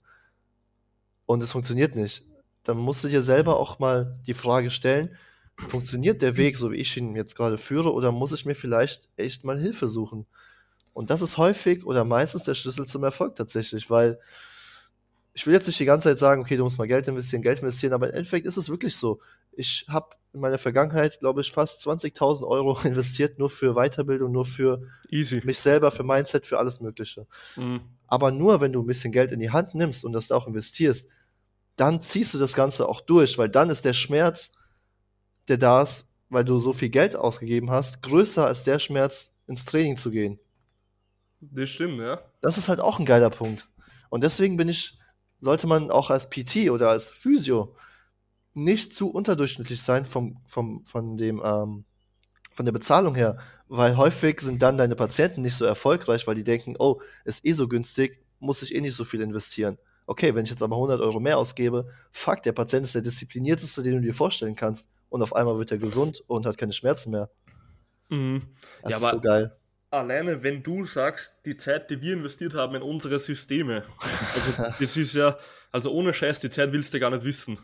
und 1.30 1.44
es 1.44 1.52
funktioniert 1.52 1.94
nicht. 1.94 2.24
Dann 2.64 2.76
musst 2.76 3.04
du 3.04 3.08
dir 3.08 3.22
selber 3.22 3.60
auch 3.60 3.78
mal 3.78 4.18
die 4.26 4.34
Frage 4.34 4.68
stellen, 4.68 5.16
funktioniert 5.68 6.22
der 6.22 6.36
Weg, 6.36 6.56
so 6.56 6.72
wie 6.72 6.78
ich 6.78 6.96
ihn 6.96 7.14
jetzt 7.14 7.36
gerade 7.36 7.56
führe, 7.56 7.92
oder 7.92 8.10
muss 8.10 8.32
ich 8.32 8.46
mir 8.46 8.56
vielleicht 8.56 9.08
echt 9.16 9.44
mal 9.44 9.56
Hilfe 9.56 9.88
suchen? 9.88 10.26
Und 10.92 11.08
das 11.10 11.22
ist 11.22 11.38
häufig 11.38 11.86
oder 11.86 12.04
meistens 12.04 12.42
der 12.42 12.56
Schlüssel 12.56 12.84
zum 12.84 13.04
Erfolg 13.04 13.36
tatsächlich, 13.36 13.88
weil 13.88 14.18
ich 15.32 15.46
will 15.46 15.54
jetzt 15.54 15.68
nicht 15.68 15.78
die 15.78 15.84
ganze 15.84 16.08
Zeit 16.08 16.18
sagen, 16.18 16.42
okay, 16.42 16.56
du 16.56 16.64
musst 16.64 16.78
mal 16.78 16.88
Geld 16.88 17.06
investieren, 17.06 17.42
Geld 17.42 17.60
investieren, 17.60 17.92
aber 17.92 18.08
im 18.08 18.14
Endeffekt 18.14 18.44
ist 18.44 18.56
es 18.56 18.68
wirklich 18.68 18.96
so. 18.96 19.20
Ich 19.52 19.86
habe 19.88 20.16
in 20.32 20.40
meiner 20.40 20.58
Vergangenheit, 20.58 21.20
glaube 21.20 21.42
ich, 21.42 21.52
fast 21.52 21.80
20.000 21.86 22.44
Euro 22.44 22.76
investiert, 22.84 23.38
nur 23.38 23.50
für 23.50 23.74
Weiterbildung, 23.74 24.32
nur 24.32 24.46
für 24.46 24.82
Easy. 25.08 25.42
mich 25.44 25.60
selber, 25.60 25.92
für 25.92 26.02
Mindset, 26.02 26.44
für 26.44 26.58
alles 26.58 26.80
Mögliche. 26.80 27.28
Mhm. 27.54 27.82
Aber 28.08 28.32
nur 28.32 28.60
wenn 28.60 28.72
du 28.72 28.82
ein 28.82 28.86
bisschen 28.86 29.12
Geld 29.12 29.30
in 29.30 29.38
die 29.38 29.50
Hand 29.50 29.76
nimmst 29.76 30.04
und 30.04 30.12
das 30.12 30.26
da 30.26 30.34
auch 30.34 30.48
investierst, 30.48 31.06
dann 31.80 32.02
ziehst 32.02 32.34
du 32.34 32.38
das 32.38 32.52
Ganze 32.52 32.86
auch 32.86 33.00
durch, 33.00 33.38
weil 33.38 33.48
dann 33.48 33.70
ist 33.70 33.86
der 33.86 33.94
Schmerz, 33.94 34.52
der 35.48 35.56
da 35.56 35.80
ist, 35.80 36.06
weil 36.28 36.44
du 36.44 36.58
so 36.58 36.74
viel 36.74 36.90
Geld 36.90 37.16
ausgegeben 37.16 37.70
hast, 37.70 38.02
größer 38.02 38.46
als 38.46 38.64
der 38.64 38.78
Schmerz, 38.78 39.32
ins 39.46 39.64
Training 39.64 39.96
zu 39.96 40.10
gehen. 40.10 40.38
Das 41.40 41.70
stimmt, 41.70 41.98
ja. 42.00 42.20
Das 42.42 42.58
ist 42.58 42.68
halt 42.68 42.80
auch 42.80 42.98
ein 42.98 43.06
geiler 43.06 43.30
Punkt. 43.30 43.68
Und 44.10 44.22
deswegen 44.22 44.58
bin 44.58 44.68
ich, 44.68 44.98
sollte 45.40 45.66
man 45.66 45.90
auch 45.90 46.10
als 46.10 46.28
PT 46.28 46.70
oder 46.70 46.90
als 46.90 47.08
Physio 47.08 47.74
nicht 48.52 48.94
zu 48.94 49.10
unterdurchschnittlich 49.10 49.82
sein 49.82 50.04
vom, 50.04 50.36
vom, 50.46 50.84
von 50.84 51.16
dem, 51.16 51.40
ähm, 51.42 51.84
von 52.52 52.66
der 52.66 52.72
Bezahlung 52.72 53.14
her, 53.14 53.38
weil 53.68 53.96
häufig 53.96 54.40
sind 54.40 54.60
dann 54.60 54.76
deine 54.76 54.96
Patienten 54.96 55.40
nicht 55.40 55.56
so 55.56 55.64
erfolgreich, 55.64 56.26
weil 56.26 56.34
die 56.34 56.44
denken, 56.44 56.76
oh, 56.78 57.00
ist 57.24 57.44
eh 57.46 57.54
so 57.54 57.68
günstig, 57.68 58.22
muss 58.38 58.60
ich 58.60 58.74
eh 58.74 58.82
nicht 58.82 58.94
so 58.94 59.04
viel 59.06 59.22
investieren. 59.22 59.78
Okay, 60.10 60.34
wenn 60.34 60.42
ich 60.42 60.50
jetzt 60.50 60.60
aber 60.60 60.74
100 60.74 61.00
Euro 61.00 61.20
mehr 61.20 61.38
ausgebe, 61.38 61.86
fuck, 62.10 62.42
der 62.42 62.50
Patient 62.50 62.84
ist 62.84 62.96
der 62.96 63.02
disziplinierteste, 63.02 63.80
den 63.84 63.94
du 63.94 64.00
dir 64.00 64.12
vorstellen 64.12 64.56
kannst. 64.56 64.88
Und 65.08 65.22
auf 65.22 65.36
einmal 65.36 65.56
wird 65.56 65.70
er 65.70 65.78
gesund 65.78 66.24
und 66.26 66.46
hat 66.46 66.58
keine 66.58 66.72
Schmerzen 66.72 67.12
mehr. 67.12 67.30
Mhm. 68.08 68.42
Das 68.82 68.90
Ja, 68.90 68.96
ist 68.96 69.04
aber- 69.04 69.16
so 69.16 69.20
geil. 69.20 69.56
Alleine, 69.92 70.42
wenn 70.42 70.64
du 70.64 70.84
sagst, 70.84 71.32
die 71.46 71.56
Zeit, 71.56 71.90
die 71.90 72.00
wir 72.00 72.14
investiert 72.14 72.54
haben 72.54 72.74
in 72.74 72.82
unsere 72.82 73.20
Systeme, 73.20 73.84
also 74.34 74.74
das 74.80 74.96
ist 74.96 75.14
ja, 75.14 75.36
also 75.70 75.92
ohne 75.92 76.12
Scheiß, 76.12 76.40
die 76.40 76.50
Zeit 76.50 76.72
willst 76.72 76.92
du 76.92 76.98
gar 76.98 77.10
nicht 77.10 77.24
wissen. 77.24 77.60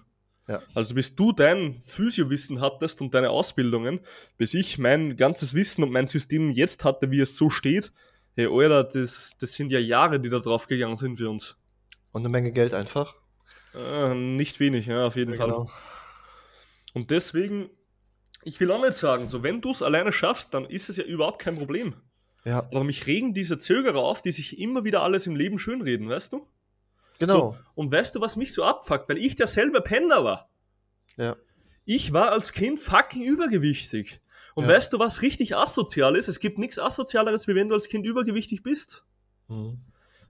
Ja. 0.46 0.62
Also 0.72 0.94
bis 0.94 1.16
du 1.16 1.32
dein 1.32 1.80
Physiowissen 1.82 2.60
hattest 2.60 3.00
und 3.00 3.12
deine 3.12 3.30
Ausbildungen, 3.30 3.98
bis 4.38 4.54
ich 4.54 4.78
mein 4.78 5.16
ganzes 5.16 5.52
Wissen 5.52 5.82
und 5.82 5.90
mein 5.90 6.06
System 6.06 6.52
jetzt 6.52 6.84
hatte, 6.84 7.10
wie 7.10 7.18
es 7.20 7.36
so 7.36 7.50
steht, 7.50 7.90
hey, 8.36 8.46
Alter, 8.48 8.84
das, 8.84 9.34
das 9.40 9.52
sind 9.54 9.72
ja 9.72 9.80
Jahre, 9.80 10.20
die 10.20 10.28
da 10.30 10.38
drauf 10.38 10.68
gegangen 10.68 10.94
sind 10.96 11.16
für 11.16 11.28
uns. 11.28 11.56
Und 12.16 12.22
eine 12.22 12.30
Menge 12.30 12.50
Geld 12.50 12.72
einfach. 12.72 13.14
Äh, 13.74 14.14
nicht 14.14 14.58
wenig, 14.58 14.86
ja, 14.86 15.06
auf 15.06 15.16
jeden 15.16 15.32
Ja, 15.32 15.36
Fall. 15.36 15.48
genau. 15.48 15.70
Und 16.94 17.10
deswegen, 17.10 17.68
ich 18.42 18.58
will 18.58 18.70
auch 18.72 18.80
nicht 18.80 18.94
sagen, 18.94 19.26
so 19.26 19.42
wenn 19.42 19.60
du 19.60 19.70
es 19.70 19.82
alleine 19.82 20.14
schaffst, 20.14 20.54
dann 20.54 20.64
ist 20.64 20.88
es 20.88 20.96
ja 20.96 21.04
überhaupt 21.04 21.40
kein 21.42 21.56
Problem. 21.56 21.94
Ja, 22.46 22.60
Aber 22.60 22.84
mich 22.84 23.06
regen 23.06 23.34
diese 23.34 23.58
Zögerer 23.58 23.98
auf, 23.98 24.22
die 24.22 24.32
sich 24.32 24.58
immer 24.58 24.84
wieder 24.84 25.02
alles 25.02 25.26
im 25.26 25.36
Leben 25.36 25.58
schönreden, 25.58 26.08
weißt 26.08 26.32
du? 26.32 26.48
genau. 27.18 27.58
Und 27.74 27.92
weißt 27.92 28.14
du, 28.14 28.20
was 28.22 28.36
mich 28.36 28.54
so 28.54 28.64
abfuckt? 28.64 29.10
Weil 29.10 29.18
ich 29.18 29.34
derselbe 29.34 29.82
Penner 29.82 30.24
war. 30.24 30.48
Ja. 31.18 31.36
Ich 31.84 32.14
war 32.14 32.32
als 32.32 32.52
Kind 32.52 32.80
fucking 32.80 33.22
übergewichtig. 33.24 34.22
Und 34.54 34.64
Ja. 34.64 34.70
weißt 34.70 34.90
du, 34.90 34.98
was 34.98 35.20
richtig 35.20 35.54
asozial 35.54 36.16
ist? 36.16 36.28
Es 36.28 36.40
gibt 36.40 36.56
nichts 36.58 36.78
asozialeres, 36.78 37.46
wie 37.46 37.54
wenn 37.54 37.68
du 37.68 37.74
als 37.74 37.88
Kind 37.88 38.06
übergewichtig 38.06 38.62
bist. 38.62 39.04
Mhm. 39.48 39.80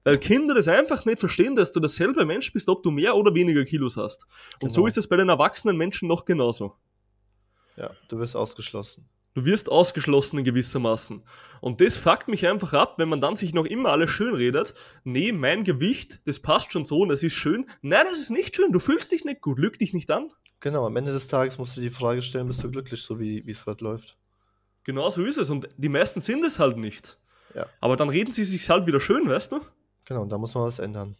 Weil 0.06 0.18
Kinder 0.18 0.54
das 0.54 0.68
einfach 0.68 1.04
nicht 1.04 1.18
verstehen, 1.18 1.56
dass 1.56 1.72
du 1.72 1.80
derselbe 1.80 2.24
Mensch 2.24 2.52
bist, 2.52 2.68
ob 2.68 2.84
du 2.84 2.92
mehr 2.92 3.16
oder 3.16 3.34
weniger 3.34 3.64
Kilos 3.64 3.96
hast. 3.96 4.24
Und 4.62 4.70
so 4.70 4.82
Genau. 4.82 4.86
ist 4.86 4.98
es 4.98 5.08
bei 5.08 5.16
den 5.16 5.28
erwachsenen 5.28 5.76
Menschen 5.76 6.06
noch 6.06 6.24
genauso. 6.24 6.76
Ja, 7.76 7.90
du 8.06 8.16
wirst 8.20 8.36
ausgeschlossen. 8.36 9.08
Du 9.34 9.44
wirst 9.44 9.68
ausgeschlossen 9.68 10.38
in 10.38 10.44
gewissermaßen. 10.44 11.24
Und 11.60 11.80
das 11.80 11.96
fuckt 11.98 12.28
mich 12.28 12.46
einfach 12.46 12.72
ab, 12.72 13.00
wenn 13.00 13.08
man 13.08 13.20
dann 13.20 13.34
sich 13.34 13.52
noch 13.52 13.64
immer 13.64 13.88
alles 13.90 14.10
schön 14.10 14.32
redet. 14.36 14.74
Nee, 15.02 15.32
mein 15.32 15.64
Gewicht, 15.64 16.20
das 16.24 16.38
passt 16.38 16.70
schon 16.70 16.84
so 16.84 17.00
und 17.00 17.08
das 17.08 17.24
ist 17.24 17.34
schön. 17.34 17.66
Nein, 17.82 18.04
das 18.08 18.20
ist 18.20 18.30
nicht 18.30 18.54
schön. 18.54 18.70
Du 18.70 18.78
fühlst 18.78 19.10
dich 19.10 19.24
nicht 19.24 19.40
gut. 19.40 19.58
Lüg 19.58 19.76
dich 19.76 19.92
nicht 19.92 20.12
an. 20.12 20.30
Genau, 20.60 20.86
am 20.86 20.94
Ende 20.96 21.12
des 21.12 21.26
Tages 21.26 21.58
musst 21.58 21.76
du 21.76 21.80
die 21.80 21.90
Frage 21.90 22.22
stellen, 22.22 22.46
bist 22.46 22.62
du 22.62 22.70
glücklich, 22.70 23.02
so 23.02 23.18
wie 23.18 23.44
wie 23.44 23.50
es 23.50 23.64
gerade 23.64 23.82
läuft. 23.82 24.16
Genau 24.84 25.10
so 25.10 25.24
ist 25.24 25.36
es. 25.36 25.50
Und 25.50 25.68
die 25.76 25.88
meisten 25.88 26.20
sind 26.20 26.44
es 26.44 26.60
halt 26.60 26.76
nicht. 26.76 27.18
Ja. 27.56 27.66
Aber 27.80 27.96
dann 27.96 28.08
reden 28.08 28.30
sie 28.30 28.44
sich 28.44 28.70
halt 28.70 28.86
wieder 28.86 29.00
schön, 29.00 29.28
weißt 29.28 29.50
du? 29.50 29.60
Genau, 30.06 30.22
und 30.22 30.30
da 30.30 30.38
muss 30.38 30.54
man 30.54 30.64
was 30.64 30.78
ändern. 30.78 31.16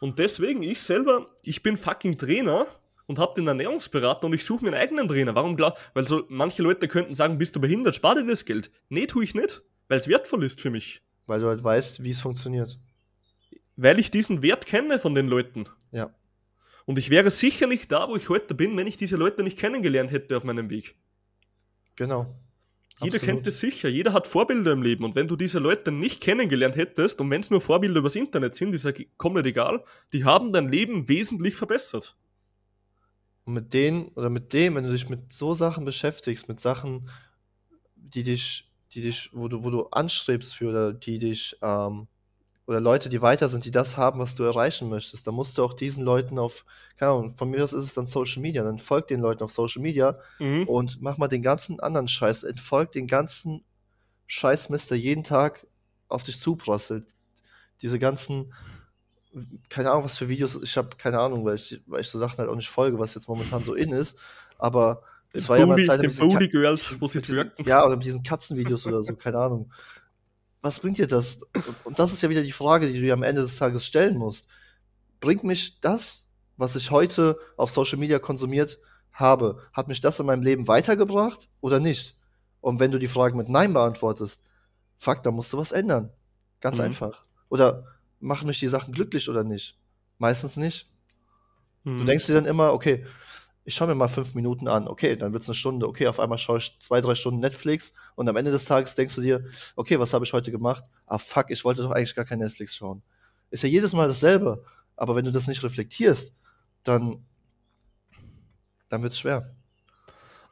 Und 0.00 0.18
deswegen, 0.18 0.62
ich 0.62 0.80
selber, 0.80 1.26
ich 1.42 1.62
bin 1.62 1.76
fucking 1.76 2.18
Trainer 2.18 2.66
und 3.06 3.18
habe 3.18 3.34
den 3.34 3.48
Ernährungsberater 3.48 4.26
und 4.26 4.34
ich 4.34 4.44
suche 4.44 4.64
mir 4.64 4.72
einen 4.72 4.80
eigenen 4.80 5.08
Trainer. 5.08 5.34
Warum 5.34 5.56
glaub, 5.56 5.78
Weil 5.94 6.06
so 6.06 6.24
manche 6.28 6.62
Leute 6.62 6.88
könnten 6.88 7.14
sagen, 7.14 7.38
bist 7.38 7.56
du 7.56 7.60
behindert, 7.60 7.94
spar 7.94 8.14
dir 8.14 8.26
das 8.26 8.44
Geld. 8.44 8.70
Nee, 8.88 9.06
tue 9.06 9.24
ich 9.24 9.34
nicht, 9.34 9.62
weil 9.88 9.98
es 9.98 10.08
wertvoll 10.08 10.44
ist 10.44 10.60
für 10.60 10.70
mich. 10.70 11.02
Weil 11.26 11.40
du 11.40 11.48
halt 11.48 11.64
weißt, 11.64 12.02
wie 12.02 12.10
es 12.10 12.20
funktioniert. 12.20 12.78
Weil 13.76 13.98
ich 13.98 14.10
diesen 14.10 14.42
Wert 14.42 14.66
kenne 14.66 14.98
von 14.98 15.14
den 15.14 15.26
Leuten. 15.26 15.64
Ja. 15.90 16.14
Und 16.84 16.98
ich 16.98 17.08
wäre 17.08 17.30
sicher 17.30 17.66
nicht 17.66 17.90
da, 17.90 18.08
wo 18.08 18.16
ich 18.16 18.28
heute 18.28 18.54
bin, 18.54 18.76
wenn 18.76 18.86
ich 18.86 18.98
diese 18.98 19.16
Leute 19.16 19.42
nicht 19.42 19.58
kennengelernt 19.58 20.10
hätte 20.10 20.36
auf 20.36 20.44
meinem 20.44 20.68
Weg. 20.68 20.96
Genau. 21.96 22.34
Jeder 23.00 23.16
Absolut. 23.16 23.36
kennt 23.36 23.46
es 23.48 23.58
sicher, 23.58 23.88
jeder 23.88 24.12
hat 24.12 24.28
Vorbilder 24.28 24.72
im 24.72 24.82
Leben. 24.82 25.04
Und 25.04 25.16
wenn 25.16 25.26
du 25.26 25.34
diese 25.34 25.58
Leute 25.58 25.90
nicht 25.90 26.20
kennengelernt 26.20 26.76
hättest, 26.76 27.20
und 27.20 27.28
wenn 27.28 27.40
es 27.40 27.50
nur 27.50 27.60
Vorbilder 27.60 27.98
übers 27.98 28.14
Internet 28.14 28.54
sind, 28.54 28.72
ist 28.74 28.84
ja 28.84 28.92
komplett 29.16 29.46
egal, 29.46 29.82
die 30.12 30.24
haben 30.24 30.52
dein 30.52 30.68
Leben 30.68 31.08
wesentlich 31.08 31.56
verbessert. 31.56 32.16
Und 33.44 33.54
mit 33.54 33.74
denen 33.74 34.08
oder 34.14 34.30
mit 34.30 34.52
dem, 34.52 34.76
wenn 34.76 34.84
du 34.84 34.92
dich 34.92 35.08
mit 35.08 35.32
so 35.32 35.54
Sachen 35.54 35.84
beschäftigst, 35.84 36.48
mit 36.48 36.60
Sachen, 36.60 37.10
die 37.96 38.22
dich, 38.22 38.70
die 38.92 39.02
dich, 39.02 39.28
wo 39.32 39.48
du, 39.48 39.64
wo 39.64 39.70
du 39.70 39.86
anstrebst 39.88 40.54
für 40.54 40.68
oder 40.68 40.92
die 40.92 41.18
dich, 41.18 41.56
ähm, 41.62 42.06
oder 42.66 42.80
Leute, 42.80 43.08
die 43.08 43.20
weiter 43.20 43.48
sind, 43.48 43.64
die 43.64 43.70
das 43.70 43.96
haben, 43.96 44.18
was 44.20 44.34
du 44.34 44.42
erreichen 44.42 44.88
möchtest, 44.88 45.26
dann 45.26 45.34
musst 45.34 45.58
du 45.58 45.64
auch 45.64 45.74
diesen 45.74 46.02
Leuten 46.02 46.38
auf, 46.38 46.64
keine 46.96 47.12
Ahnung, 47.12 47.34
von 47.34 47.50
mir 47.50 47.62
aus 47.62 47.72
ist 47.72 47.84
es 47.84 47.94
dann 47.94 48.06
Social 48.06 48.40
Media, 48.40 48.64
dann 48.64 48.78
folg 48.78 49.08
den 49.08 49.20
Leuten 49.20 49.42
auf 49.44 49.52
Social 49.52 49.82
Media 49.82 50.18
Mhm. 50.38 50.66
und 50.66 51.02
mach 51.02 51.18
mal 51.18 51.28
den 51.28 51.42
ganzen 51.42 51.80
anderen 51.80 52.08
Scheiß, 52.08 52.42
entfolg 52.42 52.92
den 52.92 53.06
ganzen 53.06 53.64
Scheißmist, 54.26 54.90
der 54.90 54.98
jeden 54.98 55.24
Tag 55.24 55.66
auf 56.08 56.22
dich 56.22 56.40
zuprasselt. 56.40 57.14
Diese 57.82 57.98
ganzen, 57.98 58.54
keine 59.68 59.90
Ahnung, 59.90 60.04
was 60.04 60.16
für 60.16 60.28
Videos, 60.28 60.58
ich 60.62 60.76
habe 60.76 60.96
keine 60.96 61.18
Ahnung, 61.18 61.44
weil 61.44 61.56
ich, 61.56 61.82
weil 61.86 62.00
ich 62.00 62.08
so 62.08 62.18
Sachen 62.18 62.38
halt 62.38 62.48
auch 62.48 62.56
nicht 62.56 62.68
folge, 62.70 62.98
was 62.98 63.14
jetzt 63.14 63.28
momentan 63.28 63.62
so 63.62 63.74
in 63.74 63.92
ist, 63.92 64.16
aber 64.58 65.02
es 65.32 65.48
war 65.48 65.58
ja 65.58 65.66
mal 65.66 65.74
Booty, 65.74 65.86
Zeit 65.86 66.00
mit 66.00 66.10
diesen, 66.12 66.28
Booty 66.28 66.48
Girls, 66.48 66.94
wo 67.00 67.08
sie 67.08 67.20
diesen, 67.20 67.50
ja, 67.64 67.84
oder 67.84 67.96
mit 67.96 68.06
diesen 68.06 68.22
Katzenvideos 68.22 68.86
oder 68.86 69.02
so, 69.02 69.14
keine 69.16 69.38
Ahnung. 69.38 69.72
Was 70.64 70.80
bringt 70.80 70.96
dir 70.96 71.06
das? 71.06 71.36
Und, 71.84 71.98
das 71.98 72.14
ist 72.14 72.22
ja 72.22 72.30
wieder 72.30 72.42
die 72.42 72.50
Frage, 72.50 72.86
die 72.86 72.94
du 72.94 73.02
dir 73.02 73.12
am 73.12 73.22
Ende 73.22 73.42
des 73.42 73.56
Tages 73.56 73.84
stellen 73.84 74.16
musst. 74.16 74.46
Bringt 75.20 75.44
mich 75.44 75.78
das, 75.80 76.24
was 76.56 76.74
ich 76.74 76.90
heute 76.90 77.38
auf 77.58 77.70
Social 77.70 77.98
Media 77.98 78.18
konsumiert 78.18 78.78
habe, 79.12 79.60
hat 79.74 79.88
mich 79.88 80.00
das 80.00 80.18
in 80.20 80.24
meinem 80.26 80.42
Leben 80.42 80.66
weitergebracht 80.66 81.50
oder 81.60 81.80
nicht? 81.80 82.16
Und 82.62 82.80
wenn 82.80 82.90
du 82.90 82.98
die 82.98 83.08
Frage 83.08 83.36
mit 83.36 83.50
Nein 83.50 83.74
beantwortest, 83.74 84.42
fuck, 84.96 85.22
da 85.22 85.30
musst 85.30 85.52
du 85.52 85.58
was 85.58 85.70
ändern. 85.70 86.10
Ganz 86.62 86.78
Mhm. 86.78 86.84
einfach. 86.84 87.26
Oder 87.50 87.84
machen 88.18 88.46
mich 88.48 88.58
die 88.58 88.68
Sachen 88.68 88.94
glücklich 88.94 89.28
oder 89.28 89.44
nicht? 89.44 89.78
Meistens 90.16 90.56
nicht. 90.56 90.88
Du 91.84 91.90
Mhm. 91.90 92.06
denkst 92.06 92.24
dir 92.24 92.34
dann 92.36 92.46
immer, 92.46 92.72
okay, 92.72 93.04
ich 93.64 93.74
schaue 93.74 93.88
mir 93.88 93.94
mal 93.94 94.08
fünf 94.08 94.34
Minuten 94.34 94.68
an, 94.68 94.86
okay, 94.86 95.16
dann 95.16 95.32
wird 95.32 95.42
es 95.42 95.48
eine 95.48 95.54
Stunde, 95.54 95.88
okay, 95.88 96.06
auf 96.06 96.20
einmal 96.20 96.38
schaue 96.38 96.58
ich 96.58 96.76
zwei, 96.80 97.00
drei 97.00 97.14
Stunden 97.14 97.40
Netflix 97.40 97.92
und 98.14 98.28
am 98.28 98.36
Ende 98.36 98.50
des 98.50 98.66
Tages 98.66 98.94
denkst 98.94 99.14
du 99.14 99.22
dir, 99.22 99.44
okay, 99.76 99.98
was 99.98 100.12
habe 100.12 100.24
ich 100.24 100.32
heute 100.32 100.50
gemacht? 100.50 100.84
Ah, 101.06 101.18
fuck, 101.18 101.50
ich 101.50 101.64
wollte 101.64 101.82
doch 101.82 101.90
eigentlich 101.90 102.14
gar 102.14 102.26
kein 102.26 102.40
Netflix 102.40 102.76
schauen. 102.76 103.02
Ist 103.50 103.62
ja 103.62 103.68
jedes 103.68 103.92
Mal 103.94 104.08
dasselbe, 104.08 104.64
aber 104.96 105.16
wenn 105.16 105.24
du 105.24 105.32
das 105.32 105.46
nicht 105.46 105.62
reflektierst, 105.62 106.34
dann, 106.82 107.24
dann 108.90 109.02
wird 109.02 109.12
es 109.12 109.18
schwer. 109.18 109.54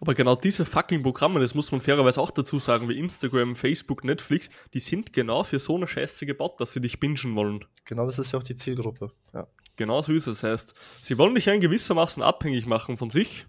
Aber 0.00 0.14
genau 0.14 0.34
diese 0.34 0.64
fucking 0.64 1.04
Programme, 1.04 1.38
das 1.38 1.54
muss 1.54 1.70
man 1.70 1.80
fairerweise 1.80 2.20
auch 2.20 2.32
dazu 2.32 2.58
sagen, 2.58 2.88
wie 2.88 2.98
Instagram, 2.98 3.54
Facebook, 3.54 4.02
Netflix, 4.02 4.48
die 4.74 4.80
sind 4.80 5.12
genau 5.12 5.44
für 5.44 5.60
so 5.60 5.76
eine 5.76 5.86
Scheiße 5.86 6.26
gebaut, 6.26 6.60
dass 6.60 6.72
sie 6.72 6.80
dich 6.80 6.98
bingen 6.98 7.36
wollen. 7.36 7.64
Genau 7.84 8.06
das 8.06 8.18
ist 8.18 8.32
ja 8.32 8.40
auch 8.40 8.42
die 8.42 8.56
Zielgruppe. 8.56 9.12
Ja. 9.32 9.46
Genau 9.76 10.02
so 10.02 10.12
ist 10.12 10.26
es. 10.26 10.42
Heißt, 10.42 10.74
sie 11.00 11.18
wollen 11.18 11.34
dich 11.34 11.46
ja 11.46 11.52
in 11.54 11.60
gewissermaßen 11.60 12.22
abhängig 12.22 12.66
machen 12.66 12.96
von 12.98 13.10
sich. 13.10 13.46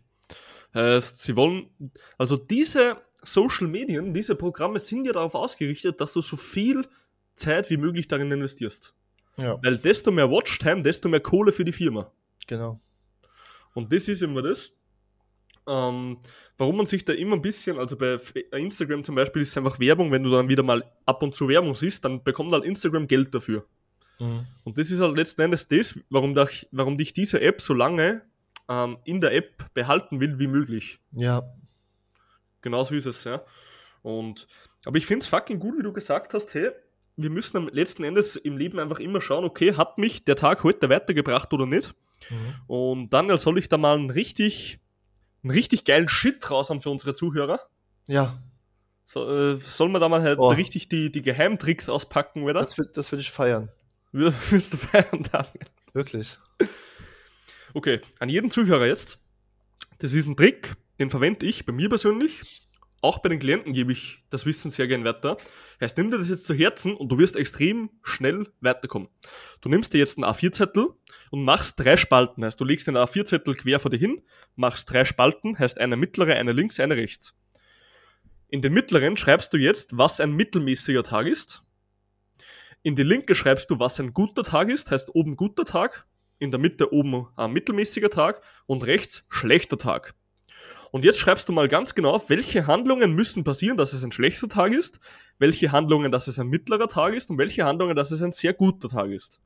Heißt, 0.73 1.19
sie 1.19 1.35
wollen, 1.35 1.69
also 2.17 2.37
diese 2.37 2.97
Social 3.21 3.67
Medien, 3.67 4.13
diese 4.13 4.35
Programme 4.35 4.79
sind 4.79 5.05
ja 5.05 5.13
darauf 5.13 5.35
ausgerichtet, 5.35 6.01
dass 6.01 6.13
du 6.13 6.21
so 6.21 6.35
viel 6.35 6.87
Zeit 7.35 7.69
wie 7.69 7.77
möglich 7.77 8.07
darin 8.07 8.31
investierst. 8.31 8.95
ja, 9.37 9.57
Weil 9.63 9.77
desto 9.77 10.11
mehr 10.11 10.29
Watchtime, 10.29 10.81
desto 10.81 11.09
mehr 11.09 11.19
Kohle 11.19 11.51
für 11.51 11.65
die 11.65 11.71
Firma. 11.71 12.11
genau. 12.47 12.79
Und 13.75 13.91
das 13.91 14.07
ist 14.07 14.21
immer 14.21 14.43
das. 14.43 14.71
Ähm, 15.65 16.19
warum 16.57 16.77
man 16.77 16.85
sich 16.85 17.05
da 17.05 17.13
immer 17.13 17.35
ein 17.35 17.41
bisschen, 17.41 17.79
also 17.79 17.97
bei 17.97 18.13
F- 18.13 18.33
Instagram 18.51 19.03
zum 19.03 19.15
Beispiel 19.15 19.41
ist 19.41 19.49
es 19.49 19.57
einfach 19.57 19.79
Werbung, 19.79 20.11
wenn 20.11 20.21
du 20.23 20.29
dann 20.29 20.47
wieder 20.49 20.61
mal 20.61 20.83
ab 21.05 21.23
und 21.23 21.33
zu 21.33 21.47
Werbung 21.47 21.73
siehst, 21.73 22.03
dann 22.05 22.23
bekommt 22.23 22.51
halt 22.51 22.65
Instagram 22.65 23.07
Geld 23.07 23.33
dafür. 23.33 23.65
Mhm. 24.19 24.45
Und 24.63 24.77
das 24.77 24.91
ist 24.91 24.99
halt 24.99 25.15
letzten 25.17 25.41
Endes 25.41 25.67
das, 25.67 25.99
warum, 26.09 26.33
dich, 26.35 26.67
warum 26.71 26.97
dich 26.97 27.13
diese 27.13 27.41
App 27.41 27.61
so 27.61 27.73
lange 27.73 28.21
ähm, 28.69 28.97
in 29.03 29.19
der 29.21 29.33
App 29.33 29.73
behalten 29.73 30.19
will 30.19 30.39
wie 30.39 30.47
möglich. 30.47 30.99
Ja, 31.11 31.43
Genau 32.61 32.83
so 32.85 32.95
ist 32.95 33.05
es, 33.05 33.23
ja. 33.25 33.43
Und, 34.03 34.47
aber 34.85 34.97
ich 34.97 35.05
finde 35.05 35.23
es 35.23 35.27
fucking 35.27 35.59
gut, 35.59 35.77
wie 35.77 35.83
du 35.83 35.91
gesagt 35.91 36.33
hast, 36.33 36.53
hey, 36.53 36.71
wir 37.17 37.29
müssen 37.29 37.57
am 37.57 37.67
letzten 37.67 38.03
Endes 38.05 38.35
im 38.37 38.57
Leben 38.57 38.79
einfach 38.79 38.99
immer 38.99 39.19
schauen, 39.21 39.43
okay, 39.43 39.75
hat 39.75 39.97
mich 39.97 40.23
der 40.23 40.35
Tag 40.35 40.63
heute 40.63 40.89
weitergebracht 40.89 41.51
oder 41.53 41.65
nicht? 41.65 41.93
mhm. 42.29 42.55
Und 42.67 43.09
Daniel, 43.13 43.37
soll 43.37 43.57
ich 43.59 43.67
da 43.69 43.77
mal 43.77 43.95
einen 43.97 44.09
richtig, 44.09 44.79
einen 45.43 45.51
richtig 45.51 45.83
geilen 45.83 46.07
Shit 46.07 46.49
raus 46.49 46.69
haben 46.69 46.79
für 46.81 46.89
unsere 46.89 47.13
Zuhörer? 47.13 47.59
ja, 48.07 48.41
So, 49.05 49.29
äh, 49.29 49.57
sollen 49.57 49.91
wir 49.91 49.99
da 49.99 50.07
mal 50.07 50.21
halt 50.23 50.39
Oh. 50.39 50.47
richtig 50.49 50.87
die, 50.87 51.11
die 51.11 51.21
Geheimtricks 51.21 51.89
auspacken, 51.89 52.43
oder? 52.43 52.61
das, 52.63 52.77
das 52.93 53.11
will 53.11 53.19
ich 53.19 53.31
feiern. 53.31 53.69
Willst 54.51 54.73
du 54.73 54.77
feiern, 54.77 55.23
Daniel? 55.31 55.65
Wirklich. 55.93 56.37
Okay, 57.73 57.99
an 58.19 58.29
jeden 58.29 58.51
Zuhörer 58.51 58.85
jetzt. 58.85 59.17
Das 59.97 60.13
ist 60.13 60.27
ein 60.27 60.37
Trick, 60.37 60.75
den 60.99 61.09
verwende 61.09 61.47
ich 61.47 61.65
bei 61.65 61.73
mir 61.73 61.89
persönlich. 61.89 62.61
Auch 63.01 63.17
bei 63.19 63.29
den 63.29 63.39
Klienten 63.39 63.73
gebe 63.73 63.91
ich 63.91 64.23
das 64.29 64.45
Wissen 64.45 64.69
sehr 64.69 64.87
gern 64.87 65.03
weiter. 65.03 65.37
Heißt, 65.81 65.97
nimm 65.97 66.11
dir 66.11 66.19
das 66.19 66.29
jetzt 66.29 66.45
zu 66.45 66.53
Herzen 66.53 66.95
und 66.95 67.09
du 67.09 67.17
wirst 67.17 67.35
extrem 67.35 67.89
schnell 68.03 68.53
weiterkommen. 68.61 69.09
Du 69.61 69.69
nimmst 69.69 69.93
dir 69.93 69.97
jetzt 69.97 70.17
einen 70.17 70.25
A4-Zettel 70.25 70.89
und 71.31 71.43
machst 71.43 71.79
drei 71.79 71.97
Spalten. 71.97 72.45
Heißt, 72.45 72.59
du 72.59 72.65
legst 72.65 72.85
den 72.85 72.95
A4-Zettel 72.95 73.55
quer 73.55 73.79
vor 73.79 73.89
dir 73.89 73.97
hin, 73.97 74.21
machst 74.55 74.91
drei 74.91 75.05
Spalten, 75.05 75.57
heißt 75.57 75.79
eine 75.79 75.97
mittlere, 75.97 76.35
eine 76.35 76.51
links, 76.51 76.79
eine 76.79 76.95
rechts. 76.95 77.35
In 78.47 78.61
den 78.61 78.73
mittleren 78.73 79.17
schreibst 79.17 79.51
du 79.53 79.57
jetzt, 79.57 79.97
was 79.97 80.19
ein 80.19 80.33
mittelmäßiger 80.33 81.01
Tag 81.01 81.25
ist. 81.25 81.63
In 82.85 82.97
die 82.97 83.03
linke 83.03 83.33
schreibst 83.33 83.71
du, 83.71 83.79
was 83.79 83.97
ein 84.01 84.13
guter 84.13 84.43
Tag 84.43 84.69
ist, 84.69 84.91
heißt 84.91 85.15
oben 85.15 85.37
guter 85.37 85.63
Tag 85.63 86.05
in 86.39 86.51
der 86.51 86.59
Mitte 86.59 86.93
oben 86.93 87.27
ein 87.37 87.53
mittelmäßiger 87.53 88.09
Tag 88.09 88.41
und 88.65 88.85
rechts 88.85 89.23
schlechter 89.29 89.77
Tag. 89.77 90.15
Und 90.91 91.05
jetzt 91.05 91.17
schreibst 91.17 91.47
du 91.47 91.53
mal 91.53 91.69
ganz 91.69 91.95
genau 91.95 92.11
auf, 92.11 92.29
welche 92.29 92.67
Handlungen 92.67 93.13
müssen 93.13 93.45
passieren, 93.45 93.77
dass 93.77 93.93
es 93.93 94.03
ein 94.03 94.11
schlechter 94.11 94.49
Tag 94.49 94.73
ist, 94.73 94.99
welche 95.39 95.71
Handlungen, 95.71 96.11
dass 96.11 96.27
es 96.27 96.39
ein 96.39 96.49
mittlerer 96.49 96.89
Tag 96.89 97.13
ist 97.13 97.29
und 97.29 97.37
welche 97.37 97.63
Handlungen, 97.63 97.95
dass 97.95 98.11
es 98.11 98.21
ein 98.21 98.33
sehr 98.33 98.53
guter 98.53 98.89
Tag 98.89 99.11
ist. 99.11 99.41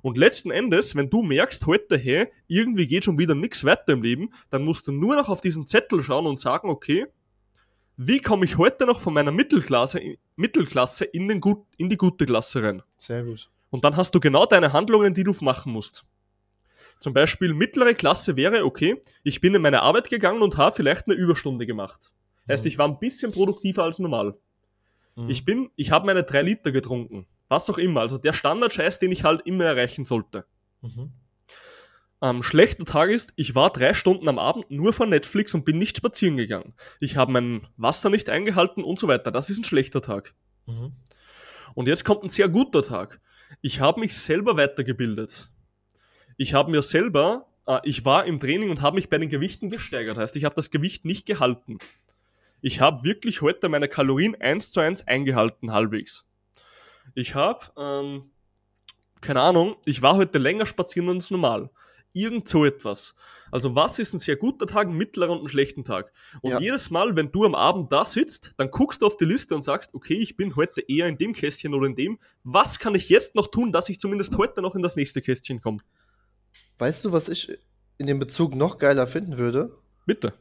Und 0.00 0.16
letzten 0.16 0.50
Endes, 0.50 0.96
wenn 0.96 1.10
du 1.10 1.22
merkst 1.22 1.66
heute, 1.66 1.98
hey, 1.98 2.28
irgendwie 2.46 2.86
geht 2.86 3.04
schon 3.04 3.18
wieder 3.18 3.34
nichts 3.34 3.62
weiter 3.62 3.92
im 3.92 4.02
Leben, 4.02 4.30
dann 4.48 4.64
musst 4.64 4.88
du 4.88 4.92
nur 4.92 5.16
noch 5.16 5.28
auf 5.28 5.42
diesen 5.42 5.66
Zettel 5.66 6.02
schauen 6.02 6.26
und 6.26 6.40
sagen, 6.40 6.70
okay, 6.70 7.08
wie 8.02 8.18
komme 8.20 8.46
ich 8.46 8.56
heute 8.56 8.86
noch 8.86 8.98
von 8.98 9.12
meiner 9.12 9.30
Mittelklasse, 9.30 10.00
Mittelklasse 10.36 11.04
in, 11.04 11.28
den 11.28 11.38
gut, 11.40 11.66
in 11.76 11.90
die 11.90 11.98
gute 11.98 12.24
Klasse 12.24 12.62
rein? 12.62 12.82
Sehr 12.96 13.22
gut. 13.22 13.50
Und 13.68 13.84
dann 13.84 13.94
hast 13.94 14.14
du 14.14 14.20
genau 14.20 14.46
deine 14.46 14.72
Handlungen, 14.72 15.12
die 15.12 15.22
du 15.22 15.34
machen 15.42 15.72
musst. 15.72 16.06
Zum 16.98 17.12
Beispiel 17.12 17.52
mittlere 17.52 17.92
Klasse 17.92 18.36
wäre, 18.36 18.64
okay, 18.64 19.02
ich 19.22 19.42
bin 19.42 19.54
in 19.54 19.60
meine 19.60 19.82
Arbeit 19.82 20.08
gegangen 20.08 20.40
und 20.40 20.56
habe 20.56 20.74
vielleicht 20.74 21.08
eine 21.08 21.14
Überstunde 21.14 21.66
gemacht. 21.66 22.12
Heißt, 22.48 22.64
Mhm. 22.64 22.68
ich 22.68 22.78
war 22.78 22.88
ein 22.88 22.98
bisschen 22.98 23.32
produktiver 23.32 23.84
als 23.84 23.98
normal. 23.98 24.34
Mhm. 25.16 25.28
Ich 25.28 25.44
bin, 25.44 25.70
ich 25.76 25.90
habe 25.90 26.06
meine 26.06 26.24
drei 26.24 26.40
Liter 26.40 26.72
getrunken. 26.72 27.26
Was 27.48 27.68
auch 27.68 27.78
immer. 27.78 28.00
Also 28.00 28.16
der 28.16 28.32
Standardscheiß, 28.32 28.98
den 28.98 29.12
ich 29.12 29.24
halt 29.24 29.42
immer 29.44 29.64
erreichen 29.64 30.06
sollte. 30.06 30.46
Mhm. 30.80 31.12
Am 32.22 32.42
schlechter 32.42 32.84
Tag 32.84 33.08
ist, 33.08 33.32
ich 33.36 33.54
war 33.54 33.70
drei 33.70 33.94
Stunden 33.94 34.28
am 34.28 34.38
Abend 34.38 34.70
nur 34.70 34.92
vor 34.92 35.06
Netflix 35.06 35.54
und 35.54 35.64
bin 35.64 35.78
nicht 35.78 35.96
spazieren 35.96 36.36
gegangen. 36.36 36.74
Ich 37.00 37.16
habe 37.16 37.32
mein 37.32 37.66
Wasser 37.78 38.10
nicht 38.10 38.28
eingehalten 38.28 38.84
und 38.84 38.98
so 38.98 39.08
weiter. 39.08 39.30
Das 39.30 39.48
ist 39.48 39.58
ein 39.58 39.64
schlechter 39.64 40.02
Tag. 40.02 40.34
Mhm. 40.66 40.92
Und 41.74 41.88
jetzt 41.88 42.04
kommt 42.04 42.22
ein 42.22 42.28
sehr 42.28 42.50
guter 42.50 42.82
Tag. 42.82 43.20
Ich 43.62 43.80
habe 43.80 44.00
mich 44.00 44.14
selber 44.14 44.58
weitergebildet. 44.58 45.50
Ich 46.36 46.52
habe 46.52 46.70
mir 46.70 46.82
selber, 46.82 47.46
äh, 47.66 47.78
ich 47.84 48.04
war 48.04 48.26
im 48.26 48.38
Training 48.38 48.68
und 48.68 48.82
habe 48.82 48.96
mich 48.96 49.08
bei 49.08 49.16
den 49.16 49.30
Gewichten 49.30 49.70
gesteigert. 49.70 50.18
Heißt, 50.18 50.36
ich 50.36 50.44
habe 50.44 50.54
das 50.54 50.70
Gewicht 50.70 51.06
nicht 51.06 51.24
gehalten. 51.24 51.78
Ich 52.60 52.82
habe 52.82 53.02
wirklich 53.02 53.40
heute 53.40 53.70
meine 53.70 53.88
Kalorien 53.88 54.38
eins 54.38 54.72
zu 54.72 54.80
eins 54.80 55.06
eingehalten, 55.06 55.72
halbwegs. 55.72 56.26
Ich 57.14 57.34
habe, 57.34 57.60
ähm, 57.78 58.30
keine 59.22 59.40
Ahnung, 59.40 59.76
ich 59.86 60.02
war 60.02 60.16
heute 60.16 60.38
länger 60.38 60.66
spazieren 60.66 61.08
als 61.08 61.30
normal. 61.30 61.70
Irgend 62.12 62.48
so 62.48 62.64
etwas. 62.64 63.14
Also 63.52 63.74
was 63.74 63.98
ist 63.98 64.12
ein 64.12 64.18
sehr 64.18 64.36
guter 64.36 64.66
Tag, 64.66 64.88
ein 64.88 64.96
mittlerer 64.96 65.32
und 65.32 65.44
ein 65.44 65.48
schlechten 65.48 65.84
Tag? 65.84 66.12
Und 66.42 66.50
Ja. 66.50 66.60
jedes 66.60 66.90
Mal, 66.90 67.14
wenn 67.14 67.30
du 67.30 67.44
am 67.44 67.54
Abend 67.54 67.92
da 67.92 68.04
sitzt, 68.04 68.54
dann 68.56 68.70
guckst 68.70 69.02
du 69.02 69.06
auf 69.06 69.16
die 69.16 69.24
Liste 69.24 69.54
und 69.54 69.62
sagst, 69.62 69.94
okay, 69.94 70.14
ich 70.14 70.36
bin 70.36 70.56
heute 70.56 70.80
eher 70.82 71.06
in 71.06 71.18
dem 71.18 71.32
Kästchen 71.32 71.74
oder 71.74 71.86
in 71.86 71.94
dem. 71.94 72.18
Was 72.42 72.78
kann 72.78 72.94
ich 72.94 73.08
jetzt 73.08 73.34
noch 73.34 73.46
tun, 73.46 73.72
dass 73.72 73.88
ich 73.88 74.00
zumindest 74.00 74.36
heute 74.36 74.60
noch 74.62 74.74
in 74.74 74.82
das 74.82 74.96
nächste 74.96 75.22
Kästchen 75.22 75.60
komme? 75.60 75.78
Weißt 76.78 77.04
du, 77.04 77.12
was 77.12 77.28
ich 77.28 77.58
in 77.98 78.06
dem 78.06 78.18
Bezug 78.18 78.54
noch 78.54 78.78
geiler 78.78 79.06
finden 79.06 79.38
würde? 79.38 79.76
Bitte. 80.06 80.32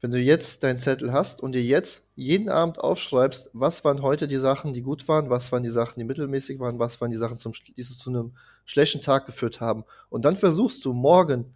Wenn 0.00 0.10
du 0.10 0.18
jetzt 0.18 0.62
deinen 0.62 0.80
Zettel 0.80 1.12
hast 1.12 1.40
und 1.40 1.52
dir 1.52 1.62
jetzt 1.62 2.04
jeden 2.14 2.50
Abend 2.50 2.78
aufschreibst, 2.78 3.48
was 3.54 3.84
waren 3.84 4.02
heute 4.02 4.28
die 4.28 4.36
Sachen, 4.36 4.74
die 4.74 4.82
gut 4.82 5.08
waren, 5.08 5.30
was 5.30 5.50
waren 5.50 5.62
die 5.62 5.70
Sachen, 5.70 5.98
die 5.98 6.04
mittelmäßig 6.04 6.58
waren, 6.60 6.78
was 6.78 7.00
waren 7.00 7.10
die 7.10 7.16
Sachen, 7.16 7.38
zum, 7.38 7.52
die 7.52 7.82
zu 7.82 8.10
einem 8.10 8.36
schlechten 8.64 9.02
Tag 9.02 9.26
geführt 9.26 9.60
haben. 9.60 9.84
Und 10.08 10.24
dann 10.24 10.36
versuchst 10.36 10.84
du 10.84 10.92
morgen 10.92 11.54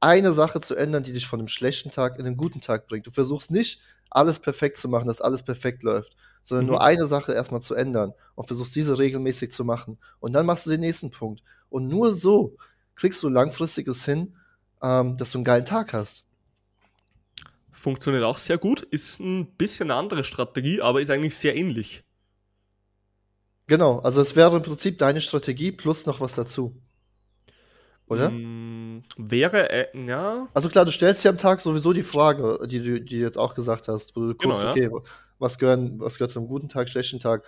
eine 0.00 0.32
Sache 0.32 0.60
zu 0.60 0.74
ändern, 0.76 1.02
die 1.02 1.12
dich 1.12 1.26
von 1.26 1.40
einem 1.40 1.48
schlechten 1.48 1.90
Tag 1.90 2.18
in 2.18 2.26
einen 2.26 2.36
guten 2.36 2.60
Tag 2.60 2.86
bringt. 2.86 3.06
Du 3.06 3.10
versuchst 3.10 3.50
nicht, 3.50 3.80
alles 4.10 4.38
perfekt 4.38 4.76
zu 4.76 4.88
machen, 4.88 5.08
dass 5.08 5.20
alles 5.20 5.42
perfekt 5.42 5.82
läuft, 5.82 6.14
sondern 6.42 6.66
Mhm. 6.66 6.70
nur 6.72 6.82
eine 6.82 7.06
Sache 7.06 7.32
erstmal 7.32 7.62
zu 7.62 7.74
ändern 7.74 8.12
und 8.34 8.46
versuchst 8.46 8.76
diese 8.76 8.98
regelmäßig 8.98 9.50
zu 9.50 9.64
machen. 9.64 9.98
Und 10.20 10.34
dann 10.34 10.46
machst 10.46 10.66
du 10.66 10.70
den 10.70 10.80
nächsten 10.80 11.10
Punkt. 11.10 11.42
Und 11.70 11.88
nur 11.88 12.14
so 12.14 12.56
kriegst 12.94 13.22
du 13.22 13.28
langfristiges 13.28 14.04
hin, 14.04 14.36
ähm, 14.82 15.16
dass 15.16 15.32
du 15.32 15.38
einen 15.38 15.44
geilen 15.44 15.64
Tag 15.66 15.92
hast. 15.94 16.24
Funktioniert 17.72 18.22
auch 18.24 18.38
sehr 18.38 18.56
gut, 18.58 18.82
ist 18.82 19.18
ein 19.18 19.56
bisschen 19.56 19.90
eine 19.90 19.98
andere 19.98 20.22
Strategie, 20.24 20.80
aber 20.80 21.00
ist 21.02 21.10
eigentlich 21.10 21.36
sehr 21.36 21.56
ähnlich. 21.56 22.03
Genau, 23.66 23.98
also 24.00 24.20
es 24.20 24.36
wäre 24.36 24.56
im 24.56 24.62
Prinzip 24.62 24.98
deine 24.98 25.20
Strategie 25.20 25.72
plus 25.72 26.06
noch 26.06 26.20
was 26.20 26.34
dazu. 26.34 26.80
Oder? 28.06 28.30
Mm, 28.30 29.02
wäre, 29.16 29.70
äh, 29.70 30.06
ja, 30.06 30.48
Also 30.54 30.68
klar, 30.68 30.84
du 30.84 30.92
stellst 30.92 31.24
dir 31.24 31.30
am 31.30 31.38
Tag 31.38 31.60
sowieso 31.60 31.92
die 31.92 32.02
Frage, 32.02 32.60
die 32.68 32.80
du 32.80 33.00
die 33.00 33.18
jetzt 33.18 33.38
auch 33.38 33.54
gesagt 33.54 33.88
hast, 33.88 34.14
wo 34.14 34.20
du 34.20 34.34
Genau, 34.38 34.54
guckst, 34.54 34.62
ja. 34.62 34.70
okay, 34.70 34.90
was 35.38 35.58
gehören, 35.58 35.98
was 36.00 36.14
gehört 36.16 36.30
zu 36.30 36.38
einem 36.38 36.48
guten 36.48 36.68
Tag, 36.68 36.88
schlechten 36.88 37.18
Tag. 37.18 37.44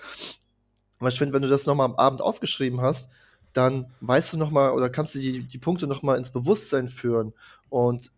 Aber 0.98 1.08
ich 1.08 1.18
finde, 1.18 1.34
wenn 1.34 1.42
du 1.42 1.48
das 1.48 1.66
nochmal 1.66 1.86
am 1.86 1.96
Abend 1.96 2.20
aufgeschrieben 2.22 2.80
hast, 2.80 3.08
dann 3.52 3.92
weißt 4.00 4.32
du 4.32 4.38
nochmal 4.38 4.70
oder 4.72 4.90
kannst 4.90 5.14
du 5.14 5.18
die, 5.18 5.42
die 5.42 5.58
Punkte 5.58 5.86
nochmal 5.86 6.18
ins 6.18 6.30
Bewusstsein 6.30 6.88
führen 6.88 7.32
und 7.68 8.10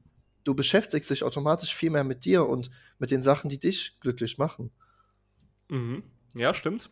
du 0.45 0.55
beschäftigst 0.55 1.11
dich 1.11 1.23
automatisch 1.25 1.75
viel 1.75 1.91
mehr 1.91 2.05
mit 2.05 2.25
dir 2.25 2.47
und 2.49 2.71
mit 2.99 3.11
den 3.11 3.23
Sachen, 3.23 3.51
die 3.51 3.59
dich 3.59 3.99
glücklich 4.01 4.39
machen. 4.39 4.71
Mhm. 5.69 6.03
Ja, 6.35 6.53
stimmt. 6.55 6.91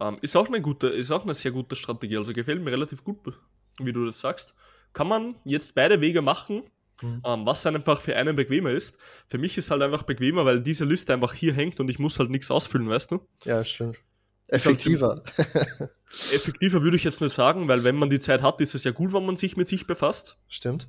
Ähm, 0.00 0.18
ist, 0.22 0.36
auch 0.36 0.48
eine 0.48 0.60
gute, 0.60 0.88
ist 0.88 1.10
auch 1.10 1.24
eine 1.24 1.34
sehr 1.34 1.52
gute 1.52 1.76
Strategie. 1.76 2.16
Also 2.16 2.32
gefällt 2.32 2.62
mir 2.62 2.72
relativ 2.72 3.04
gut, 3.04 3.18
wie 3.78 3.92
du 3.92 4.06
das 4.06 4.20
sagst. 4.20 4.54
Kann 4.92 5.08
man 5.08 5.36
jetzt 5.44 5.74
beide 5.74 6.00
Wege 6.00 6.22
machen. 6.22 6.62
mhm. 7.02 7.22
ähm, 7.24 7.46
was 7.46 7.64
einfach 7.66 8.00
für 8.00 8.16
einen 8.16 8.36
bequemer 8.36 8.70
ist. 8.70 8.98
Für 9.26 9.38
mich 9.38 9.56
ist 9.58 9.70
halt 9.70 9.82
einfach 9.82 10.02
bequemer, 10.02 10.44
weil 10.44 10.60
diese 10.60 10.84
Liste 10.84 11.12
einfach 11.12 11.34
hier 11.34 11.52
hängt 11.54 11.80
und 11.80 11.88
ich 11.88 11.98
muss 11.98 12.18
halt 12.18 12.30
nichts 12.30 12.50
ausfüllen, 12.50 12.88
weißt 12.88 13.10
du? 13.10 13.20
Ja, 13.44 13.64
stimmt. 13.64 13.98
Effektiver. 14.48 15.22
Halt 15.38 15.90
effektiver 16.32 16.82
würde 16.82 16.96
ich 16.96 17.04
jetzt 17.04 17.20
nicht 17.20 17.34
sagen, 17.34 17.68
weil 17.68 17.84
wenn 17.84 17.96
man 17.96 18.10
die 18.10 18.18
Zeit 18.18 18.42
hat, 18.42 18.60
ist 18.60 18.74
es 18.74 18.84
ja 18.84 18.90
gut, 18.90 19.12
wenn 19.12 19.24
man 19.24 19.36
sich 19.36 19.56
mit 19.56 19.68
sich 19.68 19.86
befasst. 19.86 20.38
Stimmt. 20.48 20.88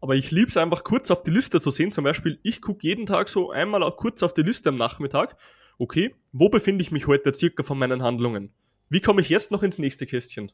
Aber 0.00 0.16
ich 0.16 0.30
liebe 0.30 0.48
es 0.48 0.56
einfach 0.56 0.82
kurz 0.82 1.10
auf 1.10 1.22
die 1.22 1.30
Liste 1.30 1.60
zu 1.60 1.70
sehen. 1.70 1.92
Zum 1.92 2.02
Beispiel, 2.04 2.40
ich 2.42 2.60
gucke 2.60 2.86
jeden 2.86 3.06
Tag 3.06 3.28
so 3.28 3.50
einmal 3.50 3.88
kurz 3.94 4.22
auf 4.22 4.34
die 4.34 4.42
Liste 4.42 4.70
am 4.70 4.76
Nachmittag. 4.76 5.36
Okay, 5.82 6.14
wo 6.30 6.48
befinde 6.48 6.80
ich 6.80 6.92
mich 6.92 7.08
heute 7.08 7.34
circa 7.34 7.64
von 7.64 7.76
meinen 7.76 8.04
Handlungen? 8.04 8.52
Wie 8.88 9.00
komme 9.00 9.20
ich 9.20 9.28
jetzt 9.28 9.50
noch 9.50 9.64
ins 9.64 9.78
nächste 9.80 10.06
Kästchen? 10.06 10.52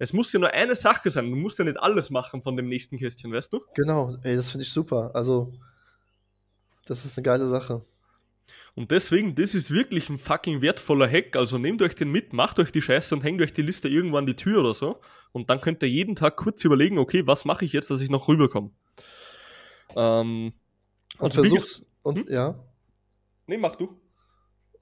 Es 0.00 0.12
muss 0.12 0.32
ja 0.32 0.40
nur 0.40 0.50
eine 0.50 0.74
Sache 0.74 1.10
sein. 1.10 1.30
Du 1.30 1.36
musst 1.36 1.60
ja 1.60 1.64
nicht 1.64 1.78
alles 1.78 2.10
machen 2.10 2.42
von 2.42 2.56
dem 2.56 2.68
nächsten 2.68 2.98
Kästchen, 2.98 3.32
weißt 3.32 3.52
du? 3.52 3.60
Genau, 3.76 4.16
ey, 4.24 4.34
das 4.34 4.50
finde 4.50 4.64
ich 4.64 4.72
super. 4.72 5.12
Also, 5.14 5.52
das 6.86 7.04
ist 7.04 7.16
eine 7.16 7.22
geile 7.22 7.46
Sache. 7.46 7.84
Und 8.74 8.90
deswegen, 8.90 9.36
das 9.36 9.54
ist 9.54 9.70
wirklich 9.70 10.10
ein 10.10 10.18
fucking 10.18 10.60
wertvoller 10.60 11.08
Hack. 11.08 11.36
Also 11.36 11.58
nehmt 11.58 11.80
euch 11.80 11.94
den 11.94 12.10
mit, 12.10 12.32
macht 12.32 12.58
euch 12.58 12.72
die 12.72 12.82
Scheiße 12.82 13.14
und 13.14 13.22
hängt 13.22 13.40
euch 13.42 13.52
die 13.52 13.62
Liste 13.62 13.88
irgendwo 13.88 14.16
an 14.16 14.26
die 14.26 14.34
Tür 14.34 14.58
oder 14.58 14.74
so. 14.74 15.00
Und 15.30 15.50
dann 15.50 15.60
könnt 15.60 15.84
ihr 15.84 15.88
jeden 15.88 16.16
Tag 16.16 16.36
kurz 16.36 16.64
überlegen, 16.64 16.98
okay, 16.98 17.28
was 17.28 17.44
mache 17.44 17.64
ich 17.64 17.72
jetzt, 17.72 17.92
dass 17.92 18.00
ich 18.00 18.10
noch 18.10 18.26
rüberkomme. 18.26 18.72
Ähm, 19.94 20.52
und 21.20 21.36
also 21.36 21.44
versucht, 21.44 21.86
und 22.02 22.18
hm? 22.18 22.26
ja. 22.28 22.58
Nee, 23.46 23.56
mach 23.56 23.76
du. 23.76 24.01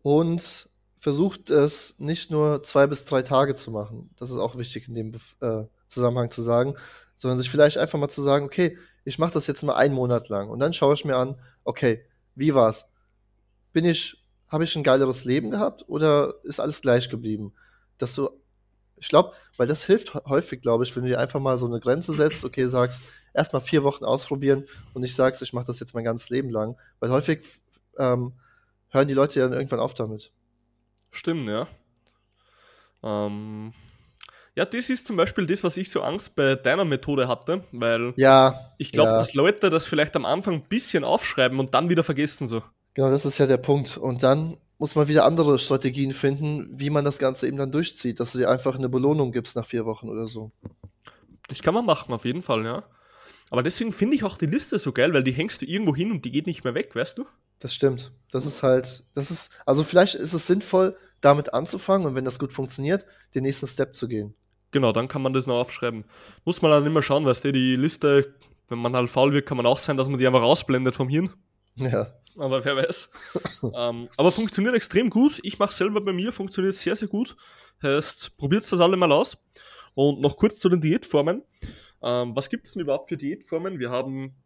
Und 0.03 0.69
versucht 0.99 1.51
es 1.51 1.95
nicht 1.99 2.31
nur 2.31 2.63
zwei 2.63 2.87
bis 2.87 3.05
drei 3.05 3.23
Tage 3.23 3.55
zu 3.55 3.71
machen. 3.71 4.11
Das 4.19 4.31
ist 4.31 4.37
auch 4.37 4.57
wichtig 4.57 4.89
in 4.89 4.95
dem 4.95 5.15
äh, 5.41 5.65
Zusammenhang 5.89 6.31
zu 6.31 6.43
sagen, 6.43 6.75
sondern 7.15 7.39
sich 7.39 7.51
vielleicht 7.51 7.79
einfach 7.79 7.99
mal 7.99 8.09
zu 8.09 8.23
sagen, 8.23 8.45
okay, 8.45 8.77
ich 9.05 9.19
mache 9.19 9.33
das 9.33 9.47
jetzt 9.47 9.63
mal 9.63 9.75
einen 9.75 9.95
Monat 9.95 10.29
lang 10.29 10.51
und 10.51 10.59
dann 10.59 10.75
schaue 10.75 10.95
ich 10.95 11.05
mir 11.05 11.17
an, 11.17 11.41
okay, 11.65 12.05
wie 12.35 12.55
war's? 12.55 12.87
bin 13.73 13.85
ich, 13.85 14.23
habe 14.49 14.65
ich 14.65 14.75
ein 14.77 14.83
geileres 14.83 15.25
Leben 15.25 15.51
gehabt 15.51 15.85
oder 15.89 16.35
ist 16.43 16.61
alles 16.61 16.81
gleich 16.81 17.09
geblieben? 17.09 17.53
Dass 17.99 18.15
du, 18.15 18.31
ich 18.97 19.09
glaube, 19.09 19.33
weil 19.57 19.67
das 19.67 19.85
hilft 19.85 20.15
häufig, 20.27 20.61
glaube 20.61 20.85
ich, 20.85 20.95
wenn 20.95 21.05
du 21.05 21.09
dir 21.09 21.21
einfach 21.21 21.41
mal 21.41 21.59
so 21.59 21.67
eine 21.67 21.81
Grenze 21.81 22.13
setzt, 22.13 22.45
okay, 22.45 22.67
sagst, 22.67 23.03
erstmal 23.33 23.63
vier 23.63 23.85
Wochen 23.85 24.05
ausprobieren 24.05 24.67
und 24.93 25.03
nicht 25.03 25.15
sagst, 25.15 25.43
ich 25.43 25.53
mache 25.53 25.67
das 25.67 25.81
jetzt 25.81 25.95
mein 25.95 26.05
ganzes 26.05 26.31
Leben 26.31 26.51
lang. 26.51 26.77
Weil 26.99 27.11
häufig 27.11 27.43
ähm, 27.99 28.33
hören 28.91 29.09
die 29.09 29.15
Leute 29.15 29.41
ja 29.41 29.47
dann 29.47 29.59
irgendwann 29.59 29.81
auf 29.81 29.95
damit. 29.95 30.33
Stimmt, 31.11 31.49
ja. 31.49 31.67
Ähm, 33.03 33.73
ja, 34.55 34.65
das 34.65 34.91
ist 34.91 35.07
zum 35.07 35.17
Beispiel 35.17 35.47
das, 35.47 35.65
was 35.65 35.77
ich 35.77 35.91
so 35.91 36.03
Angst 36.03 36.37
bei 36.37 36.55
deiner 36.55 36.85
Methode 36.85 37.29
hatte, 37.29 37.65
weil 37.73 38.13
ja, 38.17 38.73
ich 38.79 38.93
glaube, 38.93 39.11
ja. 39.11 39.19
dass 39.19 39.35
Leute 39.35 39.71
das 39.71 39.87
vielleicht 39.87 40.15
am 40.17 40.25
Anfang 40.25 40.55
ein 40.55 40.69
bisschen 40.69 41.05
aufschreiben 41.05 41.59
und 41.59 41.75
dann 41.75 41.89
wieder 41.89 42.05
vergessen 42.05 42.49
so. 42.49 42.63
Genau, 42.95 43.11
das 43.11 43.25
ist 43.25 43.39
ja 43.39 43.47
der 43.47 43.57
Punkt. 43.57 43.97
Und 43.97 44.23
dann 44.23 44.59
muss 44.79 44.95
man 44.95 45.09
wieder 45.09 45.25
andere 45.25 45.59
Strategien 45.59 46.13
finden, 46.13 46.69
wie 46.73 46.91
man 46.91 47.05
das 47.05 47.19
Ganze 47.19 47.47
eben 47.47 47.57
dann 47.57 47.71
durchzieht, 47.71 48.19
dass 48.19 48.33
du 48.33 48.39
dir 48.39 48.51
einfach 48.51 48.77
eine 48.77 48.89
Belohnung 48.89 49.31
gibst 49.31 49.55
nach 49.57 49.67
vier 49.67 49.85
Wochen 49.85 50.09
oder 50.09 50.27
so. 50.27 50.53
Das 51.49 51.63
kann 51.63 51.75
man 51.75 51.85
machen, 51.85 52.13
auf 52.13 52.25
jeden 52.25 52.43
Fall, 52.43 52.65
ja. 52.65 52.85
Aber 53.51 53.63
deswegen 53.63 53.93
finde 53.93 54.17
ich 54.17 54.25
auch 54.25 54.39
die 54.39 54.47
Liste 54.47 54.79
so 54.79 54.93
geil, 54.93 55.13
weil 55.13 55.25
die 55.25 55.33
hängst 55.33 55.63
du 55.63 55.67
irgendwo 55.67 55.95
hin 55.95 56.11
und 56.11 56.25
die 56.25 56.31
geht 56.31 56.47
nicht 56.47 56.65
mehr 56.65 56.75
weg, 56.75 56.95
weißt 56.95 57.19
du? 57.19 57.27
Das 57.61 57.73
stimmt. 57.75 58.13
Das 58.33 58.47
ist 58.47 58.63
halt, 58.63 59.05
das 59.15 59.31
ist, 59.31 59.51
also 59.67 59.85
vielleicht 59.85 60.15
ist 60.15 60.33
es 60.33 60.47
sinnvoll, 60.47 60.97
damit 61.21 61.55
anzufangen 61.55 62.07
und 62.07 62.15
wenn 62.15 62.25
das 62.25 62.39
gut 62.39 62.53
funktioniert, 62.53 63.07
den 63.35 63.43
nächsten 63.43 63.67
Step 63.67 63.95
zu 63.95 64.09
gehen. 64.09 64.35
Genau, 64.73 64.93
dann 64.93 65.09
kann 65.09 65.23
man 65.23 65.33
das 65.33 65.47
noch 65.47 65.61
aufschreiben. 65.61 66.05
Muss 66.45 66.63
man 66.63 66.71
dann 66.71 66.87
immer 66.87 67.03
schauen, 67.03 67.25
weißt 67.25 67.45
du, 67.45 67.53
die 67.53 67.77
Liste, 67.77 68.35
wenn 68.69 68.79
man 68.79 68.95
halt 68.95 69.11
faul 69.11 69.33
wird, 69.33 69.47
kann 69.47 69.57
man 69.57 69.67
auch 69.67 69.79
sein, 69.79 69.97
dass 69.97 70.09
man 70.09 70.19
die 70.19 70.27
einfach 70.27 70.43
ausblendet 70.43 70.95
vom 70.95 71.09
Hirn. 71.09 71.31
Ja 71.77 72.13
aber 72.39 72.65
wer 72.65 72.77
weiß. 72.77 73.11
ähm, 73.75 74.09
aber 74.17 74.33
funktioniert 74.33 74.75
extrem 74.75 75.11
gut. 75.11 75.41
Ich 75.43 75.59
mache 75.59 75.75
selber 75.75 76.01
bei 76.01 76.13
mir, 76.13 76.33
funktioniert 76.33 76.75
sehr, 76.75 76.97
sehr 76.97 77.09
gut. 77.09 77.37
Heißt, 77.83 78.37
probiert 78.37 78.71
das 78.71 78.81
alle 78.81 78.97
mal 78.97 79.13
aus. 79.13 79.39
Und 79.95 80.21
noch 80.21 80.37
kurz 80.37 80.59
zu 80.59 80.69
den 80.69 80.81
Diätformen. 80.81 81.43
Ähm, 82.03 82.35
was 82.35 82.49
gibt 82.49 82.67
es 82.67 82.73
denn 82.73 82.83
überhaupt 82.83 83.09
für 83.09 83.17
Diätformen? 83.17 83.79
Wir 83.79 83.91
haben 83.91 84.37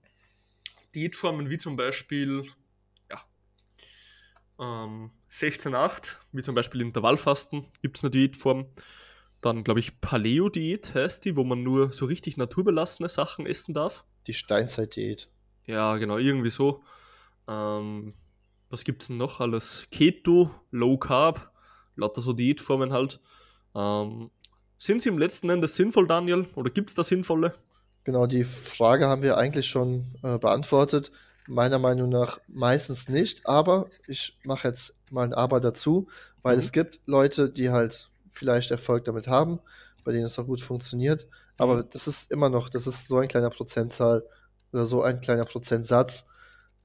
Diätformen 0.95 1.51
wie 1.51 1.59
zum 1.59 1.77
Beispiel 1.77 2.47
ähm, 4.59 5.11
16-8, 5.31 6.17
wie 6.33 6.43
zum 6.43 6.55
Beispiel 6.55 6.81
Intervallfasten, 6.81 7.67
gibt 7.83 7.97
es 7.97 8.05
eine 8.05 8.11
Diätform. 8.11 8.67
Dann, 9.41 9.65
glaube 9.65 9.81
ich, 9.81 10.01
Paleo-Diät 10.01 10.95
heißt 10.95 11.25
die, 11.25 11.37
wo 11.37 11.45
man 11.45 11.63
nur 11.63 11.93
so 11.93 12.07
richtig 12.07 12.37
naturbelassene 12.37 13.09
Sachen 13.09 13.47
essen 13.47 13.75
darf. 13.75 14.05
Die 14.27 14.35
Steinzeit-Diät. 14.35 15.29
Ja, 15.67 15.97
genau, 15.97 16.19
irgendwie 16.19 16.51
so. 16.51 16.83
Ähm, 17.49 18.15
was 18.71 18.85
gibt 18.85 19.03
es 19.03 19.09
denn 19.09 19.19
noch 19.19 19.41
alles? 19.41 19.87
Keto, 19.91 20.51
Low 20.71 20.97
Carb, 20.97 21.53
lauter 21.97 22.21
so 22.21 22.33
Diätformen 22.33 22.93
halt. 22.93 23.21
Ähm, 23.75 24.31
sind 24.79 25.03
sie 25.03 25.09
im 25.09 25.19
letzten 25.19 25.51
Endes 25.51 25.77
sinnvoll, 25.77 26.07
Daniel? 26.07 26.47
Oder 26.55 26.71
gibt 26.71 26.91
es 26.91 26.95
da 26.95 27.05
sinnvolle? 27.05 27.55
Genau, 28.05 28.27
die 28.27 28.45
Frage 28.45 29.07
haben 29.07 29.23
wir 29.23 29.37
eigentlich 29.39 29.67
schon 29.67 30.15
äh, 30.23 30.39
beantwortet. 30.39 31.11
Meiner 31.47 31.79
Meinung 31.79 32.09
nach 32.09 32.41
meistens 32.49 33.09
nicht, 33.09 33.47
aber 33.47 33.89
ich 34.07 34.39
mache 34.45 34.69
jetzt 34.69 34.95
mal 35.11 35.25
ein 35.25 35.35
Aber 35.35 35.61
dazu, 35.61 36.09
weil 36.43 36.57
mhm. 36.57 36.63
es 36.63 36.73
gibt 36.73 37.01
Leute, 37.07 37.51
die 37.51 37.71
halt 37.71 38.11
vielleicht 38.31 38.71
Erfolg 38.71 39.05
damit 39.05 39.29
haben, 39.29 39.61
bei 40.05 40.13
denen 40.13 40.25
es 40.25 40.39
auch 40.39 40.47
gut 40.47 40.61
funktioniert. 40.61 41.27
Aber 41.59 41.77
mhm. 41.77 41.85
das 41.91 42.07
ist 42.07 42.31
immer 42.31 42.49
noch, 42.49 42.69
das 42.69 42.87
ist 42.87 43.09
so 43.09 43.19
ein 43.19 43.29
kleiner 43.29 43.51
Prozentzahl 43.51 44.25
oder 44.73 44.87
so 44.87 45.03
ein 45.03 45.21
kleiner 45.21 45.45
Prozentsatz, 45.45 46.25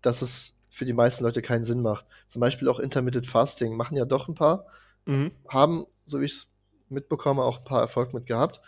dass 0.01 0.21
es 0.21 0.53
für 0.69 0.85
die 0.85 0.93
meisten 0.93 1.23
Leute 1.23 1.41
keinen 1.41 1.65
Sinn 1.65 1.81
macht. 1.81 2.05
Zum 2.27 2.39
Beispiel 2.39 2.69
auch 2.69 2.79
Intermittent 2.79 3.27
Fasting 3.27 3.75
machen 3.75 3.97
ja 3.97 4.05
doch 4.05 4.27
ein 4.27 4.35
paar, 4.35 4.65
mhm. 5.05 5.31
haben, 5.47 5.85
so 6.05 6.21
wie 6.21 6.25
ich 6.25 6.33
es 6.33 6.47
mitbekomme, 6.89 7.43
auch 7.43 7.59
ein 7.59 7.63
paar 7.65 7.81
Erfolg 7.81 8.13
mit 8.13 8.25
gehabt. 8.25 8.61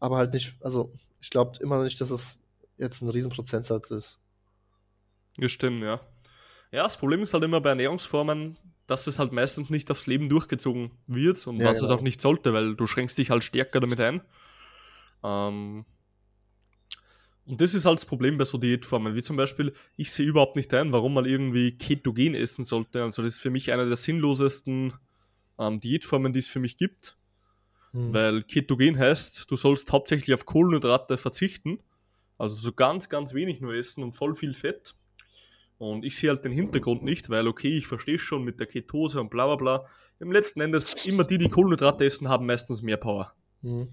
Aber 0.00 0.16
halt 0.16 0.34
nicht, 0.34 0.56
also 0.62 0.92
ich 1.20 1.30
glaube 1.30 1.58
immer 1.60 1.76
noch 1.76 1.84
nicht, 1.84 2.00
dass 2.00 2.10
es 2.10 2.38
jetzt 2.76 3.00
ein 3.02 3.08
Riesenprozentsatz 3.08 3.90
ist. 3.90 4.18
Ja, 5.38 5.48
stimmt, 5.48 5.82
ja. 5.82 6.00
Ja, 6.70 6.84
das 6.84 6.96
Problem 6.96 7.22
ist 7.22 7.34
halt 7.34 7.44
immer 7.44 7.60
bei 7.60 7.70
Ernährungsformen, 7.70 8.56
dass 8.86 9.06
es 9.06 9.18
halt 9.18 9.32
meistens 9.32 9.70
nicht 9.70 9.90
aufs 9.90 10.06
Leben 10.06 10.28
durchgezogen 10.28 10.90
wird 11.06 11.46
und 11.46 11.58
ja, 11.58 11.66
was 11.66 11.76
genau. 11.76 11.88
es 11.88 11.98
auch 11.98 12.02
nicht 12.02 12.20
sollte, 12.20 12.52
weil 12.52 12.74
du 12.74 12.86
schränkst 12.86 13.16
dich 13.16 13.30
halt 13.30 13.44
stärker 13.44 13.80
damit 13.80 14.00
ein. 14.00 14.22
Ähm, 15.22 15.84
und 17.46 17.60
das 17.60 17.74
ist 17.74 17.84
halt 17.84 17.98
das 17.98 18.06
Problem 18.06 18.38
bei 18.38 18.44
so 18.44 18.56
Diätformen, 18.56 19.14
wie 19.14 19.22
zum 19.22 19.36
Beispiel, 19.36 19.74
ich 19.96 20.12
sehe 20.12 20.26
überhaupt 20.26 20.56
nicht 20.56 20.72
ein, 20.72 20.92
warum 20.92 21.14
man 21.14 21.26
irgendwie 21.26 21.76
ketogen 21.76 22.34
essen 22.34 22.64
sollte. 22.64 23.02
Also 23.02 23.22
das 23.22 23.34
ist 23.34 23.40
für 23.40 23.50
mich 23.50 23.70
eine 23.72 23.86
der 23.86 23.96
sinnlosesten 23.96 24.94
ähm, 25.58 25.80
Diätformen, 25.80 26.32
die 26.32 26.38
es 26.38 26.46
für 26.46 26.60
mich 26.60 26.76
gibt. 26.76 27.18
Hm. 27.92 28.14
Weil 28.14 28.42
ketogen 28.44 28.98
heißt, 28.98 29.50
du 29.50 29.56
sollst 29.56 29.92
hauptsächlich 29.92 30.32
auf 30.32 30.46
Kohlenhydrate 30.46 31.18
verzichten. 31.18 31.80
Also 32.38 32.56
so 32.56 32.72
ganz, 32.72 33.08
ganz 33.10 33.34
wenig 33.34 33.60
nur 33.60 33.74
essen 33.74 34.02
und 34.02 34.12
voll 34.12 34.34
viel 34.34 34.54
Fett. 34.54 34.94
Und 35.78 36.04
ich 36.04 36.16
sehe 36.16 36.30
halt 36.30 36.44
den 36.44 36.52
Hintergrund 36.52 37.02
nicht, 37.02 37.30
weil 37.30 37.48
okay, 37.48 37.76
ich 37.76 37.86
verstehe 37.86 38.18
schon 38.18 38.44
mit 38.44 38.60
der 38.60 38.66
Ketose 38.66 39.20
und 39.20 39.30
bla 39.30 39.46
bla 39.46 39.56
bla. 39.56 39.86
Im 40.20 40.30
letzten 40.30 40.60
Endes, 40.60 40.94
immer 41.04 41.24
die, 41.24 41.38
die 41.38 41.48
Kohlenhydrate 41.48 42.04
essen, 42.04 42.28
haben 42.28 42.46
meistens 42.46 42.82
mehr 42.82 42.96
Power. 42.96 43.34
Hm. 43.62 43.88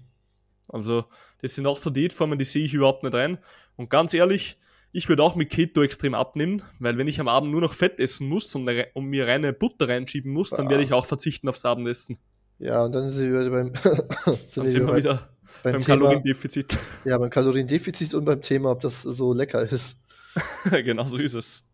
Also, 0.68 1.04
das 1.40 1.54
sind 1.54 1.66
auch 1.66 1.76
so 1.76 1.90
Diätformen, 1.90 2.38
die 2.38 2.44
sehe 2.44 2.64
ich 2.64 2.74
überhaupt 2.74 3.02
nicht 3.02 3.14
rein. 3.14 3.38
Und 3.76 3.90
ganz 3.90 4.14
ehrlich, 4.14 4.58
ich 4.92 5.08
würde 5.08 5.22
auch 5.22 5.34
mit 5.34 5.50
Keto 5.50 5.82
extrem 5.82 6.14
abnehmen, 6.14 6.62
weil 6.78 6.98
wenn 6.98 7.08
ich 7.08 7.18
am 7.18 7.28
Abend 7.28 7.50
nur 7.50 7.60
noch 7.60 7.72
Fett 7.72 7.98
essen 7.98 8.28
muss 8.28 8.54
und, 8.54 8.68
und 8.94 9.06
mir 9.06 9.26
reine 9.26 9.52
Butter 9.52 9.88
reinschieben 9.88 10.32
muss, 10.32 10.50
dann 10.50 10.68
werde 10.68 10.84
ich 10.84 10.92
auch 10.92 11.06
verzichten 11.06 11.48
aufs 11.48 11.64
Abendessen. 11.64 12.18
Ja, 12.58 12.84
und 12.84 12.94
dann 12.94 13.10
sind 13.10 13.32
wir 13.32 13.50
beim, 13.50 13.72
sind, 14.46 14.56
dann 14.56 14.70
sind 14.70 14.86
wir 14.86 14.96
wieder 14.96 15.30
beim, 15.62 15.72
beim 15.72 15.82
Thema, 15.82 15.84
Kaloriendefizit. 15.86 16.78
Ja, 17.04 17.18
beim 17.18 17.30
Kaloriendefizit 17.30 18.14
und 18.14 18.24
beim 18.24 18.40
Thema, 18.42 18.70
ob 18.70 18.80
das 18.82 19.02
so 19.02 19.32
lecker 19.32 19.70
ist. 19.70 19.96
genau 20.70 21.06
so 21.06 21.16
ist 21.16 21.34
es. 21.34 21.64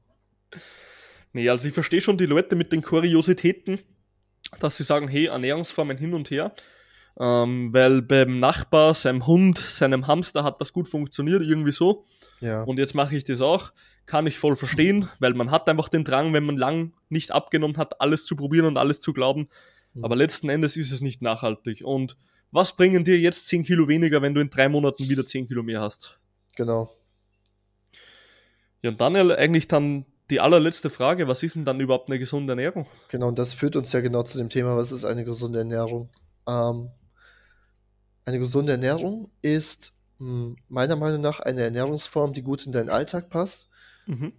Nee, 1.32 1.48
also 1.48 1.68
ich 1.68 1.74
verstehe 1.74 2.00
schon 2.00 2.18
die 2.18 2.26
Leute 2.26 2.56
mit 2.56 2.72
den 2.72 2.82
Kuriositäten, 2.82 3.78
dass 4.60 4.76
sie 4.76 4.84
sagen, 4.84 5.08
hey, 5.08 5.26
Ernährungsformen 5.26 5.98
hin 5.98 6.14
und 6.14 6.30
her. 6.30 6.54
Ähm, 7.20 7.72
weil 7.72 8.02
beim 8.02 8.38
Nachbar, 8.38 8.94
seinem 8.94 9.26
Hund, 9.26 9.58
seinem 9.58 10.06
Hamster 10.06 10.44
hat 10.44 10.60
das 10.60 10.72
gut 10.72 10.88
funktioniert, 10.88 11.42
irgendwie 11.42 11.72
so. 11.72 12.06
Ja. 12.40 12.62
Und 12.62 12.78
jetzt 12.78 12.94
mache 12.94 13.16
ich 13.16 13.24
das 13.24 13.40
auch. 13.40 13.72
Kann 14.06 14.26
ich 14.26 14.38
voll 14.38 14.56
verstehen, 14.56 15.08
weil 15.18 15.34
man 15.34 15.50
hat 15.50 15.68
einfach 15.68 15.88
den 15.88 16.04
Drang, 16.04 16.32
wenn 16.32 16.44
man 16.44 16.56
lang 16.56 16.92
nicht 17.08 17.30
abgenommen 17.30 17.76
hat, 17.76 18.00
alles 18.00 18.24
zu 18.24 18.36
probieren 18.36 18.66
und 18.66 18.78
alles 18.78 19.00
zu 19.00 19.12
glauben. 19.12 19.48
Mhm. 19.94 20.04
Aber 20.04 20.16
letzten 20.16 20.48
Endes 20.48 20.76
ist 20.76 20.92
es 20.92 21.00
nicht 21.00 21.20
nachhaltig. 21.20 21.82
Und 21.84 22.16
was 22.50 22.74
bringen 22.74 23.04
dir 23.04 23.18
jetzt 23.18 23.48
10 23.48 23.64
Kilo 23.64 23.88
weniger, 23.88 24.22
wenn 24.22 24.34
du 24.34 24.40
in 24.40 24.48
drei 24.48 24.68
Monaten 24.68 25.08
wieder 25.08 25.26
10 25.26 25.48
Kilo 25.48 25.62
mehr 25.62 25.80
hast? 25.80 26.18
Genau. 26.56 26.90
Ja, 28.80 28.90
und 28.90 29.00
Daniel, 29.00 29.32
eigentlich 29.32 29.68
dann 29.68 30.06
die 30.30 30.40
allerletzte 30.40 30.90
Frage, 30.90 31.28
was 31.28 31.42
ist 31.42 31.54
denn 31.56 31.64
dann 31.64 31.80
überhaupt 31.80 32.08
eine 32.08 32.18
gesunde 32.18 32.52
Ernährung? 32.52 32.86
Genau, 33.08 33.28
und 33.28 33.38
das 33.38 33.54
führt 33.54 33.76
uns 33.76 33.92
ja 33.92 34.00
genau 34.00 34.22
zu 34.22 34.38
dem 34.38 34.50
Thema, 34.50 34.76
was 34.76 34.92
ist 34.92 35.04
eine 35.04 35.24
gesunde 35.24 35.60
Ernährung? 35.60 36.10
Ähm, 36.46 36.90
eine 38.24 38.38
gesunde 38.38 38.72
Ernährung 38.72 39.30
ist 39.42 39.92
hm, 40.18 40.56
meiner 40.68 40.96
Meinung 40.96 41.20
nach 41.22 41.40
eine 41.40 41.62
Ernährungsform, 41.62 42.32
die 42.32 42.42
gut 42.42 42.66
in 42.66 42.72
deinen 42.72 42.90
Alltag 42.90 43.30
passt 43.30 43.68
Mhm. 44.06 44.32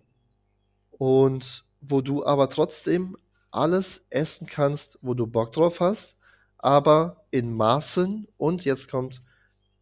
und 0.92 1.64
wo 1.82 2.02
du 2.02 2.26
aber 2.26 2.50
trotzdem 2.50 3.18
alles 3.52 4.06
essen 4.10 4.48
kannst, 4.48 4.98
wo 5.02 5.14
du 5.14 5.28
Bock 5.28 5.54
drauf 5.54 5.80
hast, 5.80 6.18
aber 6.58 7.26
in 7.32 7.54
Maßen 7.56 8.28
und 8.38 8.66
jetzt 8.66 8.90
kommt 8.90 9.22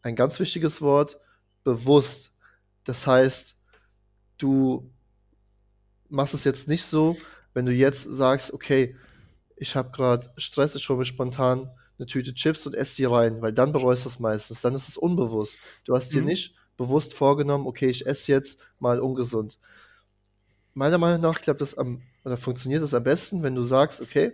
ein 0.01 0.15
ganz 0.15 0.39
wichtiges 0.39 0.81
Wort, 0.81 1.19
bewusst. 1.63 2.33
Das 2.83 3.07
heißt, 3.07 3.57
du 4.37 4.91
machst 6.09 6.33
es 6.33 6.43
jetzt 6.43 6.67
nicht 6.67 6.83
so, 6.85 7.17
wenn 7.53 7.65
du 7.65 7.71
jetzt 7.71 8.03
sagst, 8.03 8.53
okay, 8.53 8.95
ich 9.55 9.75
habe 9.75 9.91
gerade 9.91 10.31
Stress, 10.37 10.75
ich 10.75 10.87
hole 10.89 10.99
mir 10.99 11.05
spontan 11.05 11.69
eine 11.97 12.05
Tüte 12.05 12.33
Chips 12.33 12.65
und 12.67 12.75
esse 12.75 12.95
die 12.97 13.05
rein, 13.05 13.41
weil 13.41 13.53
dann 13.53 13.71
bereust 13.71 14.05
du 14.05 14.09
es 14.09 14.19
meistens. 14.19 14.61
Dann 14.61 14.75
ist 14.75 14.87
es 14.87 14.97
unbewusst. 14.97 15.59
Du 15.83 15.95
hast 15.95 16.13
dir 16.13 16.21
Mhm. 16.21 16.27
nicht 16.27 16.55
bewusst 16.77 17.15
vorgenommen, 17.15 17.65
okay, 17.65 17.89
ich 17.89 18.05
esse 18.05 18.31
jetzt 18.31 18.59
mal 18.79 18.99
ungesund. 18.99 19.57
Meiner 20.75 20.99
Meinung 20.99 21.21
nach 21.21 21.41
klappt 21.41 21.61
das 21.61 21.75
am, 21.75 22.03
oder 22.23 22.37
funktioniert 22.37 22.83
das 22.83 22.93
am 22.93 23.03
besten, 23.03 23.41
wenn 23.41 23.55
du 23.55 23.63
sagst, 23.63 23.99
okay, 23.99 24.33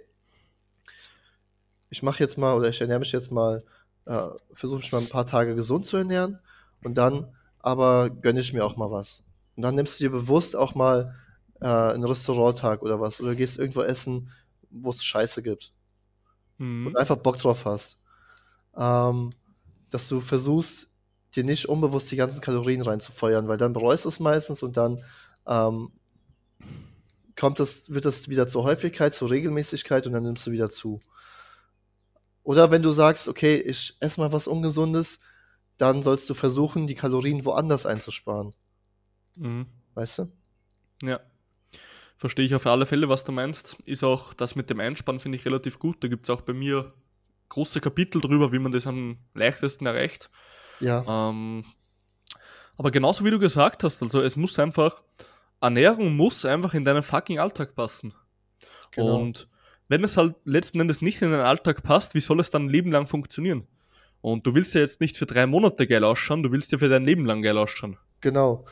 ich 1.89 2.03
mache 2.03 2.19
jetzt 2.21 2.37
mal 2.37 2.57
oder 2.57 2.67
ich 2.69 2.81
ernähre 2.81 2.99
mich 2.99 3.13
jetzt 3.13 3.31
mal, 3.31 3.63
äh, 4.05 4.27
versuche 4.53 4.79
mich 4.79 4.91
mal 4.91 5.01
ein 5.01 5.09
paar 5.09 5.25
Tage 5.25 5.55
gesund 5.55 5.85
zu 5.85 5.95
ernähren 5.95 6.39
und 6.83 6.95
dann 6.95 7.33
aber 7.59 8.09
gönne 8.09 8.41
ich 8.41 8.51
mir 8.51 8.65
auch 8.65 8.75
mal 8.75 8.91
was. 8.91 9.23
Und 9.55 9.63
dann 9.63 9.75
nimmst 9.75 9.99
du 9.99 10.03
dir 10.03 10.09
bewusst 10.09 10.55
auch 10.55 10.75
mal 10.75 11.15
äh, 11.63 11.93
einen 11.93 12.03
Restauranttag 12.03 12.81
oder 12.81 12.99
was 12.99 13.21
oder 13.21 13.35
gehst 13.35 13.57
irgendwo 13.57 13.81
essen, 13.81 14.31
wo 14.69 14.91
es 14.91 15.03
Scheiße 15.03 15.41
gibt 15.41 15.73
Mhm. 16.59 16.87
und 16.87 16.97
einfach 16.97 17.17
Bock 17.17 17.39
drauf 17.39 17.65
hast. 17.65 17.97
Ähm, 18.77 19.31
dass 19.89 20.07
du 20.09 20.21
versuchst, 20.21 20.87
dir 21.35 21.43
nicht 21.43 21.67
unbewusst 21.67 22.11
die 22.11 22.15
ganzen 22.15 22.41
Kalorien 22.41 22.81
reinzufeuern, 22.81 23.47
weil 23.47 23.57
dann 23.57 23.73
bereust 23.73 24.05
du 24.05 24.09
es 24.09 24.19
meistens 24.19 24.63
und 24.63 24.77
dann 24.77 25.03
ähm, 25.47 25.91
kommt 27.35 27.59
es, 27.59 27.89
wird 27.89 28.05
es 28.05 28.29
wieder 28.29 28.47
zur 28.47 28.63
Häufigkeit, 28.63 29.13
zur 29.13 29.29
Regelmäßigkeit 29.31 30.05
und 30.05 30.13
dann 30.13 30.23
nimmst 30.23 30.45
du 30.45 30.51
wieder 30.51 30.69
zu. 30.69 30.99
Oder 32.43 32.71
wenn 32.71 32.83
du 32.83 32.91
sagst, 32.91 33.27
okay, 33.27 33.55
ich 33.55 33.95
esse 33.99 34.19
mal 34.19 34.31
was 34.31 34.47
Ungesundes, 34.47 35.19
dann 35.77 36.03
sollst 36.03 36.29
du 36.29 36.33
versuchen, 36.33 36.87
die 36.87 36.95
Kalorien 36.95 37.45
woanders 37.45 37.85
einzusparen. 37.85 38.53
Mhm. 39.35 39.65
Weißt 39.95 40.19
du? 40.19 40.31
Ja. 41.01 41.19
Verstehe 42.17 42.45
ich 42.45 42.55
auf 42.55 42.65
alle 42.67 42.85
Fälle, 42.85 43.09
was 43.09 43.23
du 43.23 43.31
meinst. 43.31 43.77
Ist 43.85 44.03
auch 44.03 44.33
das 44.33 44.55
mit 44.55 44.69
dem 44.69 44.79
Einspannen, 44.79 45.19
finde 45.19 45.37
ich 45.37 45.45
relativ 45.45 45.79
gut. 45.79 46.03
Da 46.03 46.07
gibt 46.07 46.25
es 46.25 46.29
auch 46.29 46.41
bei 46.41 46.53
mir 46.53 46.93
große 47.49 47.81
Kapitel 47.81 48.21
drüber, 48.21 48.51
wie 48.51 48.59
man 48.59 48.71
das 48.71 48.87
am 48.87 49.17
leichtesten 49.33 49.85
erreicht. 49.85 50.29
Ja, 50.79 51.03
Ähm, 51.07 51.65
aber 52.77 52.91
genauso 52.91 53.23
wie 53.23 53.31
du 53.31 53.39
gesagt 53.39 53.83
hast, 53.83 54.01
also 54.01 54.21
es 54.21 54.35
muss 54.35 54.57
einfach, 54.57 55.03
Ernährung 55.61 56.15
muss 56.15 56.45
einfach 56.45 56.73
in 56.73 56.85
deinen 56.85 57.03
fucking 57.03 57.39
Alltag 57.39 57.75
passen. 57.75 58.13
genau. 58.91 59.19
Und 59.19 59.47
wenn 59.87 60.03
es 60.03 60.17
halt 60.17 60.35
letzten 60.45 60.79
Endes 60.79 61.01
nicht 61.01 61.21
in 61.21 61.31
den 61.31 61.41
Alltag 61.41 61.83
passt, 61.83 62.15
wie 62.15 62.19
soll 62.19 62.39
es 62.39 62.49
dann 62.49 62.65
ein 62.65 62.69
Leben 62.69 62.91
lang 62.91 63.05
funktionieren? 63.07 63.67
Und 64.21 64.47
du 64.47 64.55
willst 64.55 64.73
ja 64.73 64.81
jetzt 64.81 65.01
nicht 65.01 65.17
für 65.17 65.25
drei 65.25 65.45
Monate 65.45 65.85
geil 65.85 66.03
ausschauen, 66.03 66.43
du 66.43 66.51
willst 66.51 66.71
ja 66.71 66.77
für 66.77 66.89
dein 66.89 67.05
Leben 67.05 67.25
lang 67.25 67.41
geil 67.41 67.57
ausschauen. 67.57 67.97
Genau. 68.21 68.65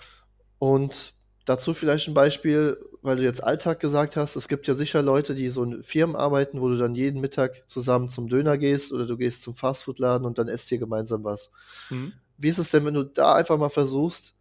Und 0.58 1.14
dazu 1.46 1.74
vielleicht 1.74 2.08
ein 2.08 2.14
Beispiel, 2.14 2.78
weil 3.02 3.18
du 3.18 3.24
jetzt 3.24 3.44
Alltag 3.44 3.80
gesagt 3.80 4.16
hast. 4.16 4.36
Es 4.36 4.48
gibt 4.48 4.68
ja 4.68 4.74
sicher 4.74 5.02
Leute, 5.02 5.34
die 5.36 5.50
so 5.50 5.64
in 5.64 5.84
Firmen 5.84 6.16
arbeiten, 6.16 6.62
wo 6.62 6.70
du 6.70 6.78
dann 6.78 6.96
jeden 6.96 7.20
Mittag 7.20 7.68
zusammen 7.68 8.10
zum 8.10 8.28
Döner 8.28 8.58
gehst 8.58 8.92
oder 8.92 9.06
du 9.06 9.18
gehst 9.18 9.42
zum 9.42 9.56
Fastfood-Laden 9.56 10.26
und 10.26 10.38
dann 10.38 10.48
esst 10.48 10.72
ihr 10.72 10.78
gemeinsam 10.78 11.24
was. 11.24 11.52
Mhm. 11.90 12.14
Wie 12.38 12.50
ist 12.50 12.60
es 12.60 12.72
denn, 12.72 12.86
wenn 12.86 12.94
du 12.94 13.04
da 13.04 13.36
einfach 13.36 13.58
mal 13.58 13.70
versuchst, 13.70 14.36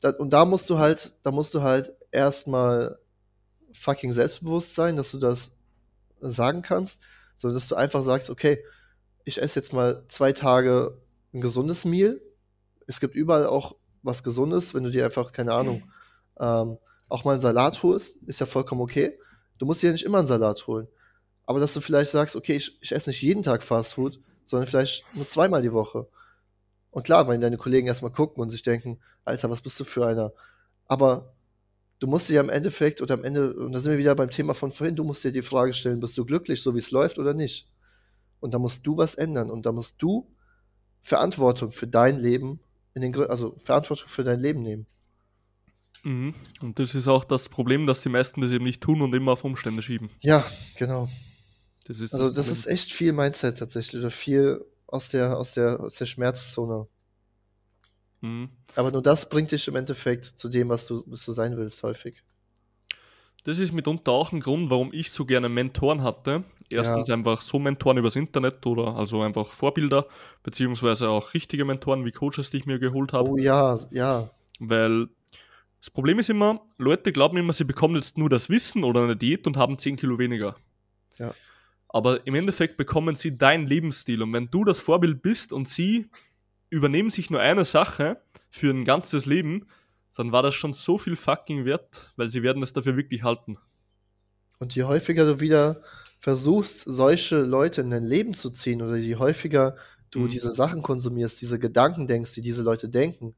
da, 0.00 0.10
und 0.10 0.30
da 0.30 0.44
musst 0.44 0.68
du 0.68 0.78
halt, 0.78 1.14
da 1.22 1.30
musst 1.30 1.54
du 1.54 1.62
halt 1.62 1.92
erstmal 2.10 2.98
fucking 3.72 4.12
selbstbewusst 4.12 4.74
sein, 4.74 4.96
dass 4.96 5.12
du 5.12 5.18
das 5.18 5.50
sagen 6.20 6.62
kannst, 6.62 7.00
sondern 7.36 7.58
dass 7.58 7.68
du 7.68 7.74
einfach 7.74 8.02
sagst, 8.02 8.28
okay, 8.28 8.62
ich 9.24 9.40
esse 9.40 9.58
jetzt 9.58 9.72
mal 9.72 10.04
zwei 10.08 10.32
Tage 10.32 10.98
ein 11.32 11.40
gesundes 11.40 11.84
Meal. 11.84 12.20
Es 12.86 13.00
gibt 13.00 13.14
überall 13.14 13.46
auch 13.46 13.76
was 14.02 14.22
Gesundes, 14.22 14.74
wenn 14.74 14.82
du 14.82 14.90
dir 14.90 15.04
einfach, 15.04 15.32
keine 15.32 15.52
Ahnung, 15.52 15.84
ähm, 16.40 16.78
auch 17.08 17.24
mal 17.24 17.32
einen 17.32 17.40
Salat 17.40 17.82
holst, 17.82 18.16
ist 18.26 18.40
ja 18.40 18.46
vollkommen 18.46 18.80
okay. 18.80 19.18
Du 19.58 19.66
musst 19.66 19.82
dir 19.82 19.88
ja 19.88 19.92
nicht 19.92 20.04
immer 20.04 20.18
einen 20.18 20.26
Salat 20.26 20.66
holen. 20.66 20.88
Aber 21.44 21.60
dass 21.60 21.74
du 21.74 21.80
vielleicht 21.80 22.10
sagst, 22.10 22.36
okay, 22.36 22.56
ich, 22.56 22.78
ich 22.80 22.92
esse 22.92 23.10
nicht 23.10 23.22
jeden 23.22 23.42
Tag 23.42 23.62
Fast 23.62 23.94
Food, 23.94 24.20
sondern 24.44 24.66
vielleicht 24.66 25.04
nur 25.14 25.26
zweimal 25.28 25.62
die 25.62 25.72
Woche. 25.72 26.06
Und 26.90 27.04
klar, 27.04 27.28
wenn 27.28 27.40
deine 27.40 27.56
Kollegen 27.56 27.86
erstmal 27.86 28.12
gucken 28.12 28.42
und 28.42 28.50
sich 28.50 28.62
denken, 28.62 29.00
Alter, 29.24 29.50
was 29.50 29.62
bist 29.62 29.78
du 29.80 29.84
für 29.84 30.06
einer? 30.06 30.32
Aber 30.86 31.34
du 31.98 32.06
musst 32.06 32.28
dir 32.28 32.40
am 32.40 32.50
Endeffekt 32.50 33.00
oder 33.00 33.14
am 33.14 33.24
Ende, 33.24 33.54
und 33.54 33.72
da 33.72 33.80
sind 33.80 33.92
wir 33.92 33.98
wieder 33.98 34.14
beim 34.14 34.30
Thema 34.30 34.54
von 34.54 34.72
vorhin, 34.72 34.96
du 34.96 35.04
musst 35.04 35.24
dir 35.24 35.32
die 35.32 35.42
Frage 35.42 35.72
stellen, 35.72 36.00
bist 36.00 36.18
du 36.18 36.24
glücklich, 36.24 36.62
so 36.62 36.74
wie 36.74 36.78
es 36.80 36.90
läuft 36.90 37.18
oder 37.18 37.34
nicht? 37.34 37.68
Und 38.40 38.54
da 38.54 38.58
musst 38.58 38.86
du 38.86 38.96
was 38.96 39.14
ändern 39.14 39.50
und 39.50 39.66
da 39.66 39.72
musst 39.72 39.96
du 39.98 40.28
Verantwortung 41.00 41.72
für 41.72 41.86
dein 41.86 42.18
Leben 42.18 42.60
in 42.94 43.02
den, 43.02 43.14
also 43.28 43.56
Verantwortung 43.58 44.08
für 44.08 44.24
dein 44.24 44.40
Leben 44.40 44.62
nehmen. 44.62 44.86
Mhm. 46.04 46.34
Und 46.60 46.78
das 46.78 46.94
ist 46.94 47.08
auch 47.08 47.24
das 47.24 47.48
Problem, 47.48 47.86
dass 47.86 48.02
die 48.02 48.08
meisten 48.08 48.40
das 48.40 48.50
eben 48.50 48.64
nicht 48.64 48.82
tun 48.82 49.02
und 49.02 49.14
immer 49.14 49.32
auf 49.32 49.44
Umstände 49.44 49.82
schieben. 49.82 50.08
Ja, 50.20 50.44
genau. 50.76 51.08
Das 51.84 52.00
ist 52.00 52.12
Also 52.12 52.28
das 52.28 52.46
Problem. 52.46 52.52
ist 52.52 52.66
echt 52.66 52.92
viel 52.92 53.12
Mindset 53.12 53.58
tatsächlich 53.58 54.00
oder 54.00 54.10
viel 54.10 54.64
aus 54.86 55.08
der, 55.08 55.36
aus 55.38 55.54
der, 55.54 55.80
aus 55.80 55.94
der 55.96 56.06
Schmerzzone. 56.06 56.86
Mhm. 58.20 58.50
Aber 58.74 58.90
nur 58.90 59.02
das 59.02 59.28
bringt 59.28 59.52
dich 59.52 59.66
im 59.68 59.76
Endeffekt 59.76 60.24
zu 60.24 60.48
dem, 60.48 60.68
was 60.68 60.86
du, 60.86 61.02
was 61.06 61.24
du 61.24 61.32
sein 61.32 61.56
willst, 61.56 61.82
häufig. 61.82 62.22
Das 63.44 63.58
ist 63.58 63.72
mitunter 63.72 64.12
auch 64.12 64.30
ein 64.32 64.38
Grund, 64.40 64.70
warum 64.70 64.90
ich 64.92 65.10
so 65.10 65.24
gerne 65.24 65.48
Mentoren 65.48 66.02
hatte. 66.02 66.44
Erstens 66.70 67.10
einfach 67.10 67.42
so 67.42 67.58
Mentoren 67.58 67.98
übers 67.98 68.16
Internet 68.16 68.64
oder 68.66 68.96
also 68.96 69.20
einfach 69.22 69.48
Vorbilder, 69.48 70.06
beziehungsweise 70.42 71.08
auch 71.08 71.34
richtige 71.34 71.64
Mentoren 71.64 72.04
wie 72.04 72.12
Coaches, 72.12 72.50
die 72.50 72.58
ich 72.58 72.66
mir 72.66 72.78
geholt 72.78 73.12
habe. 73.12 73.28
Oh 73.28 73.36
ja, 73.36 73.78
ja, 73.90 74.30
Weil 74.60 75.08
das 75.82 75.90
Problem 75.90 76.20
ist 76.20 76.30
immer, 76.30 76.64
Leute 76.78 77.10
glauben 77.12 77.36
immer, 77.38 77.52
sie 77.52 77.64
bekommen 77.64 77.96
jetzt 77.96 78.16
nur 78.16 78.28
das 78.30 78.48
Wissen 78.48 78.84
oder 78.84 79.02
eine 79.02 79.16
Diät 79.16 79.48
und 79.48 79.56
haben 79.56 79.78
10 79.80 79.96
Kilo 79.96 80.16
weniger. 80.16 80.54
Ja. 81.18 81.34
Aber 81.88 82.24
im 82.24 82.36
Endeffekt 82.36 82.76
bekommen 82.76 83.16
sie 83.16 83.36
deinen 83.36 83.66
Lebensstil. 83.66 84.22
Und 84.22 84.32
wenn 84.32 84.48
du 84.48 84.62
das 84.64 84.78
Vorbild 84.78 85.22
bist 85.22 85.52
und 85.52 85.68
sie 85.68 86.08
übernehmen 86.70 87.10
sich 87.10 87.30
nur 87.30 87.40
eine 87.40 87.64
Sache 87.64 88.22
für 88.48 88.70
ein 88.70 88.84
ganzes 88.84 89.26
Leben, 89.26 89.66
dann 90.16 90.30
war 90.30 90.44
das 90.44 90.54
schon 90.54 90.72
so 90.72 90.98
viel 90.98 91.16
fucking 91.16 91.64
wert, 91.64 92.12
weil 92.14 92.30
sie 92.30 92.44
werden 92.44 92.62
es 92.62 92.72
dafür 92.72 92.96
wirklich 92.96 93.24
halten. 93.24 93.58
Und 94.60 94.76
je 94.76 94.84
häufiger 94.84 95.24
du 95.26 95.40
wieder 95.40 95.82
versuchst, 96.20 96.84
solche 96.86 97.40
Leute 97.40 97.80
in 97.80 97.90
dein 97.90 98.04
Leben 98.04 98.34
zu 98.34 98.50
ziehen, 98.50 98.82
oder 98.82 98.94
je 98.94 99.16
häufiger 99.16 99.74
du 100.12 100.20
Mhm. 100.20 100.28
diese 100.28 100.52
Sachen 100.52 100.80
konsumierst, 100.82 101.42
diese 101.42 101.58
Gedanken 101.58 102.06
denkst, 102.06 102.34
die 102.34 102.40
diese 102.40 102.62
Leute 102.62 102.88
denken, 102.88 103.34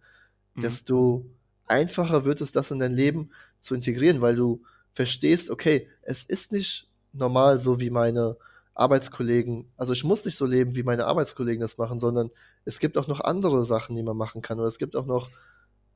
Mhm. 0.54 0.60
desto 0.60 1.24
einfacher 1.66 2.24
wird 2.24 2.40
es, 2.40 2.52
das 2.52 2.70
in 2.70 2.78
dein 2.78 2.94
Leben 2.94 3.30
zu 3.60 3.74
integrieren, 3.74 4.20
weil 4.20 4.36
du 4.36 4.62
verstehst, 4.92 5.50
okay, 5.50 5.88
es 6.02 6.24
ist 6.24 6.52
nicht 6.52 6.88
normal 7.12 7.58
so 7.58 7.80
wie 7.80 7.90
meine 7.90 8.36
Arbeitskollegen, 8.74 9.66
also 9.76 9.92
ich 9.92 10.04
muss 10.04 10.24
nicht 10.24 10.36
so 10.36 10.46
leben, 10.46 10.74
wie 10.74 10.82
meine 10.82 11.06
Arbeitskollegen 11.06 11.60
das 11.60 11.78
machen, 11.78 12.00
sondern 12.00 12.30
es 12.64 12.80
gibt 12.80 12.98
auch 12.98 13.06
noch 13.06 13.20
andere 13.20 13.64
Sachen, 13.64 13.94
die 13.94 14.02
man 14.02 14.16
machen 14.16 14.42
kann, 14.42 14.58
oder 14.58 14.68
es 14.68 14.78
gibt 14.78 14.96
auch 14.96 15.06
noch 15.06 15.28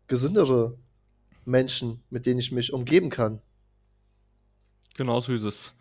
gesündere 0.07 0.77
Menschen, 1.45 2.03
mit 2.11 2.27
denen 2.27 2.39
ich 2.39 2.53
mich 2.53 2.73
umgeben 2.73 3.11
kann. 3.11 3.41
Genau 4.97 5.21
so 5.21 5.33
ist 5.33 5.43
es. 5.43 5.75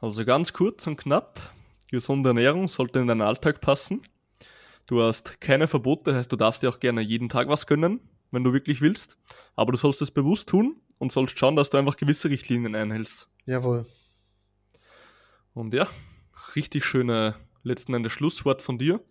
Also 0.00 0.24
ganz 0.24 0.52
kurz 0.52 0.86
und 0.86 0.96
knapp, 0.96 1.40
gesunde 1.90 2.30
Ernährung 2.30 2.68
sollte 2.68 3.00
in 3.00 3.08
deinen 3.08 3.22
Alltag 3.22 3.60
passen. 3.60 4.02
Du 4.86 5.02
hast 5.02 5.40
keine 5.40 5.66
Verbote, 5.66 6.14
heißt 6.14 6.30
du 6.30 6.36
darfst 6.36 6.62
dir 6.62 6.68
auch 6.70 6.80
gerne 6.80 7.00
jeden 7.00 7.28
Tag 7.28 7.48
was 7.48 7.66
gönnen, 7.66 8.00
wenn 8.30 8.44
du 8.44 8.52
wirklich 8.52 8.80
willst. 8.80 9.18
Aber 9.56 9.72
du 9.72 9.78
sollst 9.78 10.02
es 10.02 10.10
bewusst 10.10 10.48
tun 10.48 10.80
und 10.98 11.12
sollst 11.12 11.38
schauen, 11.38 11.56
dass 11.56 11.70
du 11.70 11.76
einfach 11.76 11.96
gewisse 11.96 12.30
Richtlinien 12.30 12.74
einhältst. 12.74 13.28
Jawohl. 13.46 13.86
Und 15.54 15.74
ja, 15.74 15.88
richtig 16.54 16.84
schöne 16.84 17.34
letzten 17.62 17.94
Endes 17.94 18.12
Schlusswort 18.12 18.62
von 18.62 18.78
dir. 18.78 19.02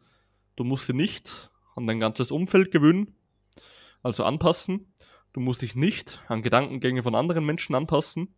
Du 0.55 0.63
musst 0.63 0.87
dich 0.87 0.95
nicht 0.95 1.51
an 1.75 1.87
dein 1.87 1.99
ganzes 1.99 2.31
Umfeld 2.31 2.71
gewöhnen, 2.71 3.15
also 4.01 4.23
anpassen. 4.23 4.93
Du 5.33 5.39
musst 5.39 5.61
dich 5.61 5.75
nicht 5.75 6.23
an 6.27 6.41
Gedankengänge 6.41 7.03
von 7.03 7.15
anderen 7.15 7.45
Menschen 7.45 7.75
anpassen. 7.75 8.33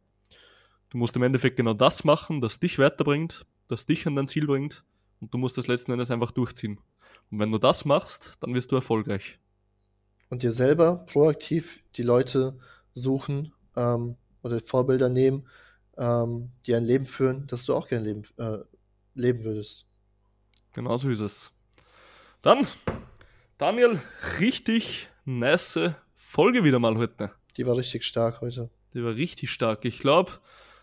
Du 0.89 0.97
musst 0.97 1.15
im 1.15 1.23
Endeffekt 1.23 1.55
genau 1.55 1.73
das 1.73 2.03
machen, 2.03 2.41
das 2.41 2.59
dich 2.59 2.79
weiterbringt, 2.79 3.45
das 3.67 3.85
dich 3.85 4.07
an 4.07 4.15
dein 4.15 4.27
Ziel 4.27 4.47
bringt. 4.47 4.83
Und 5.21 5.33
du 5.33 5.37
musst 5.37 5.57
das 5.57 5.67
letzten 5.67 5.91
Endes 5.91 6.11
einfach 6.11 6.31
durchziehen. 6.31 6.79
Und 7.29 7.39
wenn 7.39 7.51
du 7.51 7.57
das 7.57 7.85
machst, 7.85 8.33
dann 8.39 8.53
wirst 8.53 8.71
du 8.71 8.75
erfolgreich. 8.75 9.39
Und 10.29 10.43
dir 10.43 10.51
selber 10.51 11.05
proaktiv 11.07 11.83
die 11.95 12.03
Leute 12.03 12.57
suchen 12.93 13.51
ähm, 13.75 14.15
oder 14.43 14.59
Vorbilder 14.59 15.09
nehmen, 15.09 15.47
ähm, 15.97 16.51
die 16.65 16.75
ein 16.75 16.83
Leben 16.83 17.05
führen, 17.05 17.47
das 17.47 17.65
du 17.65 17.73
auch 17.73 17.87
gerne 17.87 18.05
leben, 18.05 18.23
äh, 18.37 18.59
leben 19.15 19.43
würdest. 19.43 19.85
Genau 20.73 20.97
so 20.97 21.09
ist 21.09 21.19
es. 21.19 21.51
Dann 22.41 22.67
Daniel, 23.57 23.99
richtig 24.39 25.09
nice 25.25 25.79
Folge 26.15 26.63
wieder 26.63 26.79
mal 26.79 26.95
heute. 26.95 27.31
Die 27.57 27.65
war 27.65 27.75
richtig 27.75 28.05
stark 28.05 28.39
heute. 28.41 28.69
Die 28.93 29.03
war 29.03 29.15
richtig 29.15 29.51
stark. 29.51 29.83
Ich 29.83 29.99
glaube, 29.99 30.31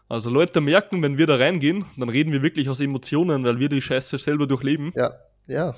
also 0.08 0.30
Leute 0.30 0.60
merken, 0.60 1.02
wenn 1.02 1.18
wir 1.18 1.26
da 1.26 1.36
reingehen, 1.36 1.84
dann 1.96 2.08
reden 2.08 2.32
wir 2.32 2.42
wirklich 2.42 2.68
aus 2.68 2.80
Emotionen, 2.80 3.44
weil 3.44 3.58
wir 3.58 3.68
die 3.68 3.80
Scheiße 3.80 4.18
selber 4.18 4.46
durchleben. 4.46 4.92
Ja, 4.94 5.14
ja. 5.46 5.74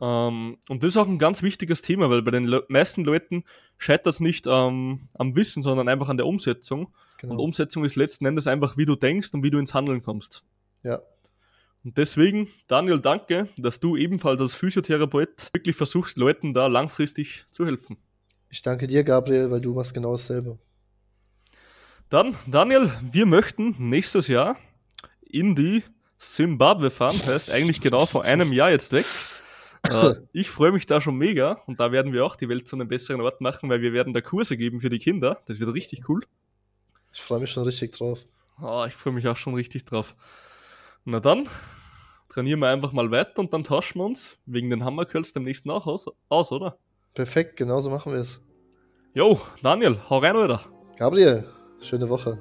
Ähm, 0.00 0.58
und 0.68 0.82
das 0.82 0.90
ist 0.90 0.96
auch 0.96 1.06
ein 1.06 1.18
ganz 1.18 1.42
wichtiges 1.42 1.82
Thema, 1.82 2.10
weil 2.10 2.22
bei 2.22 2.30
den 2.30 2.44
Le 2.44 2.64
meisten 2.68 3.04
Leuten 3.04 3.44
scheitert 3.78 4.14
es 4.14 4.20
nicht 4.20 4.46
ähm, 4.46 5.08
am 5.14 5.36
Wissen, 5.36 5.62
sondern 5.62 5.88
einfach 5.88 6.08
an 6.08 6.16
der 6.16 6.26
Umsetzung. 6.26 6.92
Genau. 7.18 7.34
Und 7.34 7.40
Umsetzung 7.40 7.84
ist 7.84 7.96
letzten 7.96 8.26
Endes 8.26 8.46
einfach, 8.46 8.76
wie 8.76 8.86
du 8.86 8.96
denkst 8.96 9.30
und 9.32 9.42
wie 9.42 9.50
du 9.50 9.58
ins 9.58 9.74
Handeln 9.74 10.02
kommst. 10.02 10.44
Ja. 10.82 11.00
Und 11.84 11.98
deswegen, 11.98 12.48
Daniel, 12.68 13.00
danke, 13.00 13.48
dass 13.56 13.80
du 13.80 13.96
ebenfalls 13.96 14.40
als 14.40 14.54
Physiotherapeut 14.54 15.48
wirklich 15.52 15.76
versuchst, 15.76 16.16
Leuten 16.16 16.54
da 16.54 16.68
langfristig 16.68 17.46
zu 17.50 17.66
helfen. 17.66 17.96
Ich 18.50 18.62
danke 18.62 18.86
dir, 18.86 19.02
Gabriel, 19.02 19.50
weil 19.50 19.60
du 19.60 19.74
machst 19.74 19.94
genau 19.94 20.12
dasselbe. 20.12 20.58
Dann, 22.08 22.36
Daniel, 22.46 22.90
wir 23.10 23.26
möchten 23.26 23.74
nächstes 23.78 24.28
Jahr 24.28 24.56
in 25.22 25.54
die 25.54 25.82
Zimbabwe 26.18 26.90
fahren, 26.90 27.20
heißt 27.24 27.50
eigentlich 27.50 27.80
genau 27.80 28.06
vor 28.06 28.22
einem 28.22 28.52
Jahr 28.52 28.70
jetzt 28.70 28.92
weg. 28.92 29.06
Äh, 29.88 30.14
ich 30.32 30.50
freue 30.50 30.72
mich 30.72 30.86
da 30.86 31.00
schon 31.00 31.16
mega 31.16 31.62
und 31.66 31.80
da 31.80 31.92
werden 31.92 32.12
wir 32.12 32.24
auch 32.24 32.36
die 32.36 32.48
Welt 32.48 32.68
zu 32.68 32.76
einem 32.76 32.88
besseren 32.88 33.20
Ort 33.20 33.40
machen, 33.40 33.68
weil 33.68 33.80
wir 33.82 33.92
werden 33.92 34.12
da 34.12 34.20
Kurse 34.20 34.56
geben 34.56 34.80
für 34.80 34.90
die 34.90 34.98
Kinder. 34.98 35.40
Das 35.46 35.58
wird 35.60 35.72
richtig 35.72 36.08
cool. 36.08 36.22
Ich 37.12 37.20
freue 37.20 37.40
mich 37.40 37.50
schon 37.50 37.64
richtig 37.64 37.92
drauf. 37.92 38.24
Oh, 38.60 38.84
ich 38.86 38.94
freue 38.94 39.12
mich 39.12 39.26
auch 39.28 39.36
schon 39.36 39.54
richtig 39.54 39.84
drauf. 39.84 40.14
Na 41.04 41.20
dann, 41.20 41.48
trainieren 42.28 42.60
wir 42.60 42.68
einfach 42.68 42.92
mal 42.92 43.10
weiter 43.10 43.40
und 43.40 43.52
dann 43.52 43.64
tauschen 43.64 43.98
wir 43.98 44.04
uns 44.04 44.38
wegen 44.46 44.70
den 44.70 44.84
Hammerkölz 44.84 45.32
demnächst 45.32 45.66
nach 45.66 45.86
aus, 45.86 46.06
aus, 46.28 46.52
oder? 46.52 46.78
Perfekt, 47.14 47.56
genauso 47.56 47.90
machen 47.90 48.12
wir 48.12 48.20
es. 48.20 48.40
Jo, 49.14 49.40
Daniel, 49.62 49.98
hau 50.08 50.18
rein, 50.18 50.36
oder? 50.36 50.62
Gabriel, 50.96 51.44
schöne 51.80 52.08
Woche. 52.08 52.38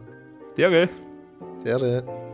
Der, 0.56 0.70
gell? 0.70 0.90
Ehre. 1.66 2.31